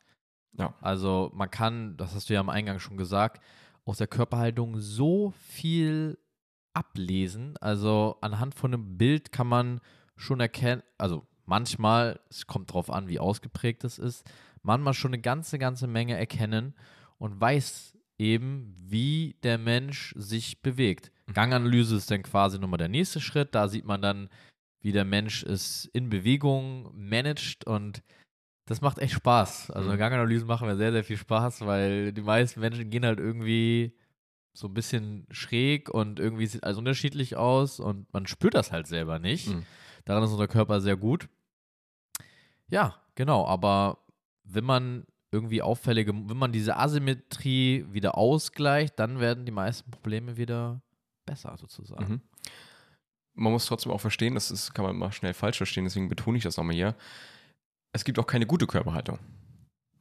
Ja. 0.57 0.73
Also 0.81 1.31
man 1.33 1.51
kann, 1.51 1.97
das 1.97 2.15
hast 2.15 2.29
du 2.29 2.33
ja 2.33 2.39
am 2.39 2.49
Eingang 2.49 2.79
schon 2.79 2.97
gesagt, 2.97 3.41
aus 3.85 3.97
der 3.97 4.07
Körperhaltung 4.07 4.79
so 4.79 5.31
viel 5.31 6.17
ablesen. 6.73 7.57
Also 7.57 8.17
anhand 8.21 8.55
von 8.55 8.73
einem 8.73 8.97
Bild 8.97 9.31
kann 9.31 9.47
man 9.47 9.81
schon 10.15 10.39
erkennen, 10.39 10.83
also 10.97 11.25
manchmal, 11.45 12.19
es 12.29 12.45
kommt 12.47 12.69
darauf 12.69 12.89
an, 12.89 13.07
wie 13.07 13.19
ausgeprägt 13.19 13.83
es 13.83 13.97
ist, 13.99 14.29
manchmal 14.61 14.93
schon 14.93 15.13
eine 15.13 15.21
ganze, 15.21 15.57
ganze 15.57 15.87
Menge 15.87 16.17
erkennen 16.17 16.75
und 17.17 17.39
weiß 17.39 17.97
eben, 18.17 18.75
wie 18.77 19.35
der 19.43 19.57
Mensch 19.57 20.13
sich 20.17 20.61
bewegt. 20.61 21.11
Mhm. 21.27 21.33
Ganganalyse 21.33 21.95
ist 21.95 22.11
dann 22.11 22.21
quasi 22.23 22.59
nochmal 22.59 22.77
der 22.77 22.89
nächste 22.89 23.19
Schritt. 23.19 23.55
Da 23.55 23.67
sieht 23.67 23.85
man 23.85 24.01
dann, 24.01 24.29
wie 24.81 24.91
der 24.91 25.05
Mensch 25.05 25.43
es 25.43 25.85
in 25.93 26.09
Bewegung 26.09 26.89
managt 26.93 27.65
und 27.65 28.01
das 28.65 28.81
macht 28.81 28.99
echt 28.99 29.13
Spaß. 29.15 29.71
Also 29.71 29.91
Mhm. 29.91 29.97
Ganganalysen 29.97 30.47
machen 30.47 30.67
mir 30.67 30.77
sehr, 30.77 30.91
sehr 30.91 31.03
viel 31.03 31.17
Spaß, 31.17 31.65
weil 31.65 32.13
die 32.13 32.21
meisten 32.21 32.59
Menschen 32.59 32.89
gehen 32.89 33.05
halt 33.05 33.19
irgendwie 33.19 33.93
so 34.53 34.67
ein 34.67 34.73
bisschen 34.73 35.25
schräg 35.31 35.89
und 35.89 36.19
irgendwie 36.19 36.45
sieht 36.45 36.63
alles 36.63 36.77
unterschiedlich 36.77 37.35
aus 37.35 37.79
und 37.79 38.11
man 38.13 38.27
spürt 38.27 38.53
das 38.53 38.71
halt 38.71 38.87
selber 38.87 39.19
nicht. 39.19 39.47
Mhm. 39.47 39.65
Daran 40.05 40.23
ist 40.23 40.31
unser 40.31 40.47
Körper 40.47 40.81
sehr 40.81 40.97
gut. 40.97 41.29
Ja, 42.69 42.95
genau, 43.15 43.45
aber 43.45 43.99
wenn 44.43 44.63
man 44.63 45.05
irgendwie 45.31 45.61
auffällige, 45.61 46.13
wenn 46.13 46.37
man 46.37 46.51
diese 46.51 46.77
Asymmetrie 46.77 47.85
wieder 47.91 48.17
ausgleicht, 48.17 48.99
dann 48.99 49.19
werden 49.19 49.45
die 49.45 49.51
meisten 49.51 49.91
Probleme 49.91 50.37
wieder 50.37 50.81
besser 51.25 51.55
sozusagen. 51.57 52.13
Mhm. 52.13 52.21
Man 53.39 53.53
muss 53.53 53.65
trotzdem 53.65 53.91
auch 53.91 54.01
verstehen, 54.01 54.35
das 54.35 54.51
ist, 54.51 54.73
kann 54.73 54.85
man 54.85 54.97
mal 54.97 55.11
schnell 55.11 55.33
falsch 55.33 55.57
verstehen, 55.57 55.85
deswegen 55.85 56.09
betone 56.09 56.37
ich 56.37 56.43
das 56.43 56.57
nochmal 56.57 56.75
hier. 56.75 56.95
Es 57.93 58.03
gibt 58.03 58.19
auch 58.19 58.27
keine 58.27 58.45
gute 58.45 58.67
Körperhaltung. 58.67 59.17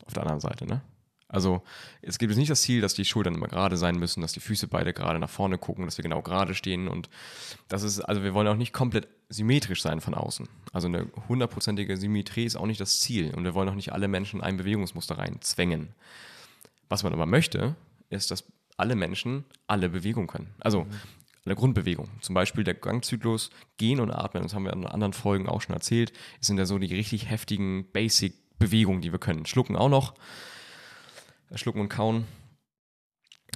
Auf 0.04 0.12
der 0.12 0.22
anderen 0.22 0.40
Seite, 0.40 0.66
ne? 0.66 0.82
Also, 1.30 1.62
es 2.00 2.18
gibt 2.18 2.30
jetzt 2.30 2.38
nicht 2.38 2.50
das 2.50 2.62
Ziel, 2.62 2.80
dass 2.80 2.94
die 2.94 3.04
Schultern 3.04 3.34
immer 3.34 3.48
gerade 3.48 3.76
sein 3.76 3.98
müssen, 3.98 4.22
dass 4.22 4.32
die 4.32 4.40
Füße 4.40 4.66
beide 4.66 4.94
gerade 4.94 5.18
nach 5.18 5.28
vorne 5.28 5.58
gucken, 5.58 5.84
dass 5.84 5.98
wir 5.98 6.02
genau 6.02 6.22
gerade 6.22 6.54
stehen 6.54 6.88
und 6.88 7.10
das 7.68 7.82
ist, 7.82 8.00
also 8.00 8.22
wir 8.22 8.32
wollen 8.32 8.48
auch 8.48 8.56
nicht 8.56 8.72
komplett 8.72 9.08
symmetrisch 9.28 9.82
sein 9.82 10.00
von 10.00 10.14
außen. 10.14 10.48
Also 10.72 10.88
eine 10.88 11.06
hundertprozentige 11.28 11.98
Symmetrie 11.98 12.44
ist 12.44 12.56
auch 12.56 12.64
nicht 12.64 12.80
das 12.80 13.00
Ziel 13.00 13.34
und 13.34 13.44
wir 13.44 13.54
wollen 13.54 13.68
auch 13.68 13.74
nicht 13.74 13.92
alle 13.92 14.08
Menschen 14.08 14.40
in 14.40 14.44
ein 14.44 14.56
Bewegungsmuster 14.56 15.18
reinzwängen. 15.18 15.90
Was 16.88 17.02
man 17.02 17.12
aber 17.12 17.26
möchte, 17.26 17.76
ist, 18.08 18.30
dass 18.30 18.44
alle 18.78 18.96
Menschen 18.96 19.44
alle 19.66 19.90
Bewegungen 19.90 20.28
können. 20.28 20.54
Also 20.60 20.86
eine 21.48 21.56
Grundbewegung. 21.56 22.08
Zum 22.20 22.34
Beispiel 22.34 22.64
der 22.64 22.74
Gangzyklus, 22.74 23.50
Gehen 23.76 24.00
und 24.00 24.10
Atmen, 24.10 24.42
das 24.42 24.54
haben 24.54 24.64
wir 24.64 24.72
in 24.72 24.86
anderen 24.86 25.12
Folgen 25.12 25.48
auch 25.48 25.60
schon 25.60 25.74
erzählt, 25.74 26.12
sind 26.40 26.58
ja 26.58 26.66
so 26.66 26.78
die 26.78 26.94
richtig 26.94 27.30
heftigen 27.30 27.90
Basic-Bewegungen, 27.92 29.00
die 29.00 29.12
wir 29.12 29.18
können. 29.18 29.46
Schlucken 29.46 29.76
auch 29.76 29.88
noch. 29.88 30.14
Schlucken 31.54 31.80
und 31.80 31.88
Kauen. 31.88 32.26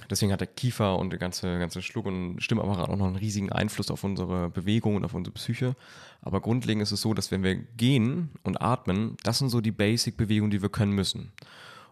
Deswegen 0.09 0.31
hat 0.31 0.41
der 0.41 0.47
Kiefer 0.47 0.97
und 0.97 1.11
der 1.11 1.19
ganze, 1.19 1.59
ganze 1.59 1.81
Schluck- 1.81 2.07
und 2.07 2.41
Stimmapparat 2.41 2.89
auch 2.89 2.97
noch 2.97 3.05
einen 3.05 3.15
riesigen 3.15 3.51
Einfluss 3.51 3.91
auf 3.91 4.03
unsere 4.03 4.49
Bewegung 4.49 4.95
und 4.95 5.05
auf 5.05 5.13
unsere 5.13 5.33
Psyche. 5.35 5.75
Aber 6.21 6.41
grundlegend 6.41 6.81
ist 6.81 6.91
es 6.91 7.01
so, 7.01 7.13
dass 7.13 7.31
wenn 7.31 7.43
wir 7.43 7.55
gehen 7.55 8.31
und 8.43 8.61
atmen, 8.61 9.17
das 9.23 9.37
sind 9.37 9.49
so 9.49 9.61
die 9.61 9.71
Basic-Bewegungen, 9.71 10.51
die 10.51 10.61
wir 10.61 10.69
können 10.69 10.93
müssen. 10.93 11.31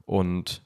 Und 0.06 0.64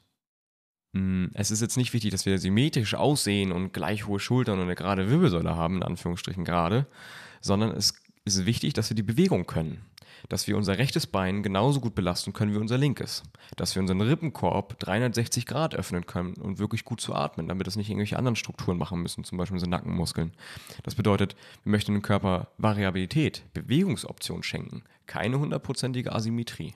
es 1.33 1.51
ist 1.51 1.61
jetzt 1.61 1.77
nicht 1.77 1.93
wichtig, 1.93 2.11
dass 2.11 2.25
wir 2.25 2.37
symmetrisch 2.39 2.95
aussehen 2.95 3.51
und 3.51 3.73
gleich 3.73 4.07
hohe 4.07 4.19
Schultern 4.19 4.59
und 4.59 4.65
eine 4.65 4.75
gerade 4.75 5.09
Wirbelsäule 5.09 5.55
haben, 5.55 5.77
in 5.77 5.83
Anführungsstrichen 5.83 6.45
gerade, 6.45 6.87
sondern 7.41 7.71
es 7.71 7.93
ist 8.23 8.45
wichtig, 8.45 8.73
dass 8.73 8.89
wir 8.89 8.95
die 8.95 9.03
Bewegung 9.03 9.45
können. 9.45 9.81
Dass 10.29 10.47
wir 10.47 10.57
unser 10.57 10.79
rechtes 10.79 11.05
Bein 11.05 11.43
genauso 11.43 11.79
gut 11.81 11.93
belasten 11.93 12.33
können 12.33 12.53
wie 12.53 12.57
unser 12.57 12.77
linkes. 12.77 13.23
Dass 13.57 13.75
wir 13.75 13.81
unseren 13.81 14.01
Rippenkorb 14.01 14.79
360 14.79 15.45
Grad 15.45 15.75
öffnen 15.75 16.05
können 16.07 16.33
und 16.35 16.57
wirklich 16.57 16.83
gut 16.83 16.99
zu 17.01 17.13
atmen, 17.13 17.47
damit 17.47 17.67
das 17.67 17.75
nicht 17.75 17.89
irgendwelche 17.89 18.17
anderen 18.17 18.35
Strukturen 18.35 18.77
machen 18.77 19.01
müssen, 19.01 19.23
zum 19.23 19.37
Beispiel 19.37 19.55
unsere 19.55 19.69
Nackenmuskeln. 19.69 20.31
Das 20.81 20.95
bedeutet, 20.95 21.35
wir 21.63 21.71
möchten 21.71 21.93
dem 21.93 22.01
Körper 22.01 22.47
Variabilität, 22.57 23.43
Bewegungsoption 23.53 24.41
schenken, 24.41 24.83
keine 25.05 25.37
hundertprozentige 25.37 26.13
Asymmetrie. 26.13 26.73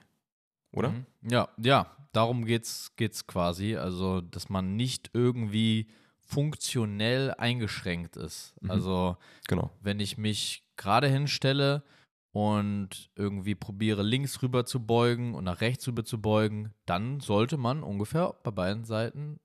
Oder? 0.71 0.89
Mhm. 0.89 1.05
Ja, 1.23 1.49
ja, 1.58 1.88
darum 2.12 2.45
geht's, 2.45 2.95
geht's 2.95 3.28
quasi. 3.28 3.76
Also, 3.76 4.22
dass 4.22 4.50
man 4.50 4.76
nicht 4.76 5.10
irgendwie 5.13 5.88
funktionell 6.19 7.34
eingeschränkt 7.38 8.15
ist. 8.15 8.54
Mhm. 8.62 8.72
Also, 8.72 9.17
Genau. 9.48 9.72
wenn 9.82 10.00
ich 10.00 10.17
mich 10.17 10.63
gerade 10.78 11.08
hinstelle 11.08 11.84
und 12.32 13.10
irgendwie 13.15 13.56
probiere, 13.56 14.04
links 14.04 14.41
rüber 14.41 14.63
zu 14.65 14.86
beugen 14.86 15.34
und 15.34 15.43
nach 15.43 15.62
rechts 15.62 15.88
rüber 15.88 16.06
zu 16.06 16.22
beugen, 16.22 16.72
dann 16.86 17.19
sollte 17.19 17.58
man 17.58 17.82
ungefähr 17.84 18.36
bei 18.43 18.52
beiden 18.52 18.86
Seiten 18.86 19.39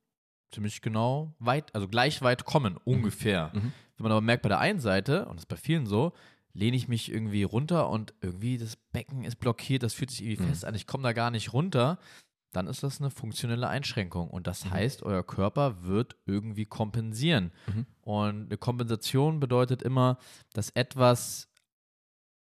ziemlich 0.52 0.82
genau 0.82 1.34
weit, 1.38 1.74
also 1.74 1.88
gleich 1.88 2.22
weit 2.22 2.44
kommen, 2.44 2.76
ungefähr. 2.84 3.50
Mhm. 3.54 3.72
Wenn 3.96 4.04
man 4.04 4.12
aber 4.12 4.20
merkt, 4.20 4.42
bei 4.42 4.48
der 4.50 4.60
einen 4.60 4.78
Seite, 4.80 5.24
und 5.26 5.36
das 5.36 5.44
ist 5.44 5.48
bei 5.48 5.56
vielen 5.56 5.86
so, 5.86 6.12
lehne 6.52 6.76
ich 6.76 6.86
mich 6.86 7.10
irgendwie 7.10 7.42
runter 7.42 7.88
und 7.88 8.14
irgendwie 8.20 8.58
das 8.58 8.76
Becken 8.92 9.24
ist 9.24 9.36
blockiert, 9.36 9.82
das 9.82 9.94
fühlt 9.94 10.10
sich 10.10 10.22
irgendwie 10.22 10.42
Mhm. 10.44 10.48
fest 10.50 10.64
an, 10.64 10.74
ich 10.74 10.86
komme 10.86 11.02
da 11.02 11.12
gar 11.12 11.30
nicht 11.32 11.52
runter, 11.52 11.98
dann 12.56 12.66
ist 12.66 12.82
das 12.82 13.00
eine 13.00 13.10
funktionelle 13.10 13.68
Einschränkung. 13.68 14.28
Und 14.30 14.46
das 14.46 14.64
Mhm. 14.64 14.70
heißt, 14.70 15.02
euer 15.02 15.22
Körper 15.22 15.82
wird 15.84 16.16
irgendwie 16.26 16.64
kompensieren. 16.66 17.52
Mhm. 17.66 17.86
Und 18.02 18.46
eine 18.46 18.56
Kompensation 18.56 19.40
bedeutet 19.40 19.82
immer, 19.82 20.18
dass 20.52 20.70
etwas 20.70 21.48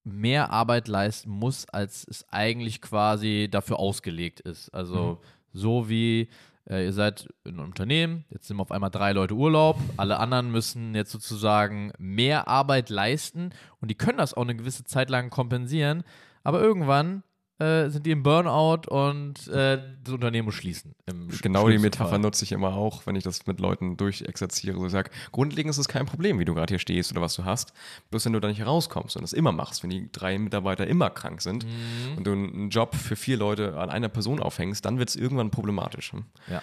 mehr 0.04 0.50
Arbeit 0.50 0.88
leisten 0.88 1.30
muss, 1.30 1.68
als 1.68 2.04
es 2.08 2.26
eigentlich 2.30 2.80
quasi 2.82 3.48
dafür 3.50 3.78
ausgelegt 3.78 4.40
ist. 4.40 4.68
Also 4.74 5.20
so 5.52 5.88
wie 5.88 6.28
äh, 6.68 6.84
ihr 6.84 6.92
seid 6.92 7.28
in 7.44 7.54
einem 7.58 7.66
Unternehmen, 7.66 8.24
jetzt 8.30 8.46
sind 8.48 8.60
auf 8.60 8.70
einmal 8.72 8.90
drei 8.90 9.12
Leute 9.12 9.34
Urlaub, 9.34 9.78
alle 9.96 10.18
anderen 10.18 10.50
müssen 10.52 10.94
jetzt 10.94 11.10
sozusagen 11.10 11.92
mehr 11.98 12.46
Arbeit 12.48 12.88
leisten 12.88 13.50
und 13.80 13.90
die 13.90 13.96
können 13.96 14.18
das 14.18 14.32
auch 14.34 14.42
eine 14.42 14.54
gewisse 14.56 14.84
Zeit 14.84 15.10
lang 15.10 15.28
kompensieren, 15.30 16.04
aber 16.44 16.60
irgendwann 16.60 17.22
äh, 17.62 17.90
sind 17.90 18.06
die 18.06 18.10
im 18.10 18.22
Burnout 18.22 18.88
und 18.88 19.46
äh, 19.48 19.78
das 20.02 20.14
Unternehmen 20.14 20.46
muss 20.46 20.54
schließen. 20.54 20.94
Genau 21.42 21.68
die 21.68 21.78
Metapher 21.78 22.10
Fall. 22.10 22.18
nutze 22.18 22.44
ich 22.44 22.52
immer 22.52 22.74
auch, 22.74 23.06
wenn 23.06 23.14
ich 23.16 23.24
das 23.24 23.46
mit 23.46 23.60
Leuten 23.60 23.96
durchexerziere. 23.96 24.78
So 24.78 24.86
ich 24.86 24.92
sage, 24.92 25.10
grundlegend 25.30 25.70
ist 25.70 25.78
es 25.78 25.88
kein 25.88 26.06
Problem, 26.06 26.38
wie 26.38 26.44
du 26.44 26.54
gerade 26.54 26.72
hier 26.72 26.78
stehst 26.78 27.12
oder 27.12 27.20
was 27.20 27.34
du 27.34 27.44
hast. 27.44 27.72
Bloß 28.10 28.24
wenn 28.24 28.32
du 28.32 28.40
da 28.40 28.48
nicht 28.48 28.64
rauskommst 28.66 29.16
und 29.16 29.22
das 29.22 29.32
immer 29.32 29.52
machst, 29.52 29.82
wenn 29.82 29.90
die 29.90 30.10
drei 30.10 30.38
Mitarbeiter 30.38 30.86
immer 30.86 31.10
krank 31.10 31.40
sind 31.42 31.64
Mhm. 31.64 32.18
und 32.18 32.26
du 32.26 32.32
einen 32.32 32.70
Job 32.70 32.94
für 32.94 33.16
vier 33.16 33.36
Leute 33.36 33.78
an 33.78 33.90
einer 33.90 34.08
Person 34.08 34.40
aufhängst, 34.40 34.84
dann 34.84 34.98
wird 34.98 35.08
es 35.10 35.16
irgendwann 35.16 35.50
problematisch. 35.50 36.12
hm? 36.12 36.24
Ja. 36.48 36.62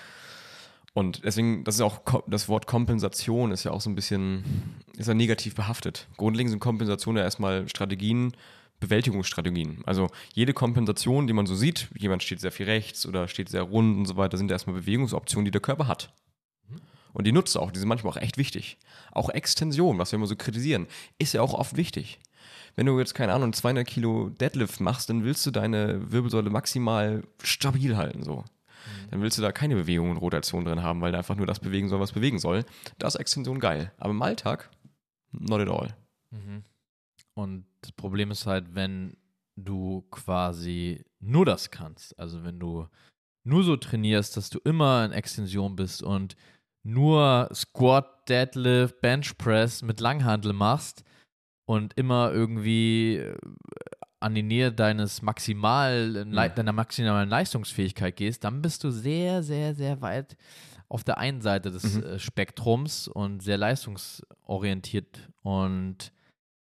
Und 0.94 1.24
deswegen, 1.24 1.64
das 1.64 1.76
ist 1.76 1.82
auch 1.82 2.02
das 2.28 2.50
Wort 2.50 2.66
Kompensation 2.68 3.52
ist 3.52 3.64
ja 3.64 3.72
auch 3.72 3.80
so 3.80 3.90
ein 3.90 3.96
bisschen, 3.96 4.44
ist 4.98 5.08
ja 5.08 5.14
negativ 5.14 5.56
behaftet. 5.56 6.08
Grundlegend 6.18 6.50
sind 6.50 6.60
Kompensationen 6.60 7.20
ja 7.20 7.24
erstmal 7.24 7.70
Strategien, 7.70 8.34
Bewältigungsstrategien. 8.80 9.82
Also 9.86 10.10
jede 10.34 10.54
Kompensation, 10.54 11.28
die 11.28 11.34
man 11.34 11.46
so 11.46 11.56
sieht, 11.56 11.90
jemand 11.98 12.24
steht 12.24 12.40
sehr 12.40 12.52
viel 12.52 12.66
rechts 12.66 13.06
oder 13.06 13.28
steht 13.28 13.50
sehr 13.50 13.64
rund 13.64 13.98
und 13.98 14.06
so 14.06 14.16
weiter, 14.18 14.38
sind 14.38 14.52
erstmal 14.52 14.76
Bewegungsoptionen, 14.76 15.46
die 15.46 15.52
der 15.52 15.62
Körper 15.62 15.88
hat. 15.88 16.14
Und 17.12 17.26
die 17.26 17.32
nutzt 17.32 17.58
auch, 17.58 17.72
die 17.72 17.80
sind 17.80 17.90
manchmal 17.90 18.14
auch 18.14 18.22
echt 18.22 18.38
wichtig. 18.38 18.78
Auch 19.12 19.30
Extension, 19.30 19.98
was 19.98 20.12
wir 20.12 20.18
immer 20.18 20.28
so 20.28 20.36
kritisieren, 20.36 20.88
ist 21.18 21.34
ja 21.34 21.42
auch 21.42 21.54
oft 21.54 21.76
wichtig. 21.76 22.20
Wenn 22.76 22.86
du 22.86 22.98
jetzt, 23.00 23.16
keine 23.16 23.34
Ahnung, 23.34 23.52
200 23.52 23.86
Kilo 23.86 24.30
Deadlift 24.30 24.80
machst, 24.80 25.10
dann 25.10 25.24
willst 25.24 25.46
du 25.46 25.52
deine 25.52 26.12
Wirbelsäule 26.12 26.50
maximal 26.50 27.24
stabil 27.44 27.98
halten, 27.98 28.24
so. 28.24 28.46
Dann 29.12 29.22
willst 29.22 29.38
du 29.38 29.42
da 29.42 29.52
keine 29.52 29.76
Bewegung 29.76 30.12
und 30.12 30.18
Rotation 30.18 30.66
drin 30.66 30.84
haben, 30.84 31.02
weil 31.02 31.12
da 31.12 31.18
einfach 31.18 31.36
nur 31.36 31.48
das 31.48 31.60
bewegen 31.60 31.90
soll, 31.90 32.00
was 32.00 32.12
bewegen 32.12 32.40
soll. 32.40 32.64
Da 32.98 33.08
ist 33.08 33.16
Extension 33.16 33.60
geil. 33.60 33.92
Aber 33.98 34.12
im 34.12 34.22
Alltag, 34.22 34.70
not 35.32 35.62
at 35.62 35.70
all. 35.70 35.96
Und 37.34 37.66
das 37.90 37.96
Problem 37.96 38.30
ist 38.30 38.46
halt, 38.46 38.76
wenn 38.76 39.18
du 39.56 40.06
quasi 40.12 41.04
nur 41.20 41.46
das 41.46 41.72
kannst, 41.72 42.18
also 42.20 42.44
wenn 42.44 42.60
du 42.60 42.88
nur 43.44 43.64
so 43.64 43.76
trainierst, 43.78 44.38
dass 44.38 44.50
du 44.52 44.60
immer 44.64 45.04
in 45.06 45.12
Extension 45.12 45.76
bist 45.76 46.04
und 46.04 46.36
nur 46.84 47.50
Squat, 47.54 48.30
Deadlift, 48.30 49.02
Bench 49.02 49.38
Press 49.38 49.82
mit 49.82 50.00
Langhandel 50.00 50.54
machst 50.54 51.04
und 51.66 51.98
immer 51.98 52.32
irgendwie 52.32 53.18
äh, 53.18 53.36
an 54.20 54.36
die 54.36 54.44
Nähe 54.44 54.72
deines 54.72 55.22
maximal, 55.24 56.28
Ja. 56.32 56.48
deiner 56.50 56.74
maximalen 56.74 57.30
Leistungsfähigkeit 57.30 58.16
gehst, 58.18 58.44
dann 58.44 58.62
bist 58.62 58.84
du 58.84 58.92
sehr, 58.92 59.42
sehr, 59.42 59.74
sehr 59.74 60.00
weit 60.02 60.38
auf 60.90 61.04
der 61.04 61.18
einen 61.18 61.42
Seite 61.42 61.72
des 61.72 61.96
Mhm. 61.96 62.04
äh, 62.04 62.20
Spektrums 62.20 63.08
und 63.08 63.42
sehr 63.42 63.58
leistungsorientiert 63.58 65.30
und 65.42 66.12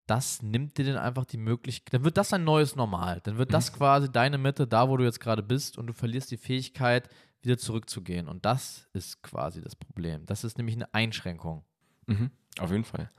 das 0.06 0.42
nimmt 0.42 0.78
dir 0.78 0.86
dann 0.86 0.98
einfach 0.98 1.26
die 1.26 1.38
Möglichkeit, 1.38 1.94
dann 1.94 2.04
wird 2.04 2.18
das 2.18 2.34
ein 2.34 2.44
neues 2.44 2.76
Normal. 2.76 3.22
Dann 3.24 3.38
wird 3.38 3.54
das 3.54 3.72
quasi 3.74 4.12
deine 4.12 4.38
Mitte, 4.38 4.68
da 4.68 4.90
wo 4.90 4.98
du 4.98 5.04
jetzt 5.04 5.20
gerade 5.20 5.44
bist 5.44 5.78
und 5.78 5.88
du 5.88 5.94
verlierst 5.94 6.32
die 6.32 6.38
Fähigkeit, 6.38 7.10
wieder 7.42 7.58
zurückzugehen. 7.58 8.28
Und 8.28 8.46
das 8.46 8.88
ist 8.94 9.22
quasi 9.22 9.62
das 9.62 9.76
Problem. 9.76 10.26
Das 10.26 10.44
ist 10.44 10.58
nämlich 10.58 10.76
eine 10.76 10.94
Einschränkung. 10.94 11.64
Mhm, 12.08 12.32
auf 12.60 12.72
jeden 12.72 12.84
Fall. 12.84 13.10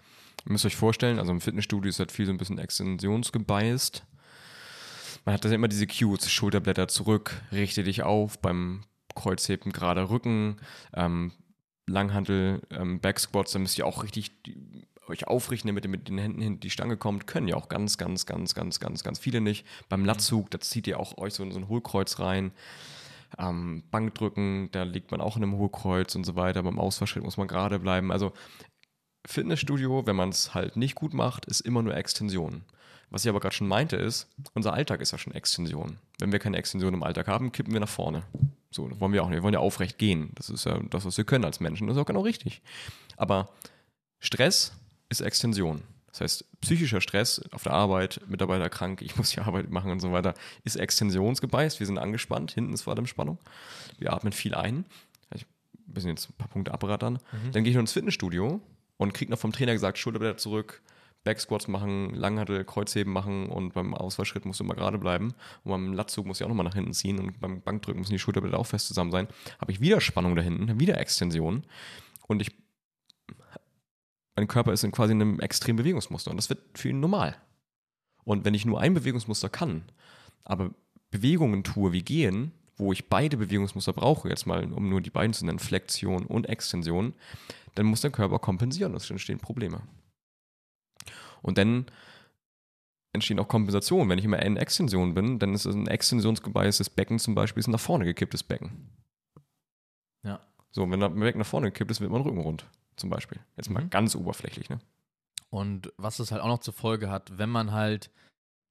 Ihr 0.44 0.52
müsst 0.52 0.66
euch 0.66 0.76
vorstellen, 0.76 1.18
also 1.18 1.32
im 1.32 1.40
Fitnessstudio 1.40 1.88
ist 1.88 1.98
halt 1.98 2.12
viel 2.12 2.26
so 2.26 2.32
ein 2.32 2.38
bisschen 2.38 2.58
extensionsgebiased. 2.58 4.04
Man 5.24 5.34
hat 5.34 5.44
da 5.44 5.50
immer 5.50 5.68
diese 5.68 5.86
Cues, 5.86 6.30
Schulterblätter 6.30 6.88
zurück, 6.88 7.40
richte 7.50 7.82
dich 7.82 8.02
auf, 8.02 8.38
beim 8.40 8.82
Kreuzheben 9.14 9.72
gerade 9.72 10.10
Rücken, 10.10 10.56
ähm, 10.92 11.32
Langhantel, 11.86 12.62
ähm, 12.70 13.00
Backsquats, 13.00 13.52
da 13.52 13.58
müsst 13.58 13.78
ihr 13.78 13.86
auch 13.86 14.02
richtig 14.02 14.32
euch 15.08 15.26
aufrichten, 15.26 15.68
damit 15.68 15.84
ihr 15.84 15.90
mit 15.90 16.08
den 16.08 16.18
Händen 16.18 16.40
hinter 16.40 16.60
die 16.60 16.70
Stange 16.70 16.96
kommt. 16.96 17.26
Können 17.26 17.48
ja 17.48 17.56
auch 17.56 17.68
ganz, 17.68 17.98
ganz, 17.98 18.26
ganz, 18.26 18.54
ganz, 18.54 18.80
ganz, 18.80 19.02
ganz 19.02 19.18
viele 19.18 19.40
nicht. 19.40 19.66
Beim 19.88 20.04
Latzug, 20.04 20.50
da 20.50 20.60
zieht 20.60 20.86
ihr 20.86 20.98
auch 20.98 21.18
euch 21.18 21.34
so 21.34 21.42
in 21.42 21.52
so 21.52 21.58
ein 21.58 21.68
Hohlkreuz 21.68 22.18
rein. 22.18 22.52
Ähm, 23.38 23.82
Bankdrücken, 23.90 24.70
da 24.72 24.84
liegt 24.84 25.10
man 25.10 25.20
auch 25.20 25.36
in 25.36 25.42
einem 25.42 25.56
Hohlkreuz 25.56 26.14
und 26.14 26.24
so 26.24 26.36
weiter. 26.36 26.62
Beim 26.62 26.78
Ausfallschritt 26.78 27.24
muss 27.24 27.36
man 27.36 27.48
gerade 27.48 27.78
bleiben. 27.78 28.12
Also 28.12 28.32
Fitnessstudio, 29.26 30.06
wenn 30.06 30.16
man 30.16 30.28
es 30.28 30.54
halt 30.54 30.76
nicht 30.76 30.94
gut 30.94 31.14
macht, 31.14 31.46
ist 31.46 31.60
immer 31.60 31.82
nur 31.82 31.96
Extension. 31.96 32.64
Was 33.10 33.24
ich 33.24 33.28
aber 33.28 33.40
gerade 33.40 33.54
schon 33.54 33.68
meinte, 33.68 33.96
ist, 33.96 34.28
unser 34.54 34.72
Alltag 34.72 35.00
ist 35.00 35.12
ja 35.12 35.18
schon 35.18 35.34
Extension. 35.34 35.98
Wenn 36.18 36.32
wir 36.32 36.38
keine 36.38 36.56
Extension 36.56 36.94
im 36.94 37.02
Alltag 37.02 37.28
haben, 37.28 37.52
kippen 37.52 37.72
wir 37.72 37.80
nach 37.80 37.88
vorne. 37.88 38.24
So, 38.70 38.88
das 38.88 38.98
wollen 38.98 39.12
wir 39.12 39.22
auch 39.22 39.28
nicht. 39.28 39.36
Wir 39.36 39.42
wollen 39.44 39.54
ja 39.54 39.60
aufrecht 39.60 39.98
gehen. 39.98 40.32
Das 40.34 40.50
ist 40.50 40.66
ja 40.66 40.80
das, 40.90 41.04
was 41.04 41.16
wir 41.16 41.24
können 41.24 41.44
als 41.44 41.60
Menschen. 41.60 41.86
Das 41.86 41.96
ist 41.96 42.02
auch 42.02 42.06
genau 42.06 42.22
richtig. 42.22 42.60
Aber 43.16 43.50
Stress 44.18 44.72
ist 45.14 45.20
Extension. 45.20 45.82
Das 46.10 46.20
heißt, 46.20 46.60
psychischer 46.60 47.00
Stress 47.00 47.42
auf 47.50 47.64
der 47.64 47.72
Arbeit, 47.72 48.20
Mitarbeiter 48.28 48.68
krank, 48.68 49.02
ich 49.02 49.16
muss 49.16 49.30
die 49.30 49.40
Arbeit 49.40 49.70
machen 49.70 49.90
und 49.90 50.00
so 50.00 50.12
weiter, 50.12 50.34
ist 50.62 50.76
extensionsgebeißt. 50.76 51.80
Wir 51.80 51.86
sind 51.86 51.98
angespannt, 51.98 52.52
hinten 52.52 52.72
ist 52.72 52.86
Spannung. 53.08 53.38
Wir 53.98 54.12
atmen 54.12 54.32
viel 54.32 54.54
ein. 54.54 54.84
Ich 55.34 55.46
müssen 55.86 56.08
jetzt 56.08 56.30
ein 56.30 56.34
paar 56.38 56.48
Punkte 56.48 56.72
abrattern. 56.72 57.18
Dann 57.52 57.64
gehe 57.64 57.70
ich 57.70 57.74
noch 57.74 57.80
ins 57.80 57.92
Fitnessstudio 57.92 58.60
und 58.96 59.12
kriege 59.12 59.30
noch 59.30 59.38
vom 59.38 59.52
Trainer 59.52 59.72
gesagt, 59.72 59.98
Schulterblätter 59.98 60.36
zurück, 60.36 60.82
Backsquats 61.24 61.68
machen, 61.68 62.14
Langhantel, 62.14 62.64
Kreuzheben 62.64 63.12
machen 63.12 63.48
und 63.48 63.74
beim 63.74 63.94
Ausfallschritt 63.94 64.44
musst 64.44 64.60
du 64.60 64.64
immer 64.64 64.74
gerade 64.74 64.98
bleiben. 64.98 65.34
Und 65.64 65.70
beim 65.70 65.92
Latzug 65.94 66.26
muss 66.26 66.40
ich 66.40 66.44
auch 66.44 66.48
nochmal 66.48 66.64
nach 66.64 66.74
hinten 66.74 66.92
ziehen 66.92 67.18
und 67.18 67.40
beim 67.40 67.60
Bankdrücken 67.60 68.00
müssen 68.00 68.12
die 68.12 68.18
Schulterblätter 68.18 68.58
auch 68.58 68.66
fest 68.66 68.86
zusammen 68.86 69.10
sein. 69.10 69.26
Habe 69.60 69.72
ich 69.72 69.80
wieder 69.80 70.00
Spannung 70.00 70.36
da 70.36 70.42
hinten, 70.42 70.78
wieder 70.78 70.98
Extension 70.98 71.64
und 72.28 72.40
ich 72.40 72.52
mein 74.36 74.48
Körper 74.48 74.72
ist 74.72 74.84
in 74.84 74.92
quasi 74.92 75.12
einem 75.12 75.40
extremen 75.40 75.76
Bewegungsmuster 75.76 76.30
und 76.30 76.36
das 76.36 76.48
wird 76.48 76.60
für 76.74 76.88
ihn 76.88 77.00
normal. 77.00 77.36
Und 78.24 78.44
wenn 78.44 78.54
ich 78.54 78.64
nur 78.64 78.80
ein 78.80 78.94
Bewegungsmuster 78.94 79.48
kann, 79.48 79.84
aber 80.44 80.70
Bewegungen 81.10 81.62
tue 81.62 81.92
wie 81.92 82.02
gehen, 82.02 82.52
wo 82.76 82.92
ich 82.92 83.08
beide 83.08 83.36
Bewegungsmuster 83.36 83.92
brauche, 83.92 84.28
jetzt 84.28 84.46
mal 84.46 84.72
um 84.72 84.88
nur 84.88 85.00
die 85.00 85.10
beiden 85.10 85.32
zu 85.32 85.46
nennen, 85.46 85.58
Flexion 85.58 86.26
und 86.26 86.48
Extension, 86.48 87.14
dann 87.74 87.86
muss 87.86 88.00
der 88.00 88.10
Körper 88.10 88.38
kompensieren, 88.38 88.94
es 88.94 89.10
entstehen 89.10 89.38
Probleme. 89.38 89.82
Und 91.42 91.58
dann 91.58 91.86
entstehen 93.12 93.38
auch 93.38 93.48
Kompensationen. 93.48 94.08
Wenn 94.08 94.18
ich 94.18 94.24
immer 94.24 94.42
in 94.42 94.56
Extension 94.56 95.14
bin, 95.14 95.38
dann 95.38 95.54
ist 95.54 95.66
es 95.66 95.74
ein 95.74 95.86
extensionsgebeißtes 95.86 96.90
Becken 96.90 97.18
zum 97.18 97.34
Beispiel 97.34 97.60
ist 97.60 97.68
ein 97.68 97.72
nach 97.72 97.80
vorne 97.80 98.04
gekipptes 98.04 98.42
Becken. 98.42 98.90
Ja. 100.24 100.40
So, 100.72 100.90
wenn 100.90 101.00
der 101.00 101.10
Becken 101.10 101.38
nach 101.38 101.46
vorne 101.46 101.70
gekippt 101.70 101.90
ist, 101.92 102.00
wird 102.00 102.10
mein 102.10 102.22
Rücken 102.22 102.40
rund, 102.40 102.66
zum 102.96 103.10
Beispiel. 103.10 103.40
Jetzt 103.56 103.70
mal 103.70 103.84
Mhm. 103.84 103.90
ganz 103.90 104.14
oberflächlich, 104.14 104.68
ne? 104.70 104.78
Und 105.50 105.92
was 105.96 106.18
es 106.18 106.32
halt 106.32 106.42
auch 106.42 106.48
noch 106.48 106.58
zur 106.60 106.74
Folge 106.74 107.10
hat, 107.10 107.38
wenn 107.38 107.50
man 107.50 107.72
halt 107.72 108.10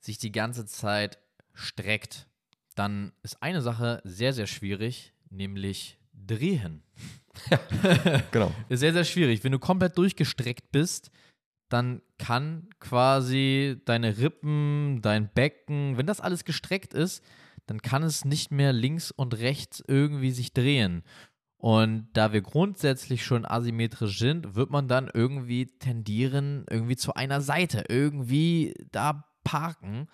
sich 0.02 0.18
die 0.18 0.32
ganze 0.32 0.66
Zeit 0.66 1.18
streckt, 1.54 2.28
dann 2.76 3.14
ist 3.22 3.42
eine 3.42 3.62
Sache 3.62 4.02
sehr, 4.04 4.34
sehr 4.34 4.48
schwierig, 4.48 5.14
nämlich 5.30 5.98
drehen. 6.14 6.84
Genau. 8.32 8.52
Ist 8.70 8.82
sehr, 8.82 8.94
sehr 8.94 9.04
schwierig. 9.06 9.44
Wenn 9.44 9.52
du 9.52 9.60
komplett 9.60 9.98
durchgestreckt 9.98 10.72
bist, 10.72 11.10
dann 11.70 12.02
kann 12.20 12.70
quasi 12.80 13.82
deine 13.86 14.18
Rippen, 14.20 15.00
dein 15.02 15.30
Becken, 15.34 15.98
wenn 15.98 16.06
das 16.06 16.22
alles 16.22 16.46
gestreckt 16.46 16.94
ist, 16.94 17.24
dann 17.66 17.82
kann 17.82 18.04
es 18.04 18.26
nicht 18.26 18.52
mehr 18.52 18.74
links 18.74 19.10
und 19.12 19.36
rechts 19.40 19.84
irgendwie 19.88 20.32
sich 20.32 20.54
drehen. 20.54 21.04
Und 21.64 22.10
da 22.12 22.34
wir 22.34 22.42
grundsätzlich 22.42 23.24
schon 23.24 23.46
asymmetrisch 23.46 24.20
sind, 24.20 24.54
wird 24.56 24.70
man 24.70 24.90
dann 24.90 25.10
irgendwie 25.14 25.68
tendieren, 25.80 26.66
irgendwie 26.70 26.98
zu 26.98 27.14
einer 27.14 27.40
Seite, 27.40 27.86
irgendwie 27.88 28.74
da 28.92 29.24
parken 29.46 30.08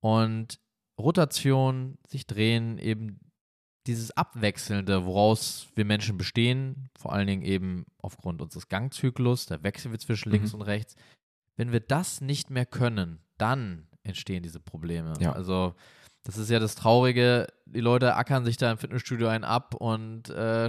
und 0.00 0.58
Rotation, 0.98 1.98
sich 2.08 2.26
drehen, 2.26 2.78
eben 2.78 3.20
dieses 3.86 4.10
Abwechselnde, 4.16 5.04
woraus 5.04 5.68
wir 5.76 5.84
Menschen 5.84 6.18
bestehen, 6.18 6.90
vor 6.98 7.12
allen 7.12 7.28
Dingen 7.28 7.42
eben 7.42 7.86
aufgrund 7.98 8.42
unseres 8.42 8.68
Gangzyklus, 8.68 9.46
da 9.46 9.62
wechseln 9.62 9.92
wir 9.92 10.00
zwischen 10.00 10.32
links 10.32 10.52
Mhm. 10.52 10.60
und 10.60 10.66
rechts. 10.66 10.96
Wenn 11.56 11.70
wir 11.70 11.80
das 11.80 12.20
nicht 12.20 12.50
mehr 12.50 12.66
können, 12.66 13.20
dann 13.38 13.86
entstehen 14.02 14.42
diese 14.42 14.58
Probleme. 14.58 15.14
Ja. 15.20 15.32
Also 15.32 15.76
das 16.24 16.36
ist 16.36 16.50
ja 16.50 16.58
das 16.58 16.74
Traurige, 16.74 17.48
die 17.66 17.80
Leute 17.80 18.14
ackern 18.14 18.44
sich 18.44 18.56
da 18.56 18.70
im 18.70 18.78
Fitnessstudio 18.78 19.28
einen 19.28 19.44
ab 19.44 19.74
und 19.74 20.30
äh, 20.30 20.68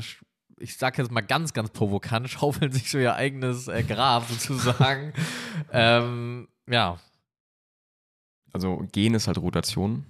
ich 0.57 0.77
sag 0.77 0.97
jetzt 0.97 1.11
mal 1.11 1.21
ganz, 1.21 1.53
ganz 1.53 1.69
provokant, 1.71 2.29
schaufeln 2.29 2.71
sich 2.71 2.89
so 2.89 2.97
ihr 2.97 3.15
eigenes 3.15 3.67
äh, 3.67 3.83
Grab 3.83 4.27
sozusagen. 4.27 5.13
ähm, 5.71 6.47
ja, 6.67 6.97
Also 8.51 8.85
gehen 8.91 9.13
ist 9.13 9.27
halt 9.27 9.37
Rotation. 9.37 10.05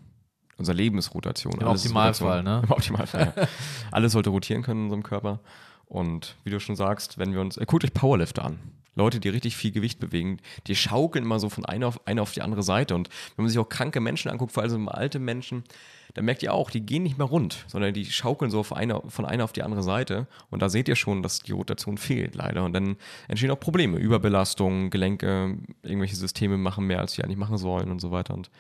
Unser 0.58 0.74
Leben 0.74 0.98
ist 0.98 1.14
Rotation. 1.14 1.54
Im 1.60 1.68
Alles 1.68 1.84
Optimalfall, 1.84 2.44
ne? 2.44 2.62
Im 2.64 2.72
Optimalfall, 2.72 3.34
ja. 3.36 3.48
Alles 3.92 4.12
sollte 4.12 4.30
rotieren 4.30 4.62
können 4.62 4.82
in 4.82 4.86
unserem 4.86 5.04
Körper. 5.04 5.40
Und 5.86 6.36
wie 6.44 6.52
du 6.52 6.60
schon 6.60 6.76
sagst, 6.76 7.18
wenn 7.18 7.34
wir 7.34 7.42
uns, 7.42 7.58
äh, 7.58 7.66
guckt 7.66 7.84
euch 7.84 7.94
Powerlifter 7.94 8.46
an. 8.46 8.60
Leute, 8.96 9.20
die 9.20 9.30
richtig 9.30 9.56
viel 9.56 9.72
Gewicht 9.72 10.00
bewegen, 10.00 10.38
die 10.68 10.76
schaukeln 10.76 11.26
immer 11.26 11.40
so 11.40 11.50
von 11.50 11.66
einer 11.66 11.88
auf, 11.88 12.06
einer 12.08 12.22
auf 12.22 12.32
die 12.32 12.42
andere 12.42 12.64
Seite. 12.64 12.94
Und 12.96 13.10
wenn 13.36 13.44
man 13.44 13.50
sich 13.50 13.60
auch 13.60 13.70
kranke 13.70 14.00
Menschen 14.00 14.30
anguckt, 14.30 14.52
vor 14.52 14.64
allem 14.64 14.88
alte 14.88 15.20
Menschen, 15.20 15.64
dann 16.14 16.26
merkt 16.26 16.44
ihr 16.44 16.54
auch, 16.54 16.70
die 16.70 16.86
gehen 16.86 17.04
nicht 17.04 17.18
mehr 17.18 17.26
rund, 17.26 17.66
sondern 17.68 17.94
die 17.94 18.06
schaukeln 18.06 18.52
so 18.52 18.64
einer, 18.72 19.02
von 19.08 19.26
einer 19.26 19.44
auf 19.44 19.54
die 19.54 19.64
andere 19.64 19.82
Seite. 19.82 20.28
Und 20.52 20.62
da 20.62 20.70
seht 20.70 20.88
ihr 20.88 20.96
schon, 20.96 21.24
dass 21.24 21.40
die 21.40 21.54
Rotation 21.54 21.98
fehlt, 21.98 22.36
leider. 22.36 22.64
Und 22.64 22.74
dann 22.74 22.98
entstehen 23.28 23.50
auch 23.50 23.60
Probleme. 23.60 23.98
Überbelastung, 23.98 24.92
Gelenke, 24.92 25.58
irgendwelche 25.82 26.16
Systeme 26.16 26.58
machen 26.58 26.86
mehr, 26.86 27.00
als 27.00 27.14
sie 27.14 27.24
eigentlich 27.24 27.38
machen 27.38 27.58
sollen 27.58 27.90
und 27.90 28.00
so 28.00 28.12
weiter. 28.12 28.36
Und 28.36 28.52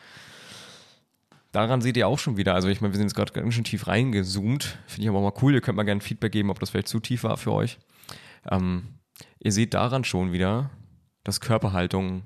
daran 1.51 1.81
seht 1.81 1.95
ihr 1.95 2.07
auch 2.07 2.17
schon 2.17 2.37
wieder, 2.37 2.55
also 2.55 2.69
ich 2.69 2.81
meine, 2.81 2.93
wir 2.93 2.97
sind 2.97 3.07
jetzt 3.07 3.15
gerade 3.15 3.33
ganz 3.33 3.53
schön 3.53 3.63
tief 3.63 3.85
reingezoomt. 3.85 4.79
Finde 4.87 5.03
ich 5.03 5.09
aber 5.09 5.21
mal 5.21 5.33
cool. 5.43 5.53
Ihr 5.53 5.61
könnt 5.61 5.77
mal 5.77 5.83
gerne 5.83 6.01
Feedback 6.01 6.31
geben, 6.31 6.49
ob 6.49 6.59
das 6.59 6.71
vielleicht 6.71 6.87
zu 6.87 6.99
tief 6.99 7.23
war 7.23 7.37
für 7.37 7.51
euch. 7.51 7.77
Ähm, 8.49 8.83
ihr 9.39 9.51
seht 9.51 9.73
daran 9.73 10.03
schon 10.03 10.31
wieder, 10.31 10.71
dass 11.23 11.39
Körperhaltung 11.39 12.23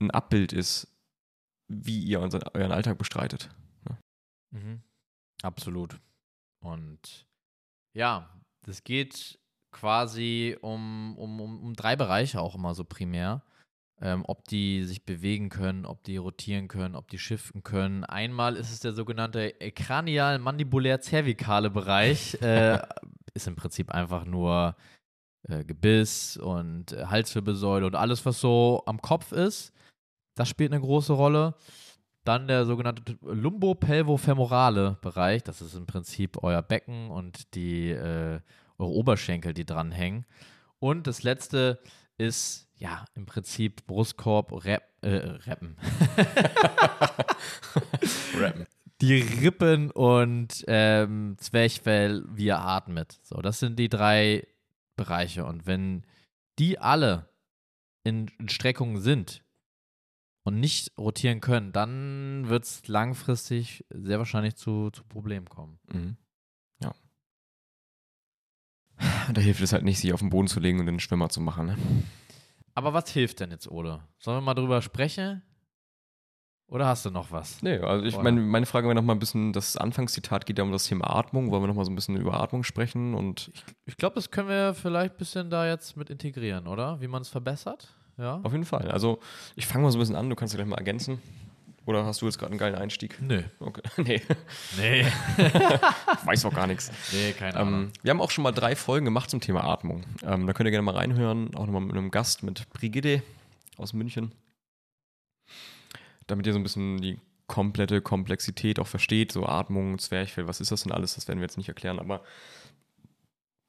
ein 0.00 0.10
Abbild 0.10 0.52
ist, 0.52 0.88
wie 1.68 2.00
ihr 2.00 2.20
unseren, 2.20 2.42
euren 2.54 2.72
Alltag 2.72 2.98
bestreitet. 2.98 3.50
Mhm. 4.50 4.82
Absolut. 5.42 5.98
Und 6.62 7.26
ja, 7.94 8.30
das 8.64 8.84
geht 8.84 9.38
quasi 9.72 10.56
um, 10.60 11.16
um, 11.18 11.40
um, 11.40 11.62
um 11.62 11.74
drei 11.74 11.96
Bereiche 11.96 12.40
auch 12.40 12.54
immer 12.54 12.74
so 12.74 12.84
primär. 12.84 13.42
Ähm, 14.00 14.24
ob 14.26 14.44
die 14.46 14.82
sich 14.84 15.04
bewegen 15.04 15.50
können, 15.50 15.86
ob 15.86 16.02
die 16.02 16.16
rotieren 16.16 16.66
können, 16.66 16.96
ob 16.96 17.08
die 17.08 17.18
shiften 17.18 17.62
können. 17.62 18.04
Einmal 18.04 18.56
ist 18.56 18.72
es 18.72 18.80
der 18.80 18.92
sogenannte 18.92 19.52
kranial-mandibulär-zervikale 19.52 21.70
Bereich. 21.70 22.36
Äh, 22.42 22.80
ist 23.34 23.46
im 23.46 23.56
Prinzip 23.56 23.90
einfach 23.90 24.24
nur 24.24 24.76
äh, 25.48 25.64
Gebiss 25.64 26.36
und 26.36 26.92
äh, 26.92 27.06
Halswirbelsäule 27.06 27.86
und 27.86 27.94
alles, 27.94 28.24
was 28.24 28.40
so 28.40 28.82
am 28.86 29.00
Kopf 29.00 29.32
ist. 29.32 29.72
Das 30.34 30.48
spielt 30.48 30.72
eine 30.72 30.80
große 30.80 31.12
Rolle. 31.12 31.54
Dann 32.24 32.48
der 32.48 32.64
sogenannte 32.64 33.18
Lumbopelvofemorale 33.22 34.98
Bereich. 35.02 35.42
Das 35.42 35.60
ist 35.60 35.74
im 35.74 35.86
Prinzip 35.86 36.42
euer 36.42 36.62
Becken 36.62 37.10
und 37.10 37.54
die, 37.54 37.90
äh, 37.90 38.40
eure 38.78 38.90
Oberschenkel, 38.90 39.52
die 39.52 39.66
dranhängen. 39.66 40.24
Und 40.78 41.06
das 41.06 41.22
letzte 41.22 41.80
ist 42.16 42.68
ja 42.76 43.04
im 43.14 43.26
Prinzip 43.26 43.86
Brustkorb, 43.86 44.64
Rap, 44.64 44.84
äh, 45.02 45.36
Rappen. 45.46 45.76
Rappen. 48.38 48.66
Die 49.00 49.20
Rippen 49.20 49.90
und 49.90 50.64
ähm, 50.66 51.36
Zwerchfell, 51.38 52.24
wie 52.32 52.46
ihr 52.46 52.58
atmet. 52.58 53.18
So, 53.22 53.42
das 53.42 53.58
sind 53.58 53.78
die 53.78 53.88
drei 53.88 54.46
Bereiche. 54.96 55.44
Und 55.44 55.66
wenn 55.66 56.04
die 56.58 56.78
alle 56.78 57.28
in, 58.04 58.30
Streckungen 58.48 59.00
sind 59.00 59.44
und 60.44 60.60
nicht 60.60 60.96
rotieren 60.98 61.40
können, 61.40 61.72
dann 61.72 62.48
wird 62.48 62.64
es 62.64 62.86
langfristig 62.86 63.84
sehr 63.90 64.18
wahrscheinlich 64.18 64.56
zu, 64.56 64.90
zu 64.90 65.04
Problemen 65.04 65.48
kommen. 65.48 65.78
Mhm. 65.92 66.16
Ja. 66.80 66.94
Da 69.32 69.40
hilft 69.40 69.62
es 69.62 69.72
halt 69.72 69.84
nicht, 69.84 69.98
sich 69.98 70.12
auf 70.12 70.20
den 70.20 70.30
Boden 70.30 70.48
zu 70.48 70.60
legen 70.60 70.80
und 70.80 70.86
den 70.86 71.00
Schwimmer 71.00 71.28
zu 71.28 71.40
machen. 71.40 71.66
Ne? 71.66 71.78
Aber 72.74 72.92
was 72.92 73.10
hilft 73.10 73.40
denn 73.40 73.50
jetzt, 73.50 73.68
Ole? 73.68 74.06
Sollen 74.18 74.38
wir 74.38 74.42
mal 74.42 74.54
drüber 74.54 74.82
sprechen? 74.82 75.42
Oder 76.68 76.86
hast 76.86 77.04
du 77.04 77.10
noch 77.10 77.30
was? 77.30 77.62
Nee, 77.62 77.78
also 77.78 78.04
ich 78.04 78.16
meine, 78.16 78.40
meine 78.40 78.66
Frage 78.66 78.86
wäre 78.86 78.94
nochmal 78.94 79.14
ein 79.16 79.18
bisschen, 79.20 79.52
das 79.52 79.76
Anfangszitat 79.76 80.46
geht 80.46 80.58
ja 80.58 80.64
um 80.64 80.72
das 80.72 80.86
Thema 80.86 81.14
Atmung. 81.14 81.50
Wollen 81.50 81.62
wir 81.62 81.66
nochmal 81.68 81.84
so 81.84 81.90
ein 81.92 81.94
bisschen 81.94 82.16
über 82.16 82.40
Atmung 82.40 82.64
sprechen? 82.64 83.14
Und 83.14 83.52
Ich 83.84 83.96
glaube, 83.96 84.14
das 84.16 84.30
können 84.30 84.48
wir 84.48 84.74
vielleicht 84.74 85.14
ein 85.14 85.18
bisschen 85.18 85.50
da 85.50 85.66
jetzt 85.68 85.96
mit 85.96 86.10
integrieren, 86.10 86.66
oder? 86.66 87.00
Wie 87.00 87.06
man 87.06 87.22
es 87.22 87.28
verbessert? 87.28 87.88
Ja? 88.16 88.40
auf 88.44 88.52
jeden 88.52 88.64
Fall. 88.64 88.90
Also 88.92 89.18
ich 89.56 89.66
fange 89.66 89.84
mal 89.84 89.90
so 89.90 89.98
ein 89.98 90.00
bisschen 90.00 90.14
an, 90.14 90.30
du 90.30 90.36
kannst 90.36 90.54
ja 90.54 90.58
gleich 90.58 90.68
mal 90.68 90.76
ergänzen. 90.76 91.20
Oder 91.86 92.06
hast 92.06 92.22
du 92.22 92.26
jetzt 92.26 92.38
gerade 92.38 92.50
einen 92.52 92.58
geilen 92.58 92.76
Einstieg? 92.76 93.20
Nö. 93.20 93.42
Okay. 93.60 93.82
Nee, 93.98 94.22
Nee. 94.78 95.00
ich 95.36 96.26
weiß 96.26 96.44
auch 96.46 96.54
gar 96.54 96.66
nichts. 96.66 96.90
nee, 97.12 97.32
keine 97.32 97.56
Ahnung. 97.58 97.74
Ähm, 97.74 97.92
wir 98.02 98.10
haben 98.10 98.20
auch 98.22 98.30
schon 98.30 98.42
mal 98.42 98.52
drei 98.52 98.74
Folgen 98.74 99.04
gemacht 99.04 99.28
zum 99.30 99.40
Thema 99.40 99.64
Atmung. 99.64 100.02
Ähm, 100.22 100.46
da 100.46 100.54
könnt 100.54 100.66
ihr 100.66 100.70
gerne 100.70 100.82
mal 100.84 100.94
reinhören, 100.94 101.54
auch 101.54 101.66
nochmal 101.66 101.82
mit 101.82 101.94
einem 101.96 102.10
Gast, 102.10 102.42
mit 102.42 102.70
Brigitte 102.70 103.22
aus 103.76 103.92
München. 103.92 104.32
Damit 106.26 106.46
ihr 106.46 106.52
so 106.52 106.58
ein 106.58 106.62
bisschen 106.62 107.00
die 107.00 107.18
komplette 107.46 108.00
Komplexität 108.00 108.78
auch 108.78 108.86
versteht, 108.86 109.32
so 109.32 109.46
Atmung, 109.46 109.98
Zwerchfell, 109.98 110.48
was 110.48 110.60
ist 110.60 110.72
das 110.72 110.82
denn 110.82 110.92
alles, 110.92 111.14
das 111.14 111.28
werden 111.28 111.40
wir 111.40 111.44
jetzt 111.44 111.58
nicht 111.58 111.68
erklären, 111.68 111.98
aber 111.98 112.22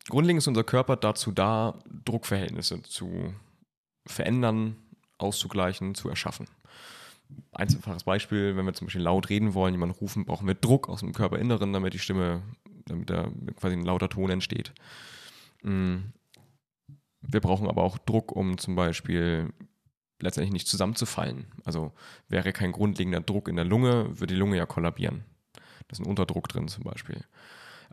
grundlegend 0.07 0.41
ist 0.41 0.47
unser 0.47 0.63
Körper 0.63 0.95
dazu 0.95 1.31
da, 1.31 1.79
Druckverhältnisse 2.05 2.81
zu 2.83 3.33
verändern, 4.05 4.77
auszugleichen, 5.17 5.95
zu 5.95 6.09
erschaffen. 6.09 6.47
Einfaches 7.51 8.03
Beispiel, 8.03 8.55
wenn 8.55 8.65
wir 8.65 8.73
zum 8.73 8.87
Beispiel 8.87 9.01
laut 9.01 9.29
reden 9.29 9.53
wollen, 9.53 9.73
jemanden 9.73 9.95
rufen, 9.95 10.25
brauchen 10.25 10.47
wir 10.47 10.53
Druck 10.53 10.89
aus 10.89 10.99
dem 10.99 11.13
Körperinneren, 11.13 11.73
damit 11.73 11.93
die 11.93 11.99
Stimme, 11.99 12.43
damit 12.85 13.09
da 13.09 13.29
quasi 13.55 13.75
ein 13.75 13.85
lauter 13.85 14.09
Ton 14.09 14.29
entsteht. 14.29 14.73
Mm. 15.63 15.97
Wir 17.27 17.41
brauchen 17.41 17.67
aber 17.67 17.81
auch 17.81 17.97
Druck, 17.97 18.31
um 18.31 18.59
zum 18.59 18.75
Beispiel 18.75 19.51
letztendlich 20.19 20.53
nicht 20.53 20.67
zusammenzufallen. 20.67 21.45
Also 21.63 21.91
wäre 22.29 22.53
kein 22.53 22.71
grundlegender 22.71 23.21
Druck 23.21 23.47
in 23.47 23.55
der 23.55 23.65
Lunge, 23.65 24.19
würde 24.19 24.33
die 24.33 24.39
Lunge 24.39 24.57
ja 24.57 24.65
kollabieren. 24.65 25.23
Da 25.53 25.91
ist 25.91 25.99
ein 25.99 26.07
Unterdruck 26.07 26.47
drin 26.47 26.67
zum 26.67 26.83
Beispiel. 26.83 27.21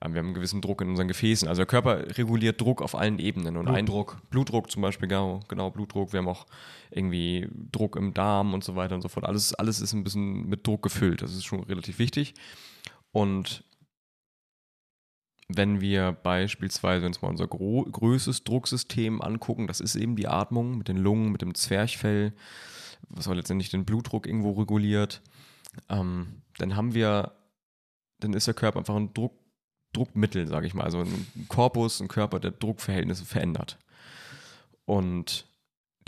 Ähm, 0.01 0.14
Wir 0.14 0.20
haben 0.20 0.27
einen 0.27 0.35
gewissen 0.35 0.61
Druck 0.61 0.81
in 0.81 0.89
unseren 0.89 1.09
Gefäßen. 1.09 1.49
Also 1.49 1.61
der 1.61 1.66
Körper 1.66 2.16
reguliert 2.16 2.61
Druck 2.61 2.83
auf 2.83 2.95
allen 2.95 3.18
Ebenen. 3.18 3.57
Und 3.57 3.68
ein 3.68 3.85
Blutdruck. 3.85 4.18
Blutdruck 4.31 4.70
zum 4.70 4.83
Beispiel, 4.83 5.09
genau, 5.09 5.41
genau, 5.49 5.70
Blutdruck. 5.70 6.12
Wir 6.12 6.18
haben 6.18 6.29
auch 6.29 6.47
irgendwie 6.91 7.49
Druck 7.70 7.97
im 7.97 8.14
Darm 8.14 8.55
und 8.55 8.64
so 8.64 8.77
weiter 8.77 8.95
und 8.95 9.03
so 9.03 9.09
fort. 9.09 9.27
Alles, 9.27 9.55
alles 9.55 9.81
ist 9.81 9.93
ein 9.93 10.05
bisschen 10.05 10.49
mit 10.49 10.66
Druck 10.66 10.83
gefüllt. 10.83 11.23
Das 11.23 11.33
ist 11.33 11.45
schon 11.45 11.64
relativ 11.64 11.99
wichtig. 11.99 12.35
Und 13.12 13.64
wenn 15.57 15.80
wir 15.80 16.12
beispielsweise 16.12 17.07
uns 17.07 17.22
mal 17.22 17.28
unser 17.28 17.46
größtes 17.46 18.44
Drucksystem 18.44 19.20
angucken, 19.20 19.66
das 19.66 19.80
ist 19.80 19.94
eben 19.96 20.16
die 20.16 20.28
Atmung 20.28 20.78
mit 20.78 20.88
den 20.88 20.96
Lungen, 20.96 21.32
mit 21.32 21.42
dem 21.42 21.55
Zwerchfell, 21.55 22.32
was 23.09 23.28
auch 23.28 23.34
letztendlich 23.34 23.70
den 23.70 23.84
Blutdruck 23.84 24.26
irgendwo 24.26 24.53
reguliert, 24.53 25.22
ähm, 25.88 26.42
dann 26.59 26.76
haben 26.76 26.94
wir, 26.94 27.32
dann 28.20 28.34
ist 28.34 28.46
der 28.46 28.55
Körper 28.55 28.78
einfach 28.78 28.96
ein 28.96 29.12
Druck, 29.14 29.34
Druckmittel, 29.92 30.48
sage 30.48 30.66
ich 30.66 30.74
mal, 30.74 30.84
also 30.84 31.00
ein 31.00 31.46
Korpus, 31.48 32.00
ein 32.00 32.09
Körper, 32.09 32.40
der 32.40 32.53
Druckverhältnisse 32.53 33.26
verändert. 33.26 33.78
Und 34.86 35.46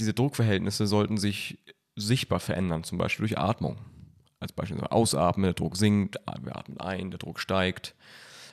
diese 0.01 0.15
Druckverhältnisse 0.15 0.87
sollten 0.87 1.19
sich 1.19 1.59
sichtbar 1.97 2.41
verändern, 2.41 2.85
zum 2.85 2.99
Beispiel 2.99 3.27
durch 3.27 3.39
Atmung. 3.39 3.79
Als 4.41 4.53
Beispiel 4.53 4.81
ausatmen, 4.81 5.45
der 5.45 5.55
Druck 5.55 5.77
sinkt, 5.77 6.19
wir 6.43 6.57
atmen 6.57 6.79
ein, 6.81 7.11
der 7.11 7.19
Druck 7.19 7.41
steigt. 7.41 7.95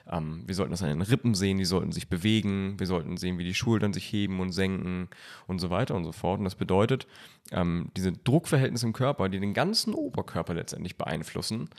Ähm, 0.10 0.44
wir 0.46 0.56
sollten 0.56 0.72
das 0.72 0.84
an 0.84 0.90
den 0.90 1.02
Rippen 1.02 1.34
sehen, 1.34 1.58
die 1.58 1.66
sollten 1.66 1.92
sich 1.92 2.10
bewegen. 2.10 2.80
Wir 2.80 2.88
sollten 2.88 3.18
sehen, 3.18 3.38
wie 3.38 3.44
die 3.44 3.54
Schultern 3.54 3.94
sich 3.94 4.12
heben 4.12 4.40
und 4.40 4.52
senken 4.52 5.10
und 5.48 5.60
so 5.60 5.70
weiter 5.70 5.96
und 5.96 6.04
so 6.04 6.12
fort. 6.12 6.40
Und 6.40 6.46
das 6.46 6.56
bedeutet, 6.56 7.08
ähm, 7.52 7.92
diese 7.96 8.12
Druckverhältnisse 8.12 8.88
im 8.88 8.94
Körper, 8.94 9.30
die 9.30 9.40
den 9.40 9.54
ganzen 9.54 9.94
Oberkörper 9.94 10.54
letztendlich 10.54 10.98
beeinflussen, 10.98 11.70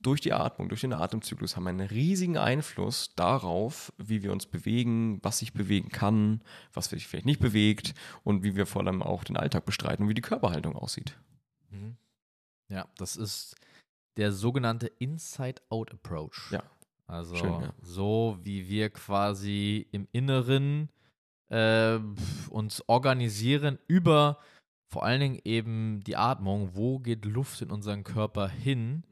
durch 0.00 0.20
die 0.20 0.32
Atmung, 0.32 0.68
durch 0.68 0.82
den 0.82 0.92
Atemzyklus 0.92 1.56
haben 1.56 1.66
einen 1.66 1.86
riesigen 1.86 2.36
Einfluss 2.36 3.14
darauf, 3.16 3.92
wie 3.98 4.22
wir 4.22 4.32
uns 4.32 4.46
bewegen, 4.46 5.18
was 5.22 5.38
sich 5.38 5.52
bewegen 5.52 5.88
kann, 5.88 6.42
was 6.72 6.86
sich 6.86 7.08
vielleicht 7.08 7.26
nicht 7.26 7.40
bewegt 7.40 7.94
und 8.22 8.44
wie 8.44 8.54
wir 8.54 8.66
vor 8.66 8.82
allem 8.82 9.02
auch 9.02 9.24
den 9.24 9.36
Alltag 9.36 9.64
bestreiten 9.64 10.04
und 10.04 10.08
wie 10.08 10.14
die 10.14 10.22
Körperhaltung 10.22 10.76
aussieht. 10.76 11.16
Mhm. 11.70 11.96
Ja, 12.68 12.86
das 12.96 13.16
ist 13.16 13.56
der 14.16 14.32
sogenannte 14.32 14.86
Inside-Out-Approach. 14.86 16.50
Ja. 16.50 16.62
Also 17.08 17.34
Schön, 17.36 17.60
ja. 17.62 17.74
so 17.80 18.38
wie 18.42 18.68
wir 18.68 18.90
quasi 18.90 19.88
im 19.92 20.06
Inneren 20.12 20.90
äh, 21.48 21.98
uns 22.50 22.82
organisieren 22.86 23.78
über 23.88 24.38
vor 24.90 25.04
allen 25.04 25.20
Dingen 25.20 25.40
eben 25.44 26.00
die 26.04 26.16
Atmung, 26.16 26.70
wo 26.74 26.98
geht 26.98 27.24
Luft 27.26 27.60
in 27.60 27.70
unseren 27.70 28.04
Körper 28.04 28.48
hin, 28.48 29.04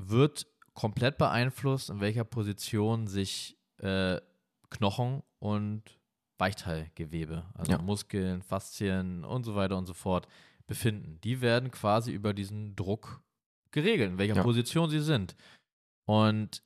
wird 0.00 0.46
komplett 0.72 1.18
beeinflusst, 1.18 1.90
in 1.90 2.00
welcher 2.00 2.24
Position 2.24 3.06
sich 3.06 3.58
äh, 3.78 4.18
Knochen 4.70 5.22
und 5.38 5.82
Weichteilgewebe, 6.38 7.44
also 7.54 7.72
Ja. 7.72 7.78
Muskeln, 7.82 8.42
Faszien 8.42 9.24
und 9.24 9.44
so 9.44 9.54
weiter 9.54 9.76
und 9.76 9.86
so 9.86 9.94
fort 9.94 10.28
befinden. 10.66 11.18
Die 11.24 11.40
werden 11.40 11.70
quasi 11.70 12.12
über 12.12 12.32
diesen 12.32 12.76
Druck 12.76 13.20
geregelt, 13.70 14.12
in 14.12 14.18
welcher 14.18 14.36
Ja. 14.36 14.42
Position 14.42 14.88
sie 14.88 15.00
sind. 15.00 15.36
Und 16.08 16.62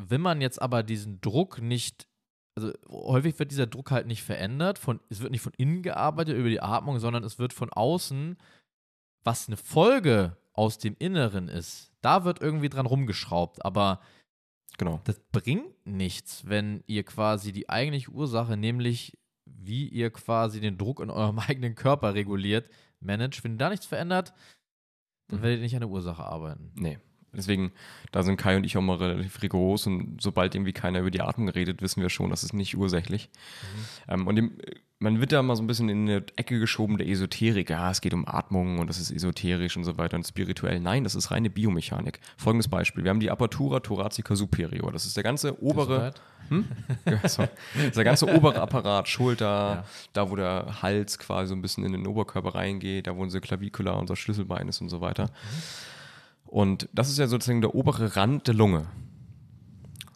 wenn 0.00 0.20
man 0.20 0.40
jetzt 0.40 0.62
aber 0.62 0.82
diesen 0.82 1.20
Druck 1.20 1.60
nicht, 1.60 2.06
also 2.56 2.72
häufig 2.88 3.38
wird 3.38 3.50
dieser 3.50 3.66
Druck 3.66 3.90
halt 3.90 4.06
nicht 4.06 4.22
verändert, 4.22 4.78
von, 4.78 5.00
es 5.08 5.20
wird 5.20 5.32
nicht 5.32 5.40
von 5.40 5.52
innen 5.56 5.82
gearbeitet 5.82 6.36
über 6.36 6.48
die 6.48 6.60
Atmung, 6.62 6.98
sondern 7.00 7.24
es 7.24 7.38
wird 7.38 7.52
von 7.52 7.70
außen, 7.72 8.36
was 9.24 9.48
eine 9.48 9.56
Folge 9.56 10.36
aus 10.52 10.78
dem 10.78 10.94
Inneren 10.98 11.48
ist, 11.48 11.92
da 12.00 12.24
wird 12.24 12.40
irgendwie 12.40 12.68
dran 12.68 12.86
rumgeschraubt, 12.86 13.64
aber 13.64 14.00
Genau. 14.78 15.00
das 15.04 15.18
bringt 15.32 15.74
nichts, 15.86 16.46
wenn 16.46 16.84
ihr 16.86 17.02
quasi 17.02 17.50
die 17.52 17.68
eigentliche 17.68 18.10
Ursache, 18.10 18.56
nämlich 18.56 19.18
wie 19.46 19.88
ihr 19.88 20.10
quasi 20.10 20.60
den 20.60 20.78
Druck 20.78 21.00
in 21.00 21.10
eurem 21.10 21.38
eigenen 21.40 21.74
Körper 21.74 22.14
reguliert, 22.14 22.70
managt. 23.00 23.42
Wenn 23.42 23.52
ihr 23.54 23.58
da 23.58 23.70
nichts 23.70 23.86
verändert, 23.86 24.32
dann 25.28 25.40
Mhm. 25.40 25.42
werdet 25.42 25.58
ihr 25.58 25.62
nicht 25.64 25.74
an 25.74 25.80
der 25.80 25.88
Ursache 25.90 26.22
arbeiten. 26.22 26.72
Nee. 26.76 26.98
Deswegen, 27.36 27.72
da 28.12 28.22
sind 28.22 28.36
Kai 28.36 28.56
und 28.56 28.64
ich 28.64 28.76
auch 28.76 28.82
mal 28.82 28.96
relativ 28.96 29.42
rigoros 29.42 29.86
und 29.86 30.20
sobald 30.20 30.54
irgendwie 30.54 30.72
keiner 30.72 31.00
über 31.00 31.10
die 31.10 31.20
Atmung 31.20 31.48
redet, 31.48 31.82
wissen 31.82 32.02
wir 32.02 32.10
schon, 32.10 32.30
das 32.30 32.42
ist 32.44 32.52
nicht 32.52 32.76
ursächlich. 32.76 33.28
Ähm, 34.08 34.26
und 34.26 34.36
dem, 34.36 34.52
man 34.98 35.20
wird 35.20 35.32
da 35.32 35.42
mal 35.42 35.56
so 35.56 35.62
ein 35.62 35.66
bisschen 35.66 35.90
in 35.90 36.08
eine 36.08 36.24
Ecke 36.36 36.58
geschoben 36.58 36.96
der 36.96 37.06
Esoterik. 37.06 37.68
Ja, 37.68 37.90
es 37.90 38.00
geht 38.00 38.14
um 38.14 38.26
Atmung 38.26 38.78
und 38.78 38.86
das 38.88 38.98
ist 38.98 39.10
esoterisch 39.10 39.76
und 39.76 39.84
so 39.84 39.98
weiter 39.98 40.16
und 40.16 40.26
spirituell. 40.26 40.80
Nein, 40.80 41.04
das 41.04 41.14
ist 41.14 41.30
reine 41.30 41.50
Biomechanik. 41.50 42.18
Folgendes 42.38 42.68
Beispiel. 42.68 43.04
Wir 43.04 43.10
haben 43.10 43.20
die 43.20 43.30
Apertura 43.30 43.80
thoracica 43.80 44.34
superior. 44.34 44.90
Das 44.92 45.04
ist 45.04 45.14
der 45.14 45.22
ganze 45.22 45.62
obere, 45.62 46.14
ja, 47.04 47.28
so. 47.28 47.46
Der 47.94 48.04
ganze 48.04 48.26
obere 48.34 48.60
Apparat, 48.62 49.06
Schulter, 49.08 49.46
Ja. 49.46 49.84
da 50.14 50.30
wo 50.30 50.36
der 50.36 50.80
Hals 50.80 51.18
quasi 51.18 51.48
so 51.50 51.54
ein 51.54 51.60
bisschen 51.60 51.84
in 51.84 51.92
den 51.92 52.06
Oberkörper 52.06 52.54
reingeht, 52.54 53.06
da 53.06 53.16
wo 53.16 53.22
unsere 53.22 53.42
Clavicula, 53.42 53.92
unser 53.92 54.16
Schlüsselbein 54.16 54.66
ist 54.68 54.80
und 54.80 54.88
so 54.88 55.02
weiter. 55.02 55.28
Und 56.56 56.88
das 56.94 57.10
ist 57.10 57.18
ja 57.18 57.26
sozusagen 57.26 57.60
der 57.60 57.74
obere 57.74 58.16
Rand 58.16 58.46
der 58.46 58.54
Lunge. 58.54 58.86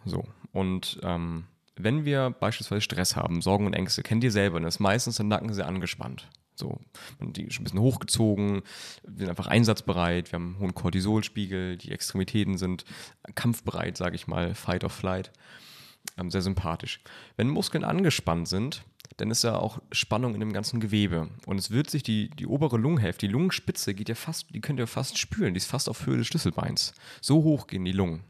So. 0.06 0.24
Und 0.52 0.98
ähm, 1.02 1.44
wenn 1.76 2.06
wir 2.06 2.30
beispielsweise 2.30 2.80
Stress 2.80 3.14
haben, 3.14 3.42
Sorgen 3.42 3.66
und 3.66 3.74
Ängste, 3.74 4.02
kennt 4.02 4.24
ihr 4.24 4.30
selber, 4.30 4.58
dann 4.58 4.66
ist 4.66 4.80
meistens 4.80 5.16
der 5.16 5.26
Nacken 5.26 5.52
sehr 5.52 5.66
angespannt. 5.66 6.30
So, 6.54 6.80
die 7.20 7.44
ist 7.44 7.60
ein 7.60 7.64
bisschen 7.64 7.80
hochgezogen, 7.80 8.62
sind 9.04 9.28
einfach 9.28 9.48
einsatzbereit, 9.48 10.32
wir 10.32 10.38
haben 10.38 10.52
einen 10.52 10.60
hohen 10.60 10.74
Cortisolspiegel, 10.74 11.76
die 11.76 11.92
Extremitäten 11.92 12.56
sind 12.56 12.86
kampfbereit, 13.34 13.98
sage 13.98 14.16
ich 14.16 14.26
mal, 14.26 14.54
Fight 14.54 14.82
or 14.82 14.88
Flight. 14.88 15.32
ähm, 16.16 16.30
sehr 16.30 16.40
sympathisch. 16.40 17.02
Wenn 17.36 17.50
Muskeln 17.50 17.84
angespannt 17.84 18.48
sind, 18.48 18.82
dann 19.16 19.30
ist 19.30 19.44
ja 19.44 19.56
auch 19.56 19.80
Spannung 19.92 20.34
in 20.34 20.40
dem 20.40 20.52
ganzen 20.52 20.80
Gewebe. 20.80 21.28
Und 21.46 21.58
es 21.58 21.70
wird 21.70 21.90
sich 21.90 22.02
die, 22.02 22.30
die 22.30 22.46
obere 22.46 22.78
Lungenhälfte, 22.78 23.26
die 23.26 23.32
Lungenspitze 23.32 23.94
geht 23.94 24.08
ja 24.08 24.14
fast, 24.14 24.54
die 24.54 24.60
könnt 24.60 24.78
ihr 24.78 24.86
fast 24.86 25.18
spüren, 25.18 25.54
die 25.54 25.58
ist 25.58 25.70
fast 25.70 25.88
auf 25.88 26.06
Höhe 26.06 26.16
des 26.16 26.26
Schlüsselbeins. 26.26 26.94
So 27.20 27.42
hoch 27.42 27.66
gehen 27.66 27.84
die 27.84 27.92
Lungen. 27.92 28.22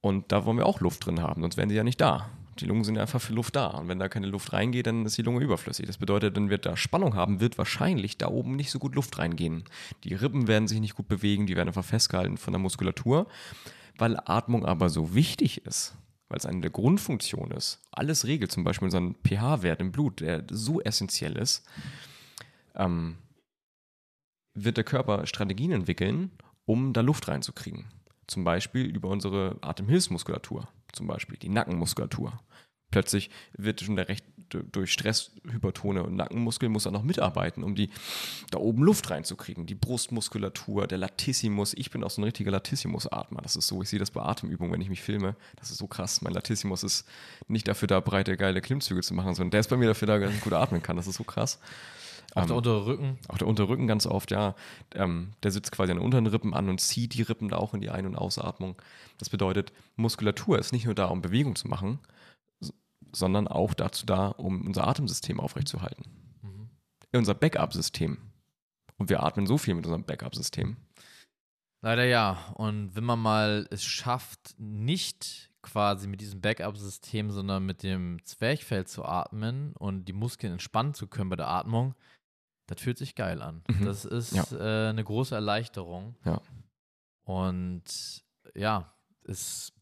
Und 0.00 0.32
da 0.32 0.44
wollen 0.44 0.58
wir 0.58 0.66
auch 0.66 0.80
Luft 0.80 1.06
drin 1.06 1.22
haben, 1.22 1.42
sonst 1.42 1.56
wären 1.56 1.68
die 1.68 1.76
ja 1.76 1.84
nicht 1.84 2.00
da. 2.00 2.28
Die 2.58 2.66
Lungen 2.66 2.84
sind 2.84 2.96
ja 2.96 3.02
einfach 3.02 3.20
für 3.20 3.32
Luft 3.32 3.56
da. 3.56 3.68
Und 3.68 3.88
wenn 3.88 3.98
da 3.98 4.08
keine 4.08 4.26
Luft 4.26 4.52
reingeht, 4.52 4.86
dann 4.86 5.06
ist 5.06 5.16
die 5.16 5.22
Lunge 5.22 5.42
überflüssig. 5.42 5.86
Das 5.86 5.96
bedeutet, 5.96 6.36
dann 6.36 6.50
wird 6.50 6.66
da 6.66 6.76
Spannung 6.76 7.14
haben, 7.14 7.40
wird 7.40 7.56
wahrscheinlich 7.56 8.18
da 8.18 8.28
oben 8.28 8.56
nicht 8.56 8.70
so 8.70 8.78
gut 8.78 8.94
Luft 8.94 9.18
reingehen. 9.18 9.64
Die 10.04 10.14
Rippen 10.14 10.48
werden 10.48 10.68
sich 10.68 10.80
nicht 10.80 10.94
gut 10.94 11.08
bewegen, 11.08 11.46
die 11.46 11.56
werden 11.56 11.68
einfach 11.68 11.84
festgehalten 11.84 12.36
von 12.36 12.52
der 12.52 12.60
Muskulatur. 12.60 13.26
Weil 13.96 14.18
Atmung 14.24 14.66
aber 14.66 14.90
so 14.90 15.14
wichtig 15.14 15.64
ist, 15.64 15.94
weil 16.32 16.38
es 16.38 16.46
eine 16.46 16.62
der 16.62 16.70
Grundfunktionen 16.70 17.54
ist, 17.54 17.78
alles 17.90 18.26
regelt, 18.26 18.50
zum 18.50 18.64
Beispiel 18.64 18.86
unseren 18.86 19.14
pH-Wert 19.22 19.80
im 19.80 19.92
Blut, 19.92 20.20
der 20.20 20.42
so 20.50 20.80
essentiell 20.80 21.36
ist, 21.36 21.62
ähm, 22.74 23.18
wird 24.54 24.78
der 24.78 24.84
Körper 24.84 25.26
Strategien 25.26 25.72
entwickeln, 25.72 26.30
um 26.64 26.94
da 26.94 27.02
Luft 27.02 27.28
reinzukriegen. 27.28 27.84
Zum 28.28 28.44
Beispiel 28.44 28.86
über 28.86 29.10
unsere 29.10 29.58
Atemhilfsmuskulatur, 29.60 30.68
zum 30.92 31.06
Beispiel 31.06 31.36
die 31.36 31.50
Nackenmuskulatur. 31.50 32.40
Plötzlich 32.92 33.30
wird 33.54 33.80
schon 33.80 33.96
der 33.96 34.08
recht 34.08 34.24
durch 34.70 34.92
Stress 34.92 35.30
hypertone 35.50 36.02
Nackenmuskel 36.10 36.68
muss 36.68 36.84
er 36.84 36.92
noch 36.92 37.02
mitarbeiten, 37.02 37.64
um 37.64 37.74
die 37.74 37.88
da 38.50 38.58
oben 38.58 38.82
Luft 38.82 39.10
reinzukriegen. 39.10 39.64
Die 39.64 39.74
Brustmuskulatur, 39.74 40.86
der 40.86 40.98
Latissimus. 40.98 41.72
Ich 41.74 41.90
bin 41.90 42.04
auch 42.04 42.10
so 42.10 42.20
ein 42.20 42.24
richtiger 42.24 42.50
Latissimus-Atmer. 42.50 43.40
Das 43.40 43.56
ist 43.56 43.66
so, 43.66 43.82
ich 43.82 43.88
sehe 43.88 43.98
das 43.98 44.10
bei 44.10 44.20
Atemübungen, 44.20 44.72
wenn 44.72 44.82
ich 44.82 44.90
mich 44.90 45.00
filme. 45.00 45.36
Das 45.56 45.70
ist 45.70 45.78
so 45.78 45.86
krass. 45.86 46.20
Mein 46.20 46.34
Latissimus 46.34 46.82
ist 46.82 47.08
nicht 47.48 47.66
dafür 47.66 47.88
da, 47.88 48.00
breite, 48.00 48.36
geile 48.36 48.60
Klimmzüge 48.60 49.00
zu 49.00 49.14
machen, 49.14 49.34
sondern 49.34 49.52
der 49.52 49.60
ist 49.60 49.70
bei 49.70 49.76
mir 49.78 49.88
dafür 49.88 50.06
da, 50.06 50.18
dass 50.18 50.34
ich 50.34 50.42
gut 50.42 50.52
atmen 50.52 50.82
kann. 50.82 50.96
Das 50.96 51.06
ist 51.06 51.16
so 51.16 51.24
krass. 51.24 51.58
Auch 52.34 52.46
der 52.46 52.52
ähm, 52.52 52.56
untere 52.58 52.86
Rücken? 52.86 53.18
Auch 53.28 53.38
der 53.38 53.46
untere 53.46 53.68
Rücken 53.68 53.86
ganz 53.86 54.06
oft, 54.06 54.30
ja. 54.30 54.54
Ähm, 54.94 55.32
der 55.42 55.50
sitzt 55.50 55.72
quasi 55.72 55.92
an 55.92 55.98
den 55.98 56.04
unteren 56.04 56.26
Rippen 56.26 56.54
an 56.54 56.68
und 56.68 56.80
zieht 56.80 57.14
die 57.14 57.22
Rippen 57.22 57.48
da 57.48 57.56
auch 57.56 57.74
in 57.74 57.80
die 57.80 57.90
Ein- 57.90 58.06
und 58.06 58.16
Ausatmung. 58.16 58.76
Das 59.18 59.28
bedeutet, 59.28 59.72
Muskulatur 59.96 60.58
ist 60.58 60.72
nicht 60.72 60.86
nur 60.86 60.94
da, 60.94 61.06
um 61.06 61.20
Bewegung 61.20 61.56
zu 61.56 61.68
machen, 61.68 61.98
sondern 63.14 63.48
auch 63.48 63.74
dazu 63.74 64.06
da, 64.06 64.28
um 64.28 64.66
unser 64.66 64.86
Atemsystem 64.86 65.40
aufrechtzuerhalten. 65.40 66.04
Mhm. 66.42 66.70
Unser 67.12 67.34
Backup-System. 67.34 68.18
Und 68.96 69.10
wir 69.10 69.22
atmen 69.22 69.46
so 69.46 69.58
viel 69.58 69.74
mit 69.74 69.84
unserem 69.84 70.04
Backup-System. 70.04 70.76
Leider 71.82 72.04
ja. 72.04 72.52
Und 72.54 72.94
wenn 72.94 73.04
man 73.04 73.18
mal 73.18 73.66
es 73.70 73.84
schafft, 73.84 74.54
nicht 74.58 75.50
quasi 75.62 76.08
mit 76.08 76.20
diesem 76.20 76.40
Backup-System, 76.40 77.30
sondern 77.30 77.64
mit 77.64 77.82
dem 77.82 78.24
Zwerchfell 78.24 78.86
zu 78.86 79.04
atmen 79.04 79.74
und 79.74 80.06
die 80.06 80.12
Muskeln 80.12 80.52
entspannen 80.52 80.94
zu 80.94 81.06
können 81.06 81.30
bei 81.30 81.36
der 81.36 81.48
Atmung, 81.48 81.94
das 82.66 82.80
fühlt 82.80 82.98
sich 82.98 83.14
geil 83.14 83.42
an. 83.42 83.62
Mhm. 83.68 83.84
Das 83.84 84.04
ist 84.04 84.32
ja. 84.32 84.44
äh, 84.52 84.90
eine 84.90 85.04
große 85.04 85.34
Erleichterung. 85.34 86.16
Ja. 86.24 86.40
Und 87.24 88.24
ja, 88.54 88.92
es 89.24 89.72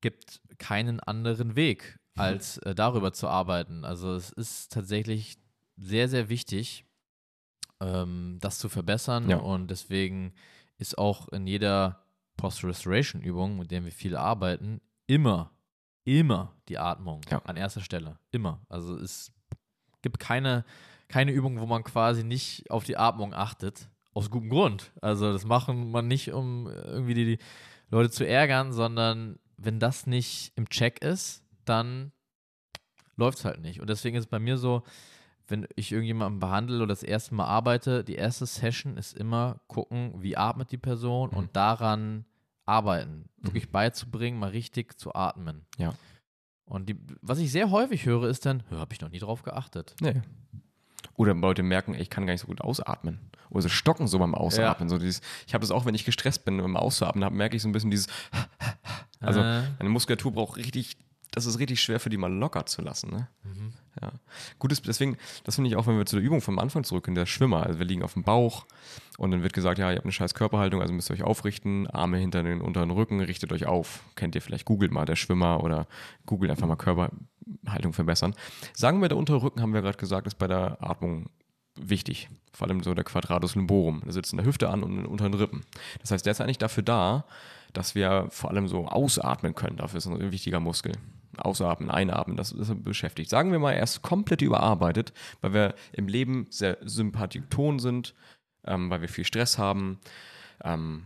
gibt 0.00 0.40
keinen 0.58 1.00
anderen 1.00 1.54
Weg, 1.54 1.99
als 2.16 2.58
äh, 2.58 2.74
darüber 2.74 3.12
zu 3.12 3.28
arbeiten. 3.28 3.84
Also 3.84 4.14
es 4.14 4.30
ist 4.30 4.72
tatsächlich 4.72 5.38
sehr, 5.76 6.08
sehr 6.08 6.28
wichtig, 6.28 6.84
ähm, 7.80 8.38
das 8.40 8.58
zu 8.58 8.68
verbessern. 8.68 9.28
Ja. 9.28 9.38
Und 9.38 9.70
deswegen 9.70 10.32
ist 10.78 10.98
auch 10.98 11.28
in 11.28 11.46
jeder 11.46 12.04
Post-Restoration-Übung, 12.36 13.58
mit 13.58 13.70
der 13.70 13.84
wir 13.84 13.92
viel 13.92 14.16
arbeiten, 14.16 14.80
immer, 15.06 15.52
immer 16.04 16.54
die 16.68 16.78
Atmung 16.78 17.20
ja. 17.30 17.42
an 17.44 17.56
erster 17.56 17.80
Stelle. 17.80 18.18
Immer. 18.30 18.60
Also 18.68 18.96
es 18.96 19.32
gibt 20.02 20.18
keine, 20.18 20.64
keine 21.08 21.32
Übung, 21.32 21.60
wo 21.60 21.66
man 21.66 21.84
quasi 21.84 22.24
nicht 22.24 22.70
auf 22.70 22.84
die 22.84 22.96
Atmung 22.96 23.34
achtet. 23.34 23.88
Aus 24.12 24.30
gutem 24.30 24.50
Grund. 24.50 24.90
Also 25.00 25.32
das 25.32 25.44
machen 25.44 25.90
man 25.90 26.08
nicht, 26.08 26.32
um 26.32 26.66
irgendwie 26.66 27.14
die, 27.14 27.24
die 27.36 27.38
Leute 27.90 28.10
zu 28.10 28.26
ärgern, 28.26 28.72
sondern 28.72 29.38
wenn 29.56 29.78
das 29.78 30.06
nicht 30.06 30.52
im 30.56 30.68
Check 30.68 31.04
ist, 31.04 31.44
dann 31.64 32.12
läuft 33.16 33.38
es 33.38 33.44
halt 33.44 33.60
nicht. 33.60 33.80
Und 33.80 33.90
deswegen 33.90 34.16
ist 34.16 34.24
es 34.24 34.30
bei 34.30 34.38
mir 34.38 34.56
so, 34.56 34.82
wenn 35.48 35.66
ich 35.76 35.92
irgendjemanden 35.92 36.40
behandle 36.40 36.76
oder 36.76 36.86
das 36.88 37.02
erste 37.02 37.34
Mal 37.34 37.46
arbeite, 37.46 38.04
die 38.04 38.14
erste 38.14 38.46
Session 38.46 38.96
ist 38.96 39.16
immer 39.16 39.60
gucken, 39.66 40.14
wie 40.16 40.36
atmet 40.36 40.70
die 40.70 40.78
Person 40.78 41.30
mhm. 41.30 41.36
und 41.36 41.56
daran 41.56 42.24
arbeiten. 42.66 43.28
Mhm. 43.38 43.46
Wirklich 43.46 43.70
beizubringen, 43.70 44.38
mal 44.38 44.50
richtig 44.50 44.98
zu 44.98 45.14
atmen. 45.14 45.66
Ja. 45.76 45.92
Und 46.64 46.88
die, 46.88 46.96
was 47.20 47.38
ich 47.38 47.50
sehr 47.50 47.70
häufig 47.70 48.06
höre, 48.06 48.28
ist 48.28 48.46
dann, 48.46 48.62
habe 48.70 48.92
ich 48.92 49.00
noch 49.00 49.10
nie 49.10 49.18
drauf 49.18 49.42
geachtet. 49.42 49.96
Nee. 50.00 50.22
Oder 51.16 51.34
Leute 51.34 51.64
merken, 51.64 51.94
ey, 51.94 52.02
ich 52.02 52.10
kann 52.10 52.26
gar 52.26 52.32
nicht 52.32 52.42
so 52.42 52.46
gut 52.46 52.60
ausatmen. 52.60 53.18
Oder 53.50 53.62
sie 53.62 53.70
stocken 53.70 54.06
so 54.06 54.20
beim 54.20 54.34
Ausatmen. 54.34 54.88
Ja. 54.88 54.90
So 54.90 54.98
dieses, 54.98 55.20
ich 55.46 55.54
habe 55.54 55.62
das 55.62 55.72
auch, 55.72 55.84
wenn 55.84 55.94
ich 55.96 56.04
gestresst 56.04 56.44
bin 56.44 56.58
beim 56.58 56.76
Ausatmen 56.76 57.24
habe, 57.24 57.34
merke 57.34 57.56
ich 57.56 57.62
so 57.62 57.68
ein 57.68 57.72
bisschen 57.72 57.90
dieses. 57.90 58.06
Also, 59.22 59.40
äh. 59.40 59.64
meine 59.78 59.90
Muskulatur 59.90 60.32
braucht 60.32 60.56
richtig 60.56 60.96
das 61.32 61.46
ist 61.46 61.58
richtig 61.58 61.80
schwer 61.80 62.00
für 62.00 62.10
die 62.10 62.16
mal 62.16 62.32
locker 62.32 62.66
zu 62.66 62.82
lassen. 62.82 63.10
Ne? 63.10 63.28
Mhm. 63.44 63.72
Ja. 64.00 64.12
Gut 64.58 64.72
ist 64.72 64.86
deswegen, 64.86 65.16
das 65.44 65.54
finde 65.54 65.70
ich 65.70 65.76
auch, 65.76 65.86
wenn 65.86 65.96
wir 65.96 66.06
zu 66.06 66.16
der 66.16 66.24
Übung 66.24 66.40
vom 66.40 66.58
Anfang 66.58 66.84
zurück 66.84 67.06
in 67.08 67.14
der 67.14 67.26
Schwimmer, 67.26 67.64
also 67.64 67.78
wir 67.78 67.86
liegen 67.86 68.02
auf 68.02 68.14
dem 68.14 68.24
Bauch 68.24 68.66
und 69.18 69.30
dann 69.30 69.42
wird 69.42 69.52
gesagt, 69.52 69.78
ja, 69.78 69.90
ihr 69.90 69.96
habt 69.96 70.04
eine 70.04 70.12
scheiß 70.12 70.34
Körperhaltung, 70.34 70.80
also 70.80 70.92
müsst 70.92 71.10
ihr 71.10 71.14
euch 71.14 71.22
aufrichten, 71.22 71.86
Arme 71.86 72.18
hinter 72.18 72.42
den 72.42 72.60
unteren 72.60 72.90
Rücken, 72.90 73.20
richtet 73.20 73.52
euch 73.52 73.66
auf. 73.66 74.02
Kennt 74.16 74.34
ihr 74.34 74.42
vielleicht, 74.42 74.64
googelt 74.64 74.92
mal 74.92 75.06
der 75.06 75.16
Schwimmer 75.16 75.62
oder 75.62 75.86
googelt 76.26 76.50
einfach 76.50 76.66
mal 76.66 76.76
Körperhaltung 76.76 77.92
verbessern. 77.92 78.34
Sagen 78.74 79.00
wir, 79.00 79.08
der 79.08 79.18
untere 79.18 79.42
Rücken, 79.42 79.60
haben 79.60 79.74
wir 79.74 79.82
gerade 79.82 79.98
gesagt, 79.98 80.26
ist 80.26 80.38
bei 80.38 80.48
der 80.48 80.82
Atmung 80.82 81.30
wichtig. 81.76 82.28
Vor 82.52 82.66
allem 82.66 82.82
so 82.82 82.94
der 82.94 83.04
Quadratus 83.04 83.54
lumborum. 83.54 84.02
Der 84.04 84.12
sitzt 84.12 84.32
in 84.32 84.38
der 84.38 84.46
Hüfte 84.46 84.68
an 84.68 84.82
und 84.82 84.90
in 84.90 84.96
den 84.98 85.06
unteren 85.06 85.34
Rippen. 85.34 85.64
Das 86.00 86.10
heißt, 86.10 86.26
der 86.26 86.32
ist 86.32 86.40
eigentlich 86.40 86.58
dafür 86.58 86.82
da, 86.82 87.24
dass 87.72 87.94
wir 87.94 88.26
vor 88.30 88.50
allem 88.50 88.68
so 88.68 88.86
ausatmen 88.86 89.54
können. 89.54 89.76
Dafür 89.76 89.98
ist 89.98 90.06
ein 90.06 90.32
wichtiger 90.32 90.60
Muskel. 90.60 90.92
Ausatmen, 91.38 91.90
einatmen, 91.90 92.36
das 92.36 92.52
ist 92.52 92.84
beschäftigt. 92.84 93.30
Sagen 93.30 93.52
wir 93.52 93.58
mal, 93.58 93.72
er 93.72 93.82
ist 93.82 94.02
komplett 94.02 94.42
überarbeitet, 94.42 95.12
weil 95.40 95.52
wir 95.52 95.74
im 95.92 96.08
Leben 96.08 96.46
sehr 96.50 96.78
sympathikton 96.82 97.78
sind, 97.78 98.14
ähm, 98.64 98.90
weil 98.90 99.00
wir 99.00 99.08
viel 99.08 99.24
Stress 99.24 99.58
haben 99.58 100.00
ähm, 100.64 101.04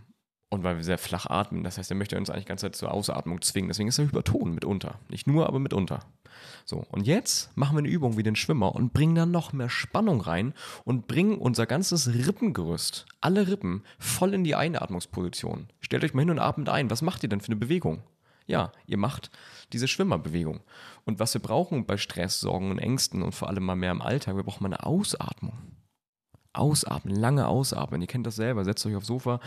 und 0.50 0.64
weil 0.64 0.76
wir 0.76 0.84
sehr 0.84 0.98
flach 0.98 1.26
atmen. 1.26 1.64
Das 1.64 1.78
heißt, 1.78 1.90
er 1.90 1.96
möchte 1.96 2.16
uns 2.16 2.30
eigentlich 2.30 2.44
die 2.44 2.48
ganze 2.48 2.66
Zeit 2.66 2.76
zur 2.76 2.92
Ausatmung 2.92 3.42
zwingen. 3.42 3.68
Deswegen 3.68 3.88
ist 3.88 3.98
er 3.98 4.06
hyperton 4.06 4.54
mitunter. 4.54 4.98
Nicht 5.08 5.26
nur, 5.26 5.46
aber 5.46 5.58
mitunter. 5.58 6.00
So, 6.64 6.84
und 6.90 7.06
jetzt 7.06 7.56
machen 7.56 7.76
wir 7.76 7.80
eine 7.80 7.88
Übung 7.88 8.16
wie 8.16 8.22
den 8.22 8.36
Schwimmer 8.36 8.74
und 8.74 8.92
bringen 8.92 9.14
dann 9.14 9.30
noch 9.30 9.52
mehr 9.52 9.68
Spannung 9.68 10.20
rein 10.20 10.54
und 10.84 11.06
bringen 11.06 11.38
unser 11.38 11.66
ganzes 11.66 12.12
Rippengerüst, 12.12 13.06
alle 13.20 13.48
Rippen, 13.48 13.82
voll 13.98 14.34
in 14.34 14.44
die 14.44 14.54
Einatmungsposition. 14.54 15.68
Stellt 15.80 16.04
euch 16.04 16.14
mal 16.14 16.22
hin 16.22 16.30
und 16.30 16.38
atmet 16.38 16.68
ein. 16.68 16.90
Was 16.90 17.02
macht 17.02 17.22
ihr 17.22 17.28
denn 17.28 17.40
für 17.40 17.48
eine 17.48 17.56
Bewegung? 17.56 18.02
Ja, 18.46 18.72
ihr 18.86 18.98
macht 18.98 19.30
diese 19.72 19.88
Schwimmerbewegung. 19.88 20.60
Und 21.04 21.18
was 21.18 21.34
wir 21.34 21.40
brauchen 21.40 21.86
bei 21.86 21.96
Stress, 21.96 22.40
Sorgen 22.40 22.70
und 22.70 22.78
Ängsten 22.78 23.22
und 23.22 23.32
vor 23.32 23.48
allem 23.48 23.64
mal 23.64 23.76
mehr 23.76 23.90
im 23.90 24.02
Alltag, 24.02 24.36
wir 24.36 24.42
brauchen 24.42 24.62
mal 24.62 24.68
eine 24.68 24.84
Ausatmung. 24.84 25.58
Ausatmen, 26.52 27.14
lange 27.14 27.48
ausatmen. 27.48 28.00
Ihr 28.00 28.06
kennt 28.06 28.26
das 28.26 28.36
selber. 28.36 28.64
Setzt 28.64 28.84
euch 28.86 28.94
aufs 28.94 29.08
Sofa. 29.08 29.40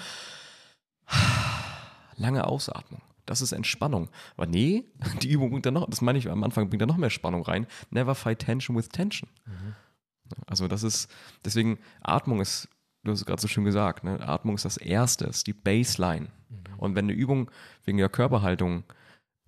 Lange 2.17 2.45
Ausatmung. 2.45 3.01
Das 3.25 3.41
ist 3.41 3.51
Entspannung. 3.51 4.09
Aber 4.35 4.47
nee, 4.47 4.85
die 5.21 5.29
Übung 5.29 5.51
bringt 5.51 5.65
dann 5.65 5.75
noch, 5.75 5.87
das 5.89 6.01
meine 6.01 6.17
ich 6.17 6.29
am 6.29 6.43
Anfang, 6.43 6.69
bringt 6.69 6.81
da 6.81 6.85
noch 6.85 6.97
mehr 6.97 7.09
Spannung 7.09 7.43
rein. 7.43 7.67
Never 7.91 8.15
fight 8.15 8.39
tension 8.39 8.75
with 8.75 8.89
tension. 8.89 9.29
Mhm. 9.45 9.75
Also 10.47 10.67
das 10.67 10.83
ist, 10.83 11.09
deswegen 11.45 11.77
Atmung 12.01 12.41
ist, 12.41 12.67
du 13.03 13.11
hast 13.11 13.19
es 13.19 13.25
gerade 13.25 13.41
so 13.41 13.47
schön 13.47 13.63
gesagt, 13.63 14.03
ne? 14.03 14.19
Atmung 14.27 14.55
ist 14.55 14.65
das 14.65 14.77
Erste, 14.77 15.25
ist 15.25 15.47
die 15.47 15.53
Baseline. 15.53 16.27
Mhm. 16.49 16.66
Und 16.77 16.95
wenn 16.95 17.05
eine 17.05 17.13
Übung 17.13 17.51
wegen 17.83 17.97
der 17.97 18.09
Körperhaltung 18.09 18.83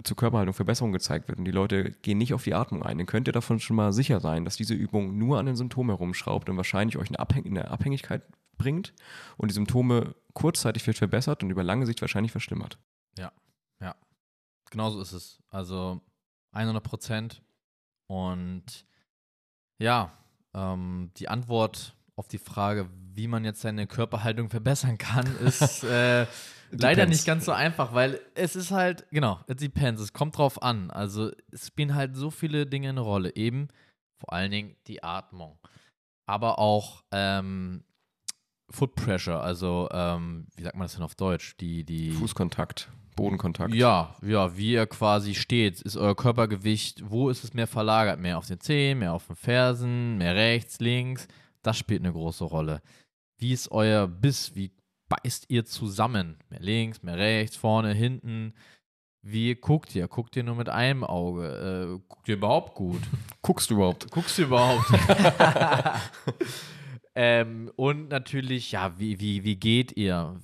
zur 0.04 0.16
Körperhaltung 0.16 0.54
Verbesserung 0.54 0.92
gezeigt 0.92 1.28
wird 1.28 1.40
und 1.40 1.46
die 1.46 1.52
Leute 1.52 1.92
gehen 1.92 2.18
nicht 2.18 2.34
auf 2.34 2.44
die 2.44 2.54
Atmung 2.54 2.84
ein, 2.84 2.98
dann 2.98 3.08
könnt 3.08 3.28
ihr 3.28 3.34
davon 3.34 3.60
schon 3.60 3.76
mal 3.76 3.92
sicher 3.92 4.20
sein, 4.20 4.46
dass 4.46 4.56
diese 4.56 4.74
Übung 4.74 5.18
nur 5.18 5.40
an 5.40 5.46
den 5.46 5.56
Symptomen 5.56 5.90
herumschraubt 5.90 6.50
und 6.50 6.58
wahrscheinlich 6.58 6.98
euch 6.98 7.10
eine, 7.10 7.20
Abhäng 7.20 7.46
eine 7.46 7.70
Abhängigkeit 7.70 8.24
bringt 8.58 8.94
und 9.38 9.52
die 9.52 9.56
Symptome 9.56 10.16
kurzzeitig 10.34 10.86
wird 10.88 10.98
verbessert 10.98 11.44
und 11.44 11.50
über 11.50 11.64
lange 11.64 11.86
Sicht 11.86 12.02
wahrscheinlich 12.02 12.32
verschlimmert. 12.32 12.78
Ja, 13.18 13.32
ja. 13.82 13.96
Genauso 14.70 15.02
ist 15.02 15.12
es. 15.12 15.40
Also 15.50 16.02
100 16.52 16.84
Prozent. 16.84 17.42
Und 18.08 18.86
ja, 19.80 20.12
ähm, 20.54 21.12
die 21.18 21.30
Antwort 21.30 21.96
auf 22.20 22.28
die 22.28 22.38
Frage, 22.38 22.90
wie 23.16 23.28
man 23.28 23.46
jetzt 23.46 23.62
seine 23.62 23.88
Körperhaltung 23.88 24.50
verbessern 24.50 24.98
kann, 24.98 25.26
ist 25.46 25.86
äh, 25.86 26.28
leider 26.70 27.06
nicht 27.06 27.26
ganz 27.26 27.46
so 27.46 27.54
einfach, 27.54 27.94
weil 27.94 28.20
es 28.36 28.58
ist 28.58 28.72
halt, 28.72 29.08
genau, 29.10 29.40
it 29.48 29.62
depends, 29.62 30.02
es 30.02 30.12
kommt 30.12 30.38
drauf 30.38 30.62
an. 30.62 30.92
Also 30.92 31.32
es 31.52 31.68
spielen 31.68 31.96
halt 31.96 32.18
so 32.18 32.30
viele 32.30 32.66
Dinge 32.66 32.90
eine 32.90 33.00
Rolle. 33.00 33.36
Eben 33.36 33.70
vor 34.18 34.34
allen 34.34 34.52
Dingen 34.52 34.76
die 34.88 35.02
Atmung. 35.02 35.58
Aber 36.26 36.60
auch 36.60 37.04
ähm, 37.14 37.86
Foot 38.70 38.96
Pressure, 38.96 39.42
also 39.42 39.88
ähm, 39.92 40.48
wie 40.58 40.64
sagt 40.64 40.76
man 40.76 40.86
das 40.86 40.94
denn 40.96 41.04
auf 41.04 41.16
Deutsch? 41.16 41.56
Die, 41.58 41.86
die 41.86 42.12
Fußkontakt, 42.12 42.90
Bodenkontakt. 43.16 43.74
Ja, 43.74 44.14
ja, 44.22 44.56
wie 44.58 44.74
ihr 44.74 44.86
quasi 44.88 45.36
steht. 45.36 45.82
Ist 45.82 45.96
euer 45.96 46.18
Körpergewicht, 46.18 47.10
wo 47.10 47.30
ist 47.30 47.46
es 47.46 47.54
mehr 47.54 47.66
verlagert? 47.66 48.20
Mehr 48.20 48.38
auf 48.38 48.46
den 48.46 48.60
Zehen, 48.60 49.00
mehr 49.00 49.14
auf 49.14 49.26
den 49.28 49.38
Fersen, 49.38 50.18
mehr 50.18 50.36
rechts, 50.36 50.80
links? 50.80 51.28
Das 51.62 51.78
spielt 51.78 52.02
eine 52.02 52.14
große 52.14 52.44
Rolle. 52.44 52.82
Wie 53.38 53.54
ist 53.54 53.72
euer 53.72 54.08
Biss? 54.08 54.56
Wie 54.56 54.72
beißt 55.10 55.46
ihr 55.50 55.66
zusammen? 55.66 56.38
Mehr 56.50 56.60
links, 56.60 57.04
mehr 57.04 57.18
rechts, 57.18 57.56
vorne, 57.56 57.94
hinten? 57.94 58.54
Wie 59.22 59.56
guckt 59.56 59.96
ihr? 59.96 60.08
Guckt 60.08 60.36
ihr 60.36 60.44
nur 60.44 60.56
mit 60.56 60.70
einem 60.70 61.04
Auge? 61.04 62.00
Äh, 62.00 62.00
guckt 62.08 62.28
ihr 62.30 62.36
überhaupt 62.36 62.76
gut? 62.76 63.02
Guckst 63.42 63.70
du 63.70 63.76
überhaupt? 63.76 64.10
Guckst 64.12 64.38
du 64.38 64.44
überhaupt? 64.44 64.86
ähm, 67.16 67.72
und 67.76 68.10
natürlich, 68.10 68.72
ja, 68.72 68.98
wie, 68.98 69.20
wie, 69.20 69.44
wie 69.44 69.58
geht 69.58 69.98
ihr? 69.98 70.40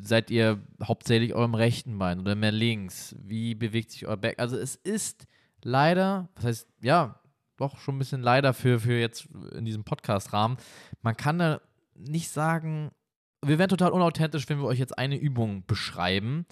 Seid 0.00 0.30
ihr 0.30 0.62
hauptsächlich 0.82 1.34
eurem 1.34 1.54
rechten 1.54 1.98
Bein 1.98 2.20
oder 2.20 2.34
mehr 2.34 2.52
links? 2.52 3.16
Wie 3.18 3.54
bewegt 3.54 3.90
sich 3.90 4.06
euer 4.06 4.16
Back? 4.16 4.38
Also 4.38 4.58
es 4.58 4.76
ist 4.76 5.26
leider, 5.62 6.28
was 6.34 6.44
heißt, 6.44 6.68
ja, 6.82 7.20
doch 7.58 7.78
schon 7.78 7.96
ein 7.96 7.98
bisschen 7.98 8.22
leider 8.22 8.54
für, 8.54 8.80
für 8.80 8.98
jetzt 8.98 9.28
in 9.52 9.64
diesem 9.64 9.84
Podcast-Rahmen. 9.84 10.56
Man 11.02 11.16
kann 11.16 11.38
da 11.38 11.60
nicht 11.94 12.30
sagen, 12.30 12.90
wir 13.44 13.58
wären 13.58 13.68
total 13.68 13.92
unauthentisch, 13.92 14.48
wenn 14.48 14.58
wir 14.58 14.66
euch 14.66 14.78
jetzt 14.78 14.98
eine 14.98 15.16
Übung 15.16 15.64
beschreiben, 15.66 16.46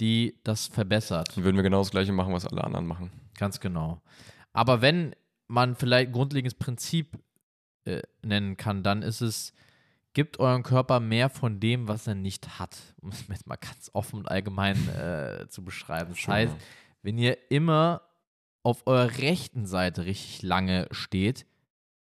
die 0.00 0.40
das 0.44 0.66
verbessert. 0.68 1.36
Dann 1.36 1.44
würden 1.44 1.56
wir 1.56 1.62
genau 1.62 1.78
das 1.78 1.90
Gleiche 1.90 2.12
machen, 2.12 2.32
was 2.32 2.46
alle 2.46 2.64
anderen 2.64 2.86
machen. 2.86 3.10
Ganz 3.36 3.60
genau. 3.60 4.00
Aber 4.52 4.80
wenn 4.80 5.14
man 5.48 5.74
vielleicht 5.76 6.08
ein 6.08 6.12
grundlegendes 6.12 6.54
Prinzip 6.54 7.18
äh, 7.84 8.02
nennen 8.22 8.56
kann, 8.56 8.82
dann 8.82 9.02
ist 9.02 9.20
es, 9.20 9.52
gibt 10.14 10.38
euren 10.38 10.62
Körper 10.62 11.00
mehr 11.00 11.28
von 11.28 11.60
dem, 11.60 11.88
was 11.88 12.06
er 12.06 12.14
nicht 12.14 12.58
hat. 12.58 12.76
Um 13.00 13.10
es 13.10 13.26
jetzt 13.28 13.46
mal 13.46 13.56
ganz 13.56 13.90
offen 13.92 14.20
und 14.20 14.28
allgemein 14.28 14.88
äh, 14.88 15.48
zu 15.48 15.64
beschreiben. 15.64 16.10
Das 16.10 16.28
heißt, 16.28 16.56
wenn 17.02 17.18
ihr 17.18 17.50
immer 17.50 18.02
auf 18.64 18.86
eurer 18.86 19.18
rechten 19.18 19.66
Seite 19.66 20.06
richtig 20.06 20.42
lange 20.42 20.88
steht, 20.90 21.46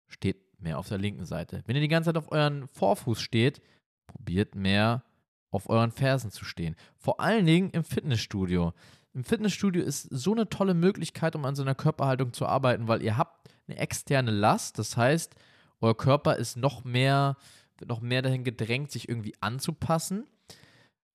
steht 0.08 0.38
mehr 0.60 0.78
auf 0.78 0.90
der 0.90 0.98
linken 1.00 1.26
Seite. 1.26 1.64
Wenn 1.66 1.76
ihr 1.76 1.82
die 1.82 1.88
ganze 1.88 2.10
Zeit 2.10 2.18
auf 2.18 2.32
euren 2.32 2.68
Vorfuß 2.68 3.20
steht, 3.20 3.62
probiert 4.06 4.54
mehr 4.54 5.04
auf 5.50 5.70
euren 5.70 5.92
Fersen 5.92 6.30
zu 6.30 6.46
stehen. 6.46 6.76
Vor 6.98 7.20
allen 7.20 7.46
Dingen 7.46 7.72
im 7.72 7.84
Fitnessstudio. 7.84 8.74
Im 9.14 9.24
Fitnessstudio 9.24 9.82
ist 9.84 10.04
so 10.12 10.34
eine 10.34 10.50
tolle 10.50 10.74
Möglichkeit, 10.74 11.36
um 11.36 11.46
an 11.46 11.56
seiner 11.56 11.76
Körperhaltung 11.76 12.34
zu 12.34 12.46
arbeiten, 12.46 12.88
weil 12.88 13.02
ihr 13.02 13.18
habt 13.18 13.50
eine 13.68 13.78
externe 13.78 14.32
Last. 14.32 14.78
Das 14.78 14.96
heißt, 14.96 15.36
euer 15.80 15.98
Körper 15.98 16.36
ist 16.36 16.58
noch 16.58 16.84
mehr, 16.84 17.38
wird 17.78 17.90
noch 17.90 18.02
mehr 18.02 18.22
dahin 18.22 18.44
gedrängt, 18.44 18.92
sich 18.92 19.10
irgendwie 19.10 19.36
anzupassen. 19.42 20.26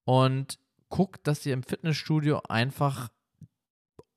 Und 0.05 0.59
guckt, 0.89 1.26
dass 1.26 1.45
ihr 1.45 1.53
im 1.53 1.62
Fitnessstudio 1.62 2.43
einfach 2.49 3.09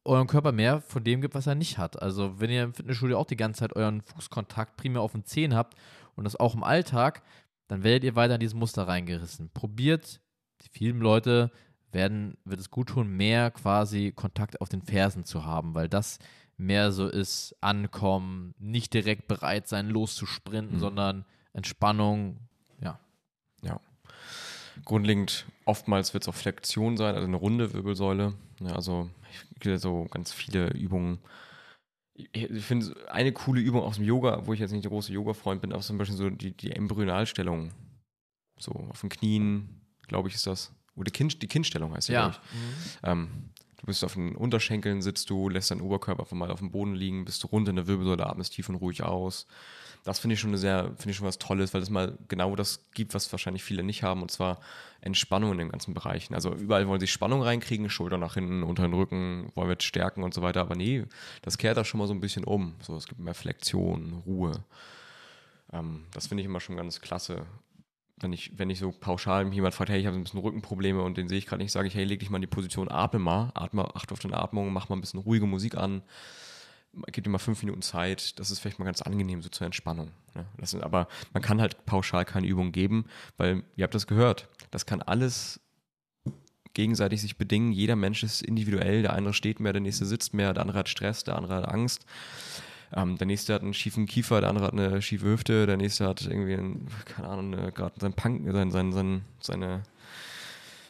euren 0.05 0.27
Körper 0.27 0.51
mehr 0.51 0.81
von 0.81 1.03
dem 1.03 1.21
gibt, 1.21 1.35
was 1.35 1.47
er 1.47 1.55
nicht 1.55 1.77
hat. 1.77 2.01
Also 2.01 2.39
wenn 2.39 2.49
ihr 2.49 2.63
im 2.63 2.73
Fitnessstudio 2.73 3.17
auch 3.17 3.25
die 3.25 3.35
ganze 3.35 3.59
Zeit 3.59 3.75
euren 3.75 4.01
Fußkontakt 4.01 4.77
primär 4.77 5.01
auf 5.01 5.11
den 5.11 5.25
Zehen 5.25 5.53
habt 5.53 5.75
und 6.15 6.23
das 6.23 6.35
auch 6.35 6.55
im 6.55 6.63
Alltag, 6.63 7.21
dann 7.67 7.83
werdet 7.83 8.03
ihr 8.03 8.15
weiter 8.15 8.35
in 8.35 8.39
dieses 8.39 8.55
Muster 8.55 8.87
reingerissen. 8.87 9.49
Probiert, 9.53 10.21
die 10.61 10.69
vielen 10.69 10.99
Leute 10.99 11.51
werden, 11.91 12.37
wird 12.45 12.59
es 12.59 12.71
gut 12.71 12.89
tun, 12.89 13.09
mehr 13.09 13.51
quasi 13.51 14.11
Kontakt 14.15 14.61
auf 14.61 14.69
den 14.69 14.81
Fersen 14.81 15.23
zu 15.25 15.45
haben, 15.45 15.75
weil 15.75 15.89
das 15.89 16.19
mehr 16.57 16.91
so 16.91 17.07
ist, 17.07 17.55
ankommen, 17.61 18.53
nicht 18.59 18.93
direkt 18.93 19.27
bereit 19.27 19.67
sein, 19.67 19.89
loszusprinten, 19.89 20.75
Mhm. 20.75 20.79
sondern 20.79 21.25
Entspannung. 21.53 22.48
Grundlegend, 24.85 25.45
oftmals 25.65 26.13
wird 26.13 26.23
es 26.23 26.27
auch 26.27 26.35
Flexion 26.35 26.97
sein, 26.97 27.15
also 27.15 27.27
eine 27.27 27.37
runde 27.37 27.73
Wirbelsäule. 27.73 28.33
Ja, 28.59 28.75
also 28.75 29.09
so 29.77 30.07
ganz 30.11 30.31
viele 30.31 30.69
Übungen. 30.71 31.19
Ich, 32.13 32.65
finde 32.65 32.95
eine 33.09 33.31
coole 33.31 33.61
Übung 33.61 33.81
aus 33.81 33.95
dem 33.95 34.05
Yoga, 34.05 34.45
wo 34.45 34.53
ich 34.53 34.59
jetzt 34.59 34.71
nicht 34.71 34.83
der 34.83 34.91
große 34.91 35.13
Yoga-Freund 35.13 35.61
bin, 35.61 35.71
auch 35.71 35.81
zum 35.81 35.97
Beispiel 35.97 36.17
so 36.17 36.29
die, 36.29 36.51
die 36.51 36.71
Embryonalstellung. 36.71 37.71
So 38.57 38.71
auf 38.89 38.99
den 38.99 39.09
Knien, 39.09 39.81
glaube 40.07 40.27
ich, 40.27 40.35
ist 40.35 40.45
das. 40.45 40.73
Oder 40.95 41.11
Kinn, 41.11 41.29
die 41.29 41.47
Kinnstellung 41.47 41.93
heißt 41.93 42.09
ja, 42.09 42.29
glaub 42.29 42.41
ich. 42.43 42.99
Ähm, 43.03 43.51
du 43.77 43.85
bist 43.85 44.03
auf 44.03 44.15
den 44.15 44.35
Unterschenkeln, 44.35 45.01
sitzt 45.01 45.29
du, 45.29 45.47
lässt 45.47 45.71
deinen 45.71 45.81
Oberkörper 45.81 46.23
einfach 46.23 46.35
mal 46.35 46.51
auf 46.51 46.59
dem 46.59 46.71
Boden 46.71 46.93
liegen, 46.93 47.23
bist 47.23 47.41
du 47.43 47.47
rund 47.47 47.69
in 47.69 47.77
der 47.77 47.87
Wirbelsäule, 47.87 48.27
atmest 48.27 48.53
tief 48.53 48.67
und 48.67 48.75
ruhig 48.75 49.03
aus. 49.03 49.47
Das 50.09 50.17
finde 50.17 50.33
ich 50.33 50.39
schon 50.39 50.57
sehr, 50.57 50.85
finde 50.95 51.11
ich 51.11 51.17
schon 51.17 51.27
was 51.27 51.37
Tolles, 51.37 51.71
weil 51.75 51.81
das 51.81 51.91
mal 51.91 52.17
genau 52.27 52.55
das 52.55 52.89
gibt, 52.95 53.13
was 53.13 53.31
wahrscheinlich 53.31 53.63
viele 53.63 53.83
nicht 53.83 54.01
haben, 54.01 54.23
und 54.23 54.31
zwar 54.31 54.59
Entspannung 55.01 55.51
in 55.51 55.59
den 55.59 55.69
ganzen 55.69 55.93
Bereichen. 55.93 56.33
Also 56.33 56.51
überall 56.51 56.87
wollen 56.87 56.99
sie 56.99 57.05
Spannung 57.05 57.43
reinkriegen, 57.43 57.91
Schulter 57.91 58.17
nach 58.17 58.33
hinten, 58.33 58.63
unter 58.63 58.81
den 58.81 58.93
Rücken, 58.93 59.51
wollen 59.53 59.67
wir 59.67 59.73
jetzt 59.73 59.83
stärken 59.83 60.23
und 60.23 60.33
so 60.33 60.41
weiter, 60.41 60.61
aber 60.61 60.75
nee, 60.75 61.05
das 61.43 61.59
kehrt 61.59 61.77
da 61.77 61.85
schon 61.85 61.99
mal 61.99 62.07
so 62.07 62.15
ein 62.15 62.21
bisschen 62.21 62.43
um. 62.43 62.73
So, 62.81 62.95
es 62.95 63.05
gibt 63.05 63.21
mehr 63.21 63.35
Flexion, 63.35 64.23
Ruhe. 64.25 64.63
Ähm, 65.71 66.05
das 66.11 66.25
finde 66.25 66.41
ich 66.41 66.47
immer 66.47 66.59
schon 66.59 66.75
ganz 66.75 67.01
klasse. 67.01 67.45
Wenn 68.19 68.33
ich, 68.33 68.57
wenn 68.57 68.71
ich 68.71 68.79
so 68.79 68.91
pauschal 68.91 69.53
jemand 69.53 69.75
fragt, 69.75 69.91
hey, 69.91 69.99
ich 69.99 70.07
habe 70.07 70.17
ein 70.17 70.23
bisschen 70.23 70.39
Rückenprobleme 70.39 71.03
und 71.03 71.17
den 71.17 71.27
sehe 71.27 71.37
ich 71.37 71.45
gerade 71.45 71.61
nicht, 71.61 71.71
sage 71.71 71.87
ich, 71.87 71.93
hey, 71.93 72.03
leg 72.03 72.19
dich 72.19 72.31
mal 72.31 72.37
in 72.37 72.41
die 72.41 72.47
Position, 72.47 72.89
atme 72.89 73.19
mal, 73.19 73.51
atme, 73.53 73.95
achte 73.95 74.13
auf 74.13 74.19
deine 74.19 74.39
Atmung, 74.39 74.73
mach 74.73 74.89
mal 74.89 74.95
ein 74.95 75.01
bisschen 75.01 75.19
ruhige 75.19 75.45
Musik 75.45 75.77
an, 75.77 76.01
gib 77.11 77.23
dir 77.23 77.29
mal 77.29 77.37
fünf 77.37 77.61
Minuten 77.63 77.81
Zeit, 77.81 78.39
das 78.39 78.51
ist 78.51 78.59
vielleicht 78.59 78.79
mal 78.79 78.85
ganz 78.85 79.01
angenehm, 79.01 79.41
so 79.41 79.49
zur 79.49 79.65
Entspannung. 79.65 80.11
Ne? 80.35 80.45
Das 80.57 80.73
ist, 80.73 80.81
aber 80.81 81.07
man 81.33 81.43
kann 81.43 81.61
halt 81.61 81.85
pauschal 81.85 82.25
keine 82.25 82.47
Übung 82.47 82.71
geben, 82.71 83.05
weil, 83.37 83.63
ihr 83.75 83.83
habt 83.83 83.95
das 83.95 84.07
gehört, 84.07 84.47
das 84.71 84.85
kann 84.85 85.01
alles 85.01 85.59
gegenseitig 86.73 87.21
sich 87.21 87.37
bedingen. 87.37 87.71
Jeder 87.71 87.95
Mensch 87.95 88.23
ist 88.23 88.41
individuell, 88.41 89.01
der 89.01 89.13
eine 89.13 89.33
steht 89.33 89.59
mehr, 89.59 89.73
der 89.73 89.81
nächste 89.81 90.05
sitzt 90.05 90.33
mehr, 90.33 90.53
der 90.53 90.61
andere 90.61 90.79
hat 90.79 90.89
Stress, 90.89 91.23
der 91.23 91.35
andere 91.35 91.55
hat 91.55 91.67
Angst. 91.67 92.05
Ähm, 92.95 93.17
der 93.17 93.27
nächste 93.27 93.53
hat 93.53 93.61
einen 93.61 93.73
schiefen 93.73 94.05
Kiefer, 94.05 94.41
der 94.41 94.49
andere 94.49 94.65
hat 94.65 94.73
eine 94.73 95.01
schiefe 95.01 95.27
Hüfte, 95.27 95.67
der 95.67 95.77
nächste 95.77 96.07
hat 96.07 96.25
irgendwie, 96.25 96.53
einen, 96.53 96.87
keine 97.05 97.27
Ahnung, 97.27 97.51
gerade 97.73 97.99
seinen 97.99 98.13
Punk, 98.13 98.51
sein, 98.51 98.71
sein, 98.71 98.91
sein, 98.91 99.25
seine, 99.41 99.83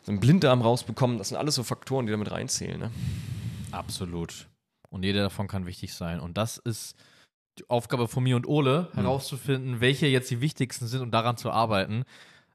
seinen 0.03 0.19
Blinddarm 0.19 0.61
rausbekommen. 0.61 1.17
Das 1.17 1.29
sind 1.29 1.37
alles 1.37 1.55
so 1.55 1.63
Faktoren, 1.63 2.05
die 2.05 2.11
damit 2.11 2.31
reinzählen. 2.31 2.79
Ne? 2.79 2.91
Absolut. 3.71 4.48
Und 4.89 5.03
jeder 5.03 5.21
davon 5.23 5.47
kann 5.47 5.65
wichtig 5.65 5.93
sein. 5.93 6.19
Und 6.19 6.37
das 6.37 6.57
ist 6.57 6.95
die 7.59 7.69
Aufgabe 7.69 8.07
von 8.07 8.23
mir 8.23 8.35
und 8.35 8.47
Ole, 8.47 8.87
Mhm. 8.93 9.01
herauszufinden, 9.01 9.81
welche 9.81 10.07
jetzt 10.07 10.31
die 10.31 10.41
wichtigsten 10.41 10.87
sind 10.87 11.01
und 11.01 11.11
daran 11.11 11.37
zu 11.37 11.51
arbeiten. 11.51 12.03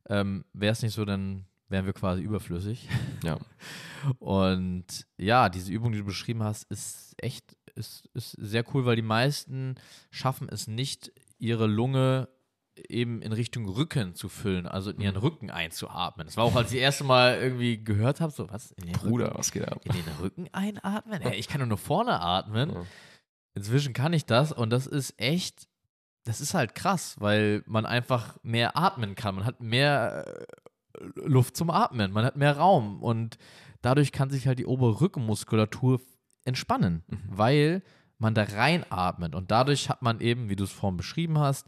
Ähm, 0.09 0.45
Wäre 0.53 0.72
es 0.72 0.82
nicht 0.82 0.95
so, 0.95 1.05
dann 1.05 1.47
wären 1.68 1.87
wir 1.87 1.93
quasi 1.93 2.22
überflüssig. 2.22 2.89
Ja. 3.22 3.39
Und 4.18 5.07
ja, 5.16 5.49
diese 5.49 5.72
Übung, 5.72 5.93
die 5.93 5.99
du 5.99 6.05
beschrieben 6.05 6.43
hast, 6.43 6.64
ist 6.70 7.14
echt, 7.18 7.57
ist, 7.74 8.07
ist 8.12 8.32
sehr 8.39 8.64
cool, 8.74 8.85
weil 8.85 8.97
die 8.97 9.03
meisten 9.03 9.76
schaffen 10.11 10.49
es 10.51 10.66
nicht, 10.66 11.11
ihre 11.39 11.66
Lunge 11.66 12.28
eben 12.88 13.22
in 13.22 13.32
Richtung 13.32 13.68
Rücken 13.68 14.14
zu 14.14 14.28
füllen, 14.28 14.66
also 14.66 14.90
in 14.90 15.00
ihren 15.00 15.16
Rücken 15.16 15.50
einzuatmen. 15.50 16.26
Das 16.26 16.36
war 16.36 16.44
auch, 16.44 16.56
als 16.56 16.72
ich 16.72 16.78
das 16.78 16.82
erste 16.84 17.04
Mal 17.04 17.38
irgendwie 17.38 17.82
gehört 17.82 18.20
habe, 18.20 18.32
so, 18.32 18.50
was? 18.50 18.72
In 18.72 18.86
den 18.86 18.92
Bruder, 18.94 19.26
Rücken? 19.26 19.38
was 19.38 19.52
geht 19.52 19.68
ab? 19.68 19.80
in 19.84 19.92
den 19.92 20.14
Rücken 20.20 20.48
einatmen? 20.52 21.22
Ey, 21.22 21.38
ich 21.38 21.48
kann 21.48 21.60
nur 21.60 21.68
nach 21.68 21.78
vorne 21.78 22.20
atmen. 22.20 22.72
Ja. 22.72 22.82
Inzwischen 23.54 23.92
kann 23.92 24.12
ich 24.12 24.26
das 24.26 24.50
und 24.50 24.70
das 24.70 24.86
ist 24.86 25.14
echt, 25.20 25.68
das 26.24 26.40
ist 26.40 26.54
halt 26.54 26.74
krass, 26.74 27.16
weil 27.20 27.62
man 27.66 27.86
einfach 27.86 28.36
mehr 28.42 28.76
atmen 28.76 29.14
kann. 29.14 29.36
Man 29.36 29.44
hat 29.44 29.60
mehr 29.60 30.24
äh, 30.26 31.04
Luft 31.14 31.56
zum 31.56 31.70
Atmen, 31.70 32.12
man 32.12 32.24
hat 32.24 32.36
mehr 32.36 32.56
Raum 32.56 33.02
und 33.02 33.38
dadurch 33.82 34.10
kann 34.10 34.30
sich 34.30 34.46
halt 34.48 34.58
die 34.58 34.66
obere 34.66 35.00
Rückenmuskulatur 35.00 36.00
entspannen, 36.44 37.04
weil 37.28 37.82
man 38.18 38.34
da 38.34 38.42
reinatmet 38.42 39.34
und 39.34 39.50
dadurch 39.50 39.88
hat 39.88 40.02
man 40.02 40.20
eben, 40.20 40.48
wie 40.48 40.56
du 40.56 40.64
es 40.64 40.72
vorhin 40.72 40.96
beschrieben 40.96 41.38
hast, 41.38 41.66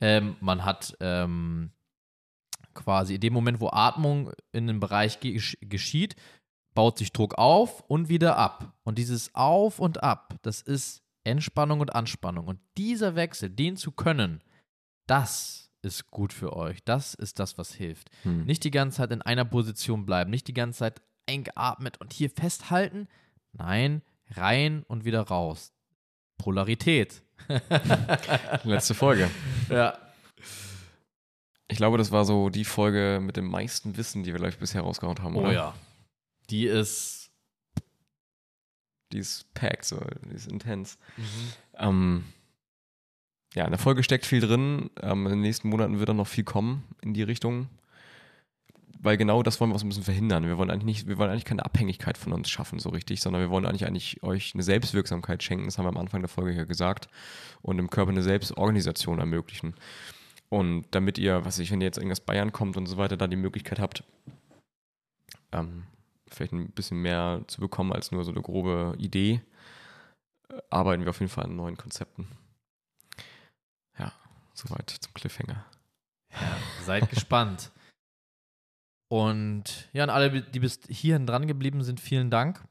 ähm, 0.00 0.36
man 0.40 0.64
hat 0.64 0.96
ähm, 1.00 1.70
quasi 2.74 3.16
in 3.16 3.20
dem 3.20 3.32
Moment, 3.32 3.60
wo 3.60 3.68
Atmung 3.70 4.32
in 4.52 4.68
einem 4.68 4.80
Bereich 4.80 5.20
ge 5.20 5.40
geschieht, 5.60 6.16
baut 6.74 6.98
sich 6.98 7.12
Druck 7.12 7.34
auf 7.36 7.80
und 7.88 8.08
wieder 8.08 8.36
ab. 8.36 8.72
Und 8.84 8.98
dieses 8.98 9.34
Auf 9.34 9.78
und 9.78 10.02
Ab, 10.02 10.36
das 10.42 10.62
ist 10.62 11.02
Entspannung 11.24 11.80
und 11.80 11.94
Anspannung. 11.94 12.46
Und 12.46 12.60
dieser 12.78 13.14
Wechsel, 13.16 13.50
den 13.50 13.76
zu 13.76 13.92
können, 13.92 14.42
das 15.06 15.70
ist 15.82 16.10
gut 16.10 16.32
für 16.32 16.54
euch. 16.54 16.84
Das 16.84 17.14
ist 17.14 17.38
das, 17.38 17.58
was 17.58 17.74
hilft. 17.74 18.10
Hm. 18.22 18.44
Nicht 18.44 18.64
die 18.64 18.70
ganze 18.70 18.98
Zeit 18.98 19.12
in 19.12 19.22
einer 19.22 19.44
Position 19.44 20.06
bleiben, 20.06 20.30
nicht 20.30 20.48
die 20.48 20.54
ganze 20.54 20.80
Zeit 20.80 21.02
eingeatmet 21.28 22.00
und 22.00 22.12
hier 22.12 22.30
festhalten. 22.30 23.08
Nein, 23.52 24.02
rein 24.30 24.84
und 24.86 25.04
wieder 25.04 25.22
raus. 25.22 25.72
Polarität. 26.38 27.22
Letzte 28.64 28.94
Folge. 28.94 29.30
Ja. 29.68 29.98
Ich 31.68 31.76
glaube, 31.76 31.98
das 31.98 32.10
war 32.10 32.24
so 32.24 32.50
die 32.50 32.64
Folge 32.64 33.20
mit 33.22 33.36
dem 33.36 33.46
meisten 33.46 33.96
Wissen, 33.96 34.22
die 34.22 34.34
wir, 34.34 34.42
ich, 34.48 34.58
bisher 34.58 34.82
rausgehauen 34.82 35.22
haben. 35.22 35.36
Oh 35.36 35.40
oder? 35.40 35.52
ja. 35.52 35.74
Die 36.50 36.66
ist. 36.66 37.30
Die 39.12 39.18
ist 39.18 39.52
packed, 39.54 39.84
so, 39.84 40.00
die 40.30 40.34
ist 40.34 40.50
intens. 40.50 40.96
Ähm, 41.74 42.24
ja, 43.54 43.64
in 43.64 43.70
der 43.70 43.78
Folge 43.78 44.04
steckt 44.04 44.24
viel 44.24 44.40
drin. 44.40 44.90
Ähm, 45.00 45.26
in 45.26 45.32
den 45.32 45.40
nächsten 45.40 45.68
Monaten 45.68 45.98
wird 45.98 46.08
dann 46.08 46.16
noch 46.16 46.28
viel 46.28 46.44
kommen 46.44 46.84
in 47.02 47.14
die 47.14 47.24
Richtung. 47.24 47.68
Weil 49.02 49.16
genau 49.16 49.42
das 49.42 49.60
wollen 49.60 49.72
wir 49.72 49.78
so 49.78 49.86
ein 49.86 49.88
bisschen 49.88 50.04
verhindern. 50.04 50.46
Wir 50.46 50.58
wollen 50.58 50.70
eigentlich 50.70 50.84
nicht, 50.84 51.08
wir 51.08 51.16
wollen 51.16 51.30
eigentlich 51.30 51.46
keine 51.46 51.64
Abhängigkeit 51.64 52.18
von 52.18 52.34
uns 52.34 52.50
schaffen, 52.50 52.78
so 52.78 52.90
richtig, 52.90 53.22
sondern 53.22 53.40
wir 53.40 53.48
wollen 53.48 53.64
eigentlich, 53.64 53.86
eigentlich 53.86 54.22
euch 54.22 54.52
eine 54.52 54.62
Selbstwirksamkeit 54.62 55.42
schenken, 55.42 55.64
das 55.64 55.78
haben 55.78 55.86
wir 55.86 55.90
am 55.90 55.96
Anfang 55.96 56.20
der 56.20 56.28
Folge 56.28 56.52
ja 56.52 56.64
gesagt, 56.64 57.08
und 57.62 57.78
im 57.78 57.88
Körper 57.88 58.10
eine 58.10 58.22
Selbstorganisation 58.22 59.18
ermöglichen. 59.18 59.74
Und 60.50 60.84
damit 60.90 61.16
ihr, 61.16 61.46
was 61.46 61.58
ich, 61.58 61.70
wenn 61.70 61.80
ihr 61.80 61.86
jetzt 61.86 61.96
irgendwas 61.96 62.20
Bayern 62.20 62.52
kommt 62.52 62.76
und 62.76 62.86
so 62.86 62.98
weiter, 62.98 63.16
da 63.16 63.26
die 63.26 63.36
Möglichkeit 63.36 63.78
habt, 63.78 64.04
ähm, 65.52 65.84
vielleicht 66.28 66.52
ein 66.52 66.70
bisschen 66.70 67.00
mehr 67.00 67.42
zu 67.46 67.60
bekommen 67.60 67.92
als 67.94 68.12
nur 68.12 68.24
so 68.24 68.32
eine 68.32 68.42
grobe 68.42 68.94
Idee, 68.98 69.40
äh, 70.50 70.60
arbeiten 70.68 71.04
wir 71.04 71.10
auf 71.10 71.20
jeden 71.20 71.32
Fall 71.32 71.44
an 71.44 71.56
neuen 71.56 71.78
Konzepten. 71.78 72.28
Ja, 73.98 74.12
soweit 74.52 74.90
zum 74.90 75.14
Cliffhanger. 75.14 75.64
Ja, 76.32 76.56
seid 76.84 77.08
gespannt. 77.08 77.70
Und 79.10 79.88
ja, 79.92 80.04
an 80.04 80.10
alle, 80.10 80.40
die 80.40 80.60
bis 80.60 80.78
hierhin 80.88 81.26
dran 81.26 81.48
geblieben 81.48 81.82
sind, 81.82 81.98
vielen 81.98 82.30
Dank. 82.30 82.62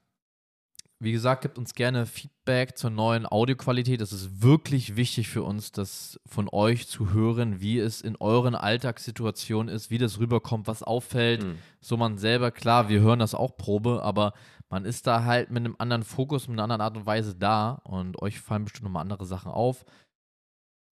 Wie 1.01 1.11
gesagt, 1.11 1.41
gebt 1.41 1.57
uns 1.57 1.73
gerne 1.73 2.05
Feedback 2.05 2.77
zur 2.77 2.91
neuen 2.91 3.25
Audioqualität. 3.25 3.99
Es 3.99 4.13
ist 4.13 4.41
wirklich 4.41 4.95
wichtig 4.95 5.27
für 5.27 5.43
uns, 5.43 5.73
das 5.73 6.17
von 6.25 6.47
euch 6.49 6.87
zu 6.87 7.11
hören, 7.11 7.59
wie 7.59 7.77
es 7.77 7.99
in 7.99 8.15
euren 8.15 8.55
Alltagssituationen 8.55 9.73
ist, 9.73 9.91
wie 9.91 9.97
das 9.97 10.19
rüberkommt, 10.19 10.67
was 10.67 10.81
auffällt. 10.81 11.43
Mhm. 11.43 11.57
So 11.81 11.97
man 11.97 12.17
selber, 12.17 12.51
klar, 12.51 12.87
wir 12.87 13.01
hören 13.01 13.19
das 13.19 13.35
auch 13.35 13.57
Probe, 13.57 14.01
aber 14.01 14.31
man 14.69 14.85
ist 14.85 15.07
da 15.07 15.25
halt 15.25 15.51
mit 15.51 15.65
einem 15.65 15.75
anderen 15.77 16.03
Fokus, 16.03 16.47
mit 16.47 16.55
einer 16.55 16.63
anderen 16.63 16.81
Art 16.81 16.95
und 16.95 17.05
Weise 17.05 17.35
da 17.35 17.81
und 17.83 18.21
euch 18.21 18.39
fallen 18.39 18.63
bestimmt 18.63 18.85
nochmal 18.85 19.01
andere 19.01 19.25
Sachen 19.25 19.51
auf. 19.51 19.83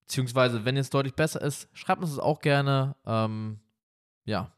Beziehungsweise, 0.00 0.66
wenn 0.66 0.76
es 0.76 0.90
deutlich 0.90 1.14
besser 1.14 1.40
ist, 1.40 1.70
schreibt 1.72 2.02
uns 2.02 2.10
das 2.10 2.18
auch 2.18 2.40
gerne. 2.40 2.96
Ähm, 3.06 3.60
ja, 4.26 4.52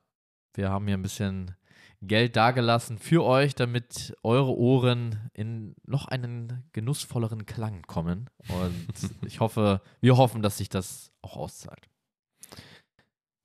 wir 0.54 0.70
haben 0.70 0.86
hier 0.86 0.96
ein 0.96 1.02
bisschen 1.02 1.54
Geld 2.02 2.36
dagelassen 2.36 2.98
für 2.98 3.24
euch, 3.24 3.54
damit 3.54 4.16
eure 4.22 4.56
Ohren 4.56 5.30
in 5.34 5.74
noch 5.86 6.08
einen 6.08 6.64
genussvolleren 6.72 7.44
Klang 7.44 7.82
kommen. 7.82 8.30
Und 8.48 9.10
ich 9.26 9.40
hoffe, 9.40 9.82
wir 10.00 10.16
hoffen, 10.16 10.42
dass 10.42 10.58
sich 10.58 10.70
das 10.70 11.12
auch 11.20 11.36
auszahlt. 11.36 11.88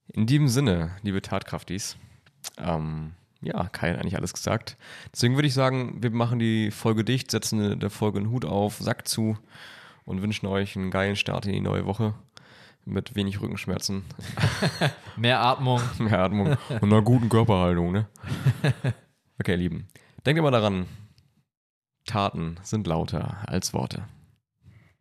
In 0.07 0.25
diesem 0.25 0.47
Sinne, 0.47 0.95
liebe 1.01 1.21
Tatkraftis, 1.21 1.97
ähm, 2.57 3.13
ja, 3.41 3.67
Kai 3.67 3.91
hat 3.91 3.99
eigentlich 3.99 4.15
alles 4.15 4.33
gesagt. 4.33 4.77
Deswegen 5.11 5.35
würde 5.35 5.47
ich 5.47 5.53
sagen, 5.53 6.01
wir 6.01 6.11
machen 6.11 6.39
die 6.39 6.71
Folge 6.71 7.03
dicht, 7.03 7.31
setzen 7.31 7.79
der 7.79 7.89
Folge 7.89 8.19
einen 8.19 8.29
Hut 8.29 8.45
auf, 8.45 8.77
Sack 8.77 9.07
zu 9.07 9.37
und 10.05 10.21
wünschen 10.21 10.47
euch 10.47 10.77
einen 10.77 10.91
geilen 10.91 11.17
Start 11.17 11.45
in 11.45 11.51
die 11.51 11.61
neue 11.61 11.85
Woche 11.85 12.13
mit 12.85 13.15
wenig 13.15 13.41
Rückenschmerzen, 13.41 14.05
Mehr 15.17 15.41
Atmung. 15.41 15.81
mehr 15.99 16.19
Atmung 16.19 16.57
und 16.69 16.83
einer 16.83 17.01
guten 17.01 17.29
Körperhaltung, 17.29 17.91
ne? 17.91 18.07
Okay, 19.37 19.55
Lieben, 19.55 19.89
denkt 20.25 20.39
immer 20.39 20.51
daran, 20.51 20.85
Taten 22.05 22.57
sind 22.63 22.87
lauter 22.87 23.39
als 23.47 23.73
Worte. 23.73 24.05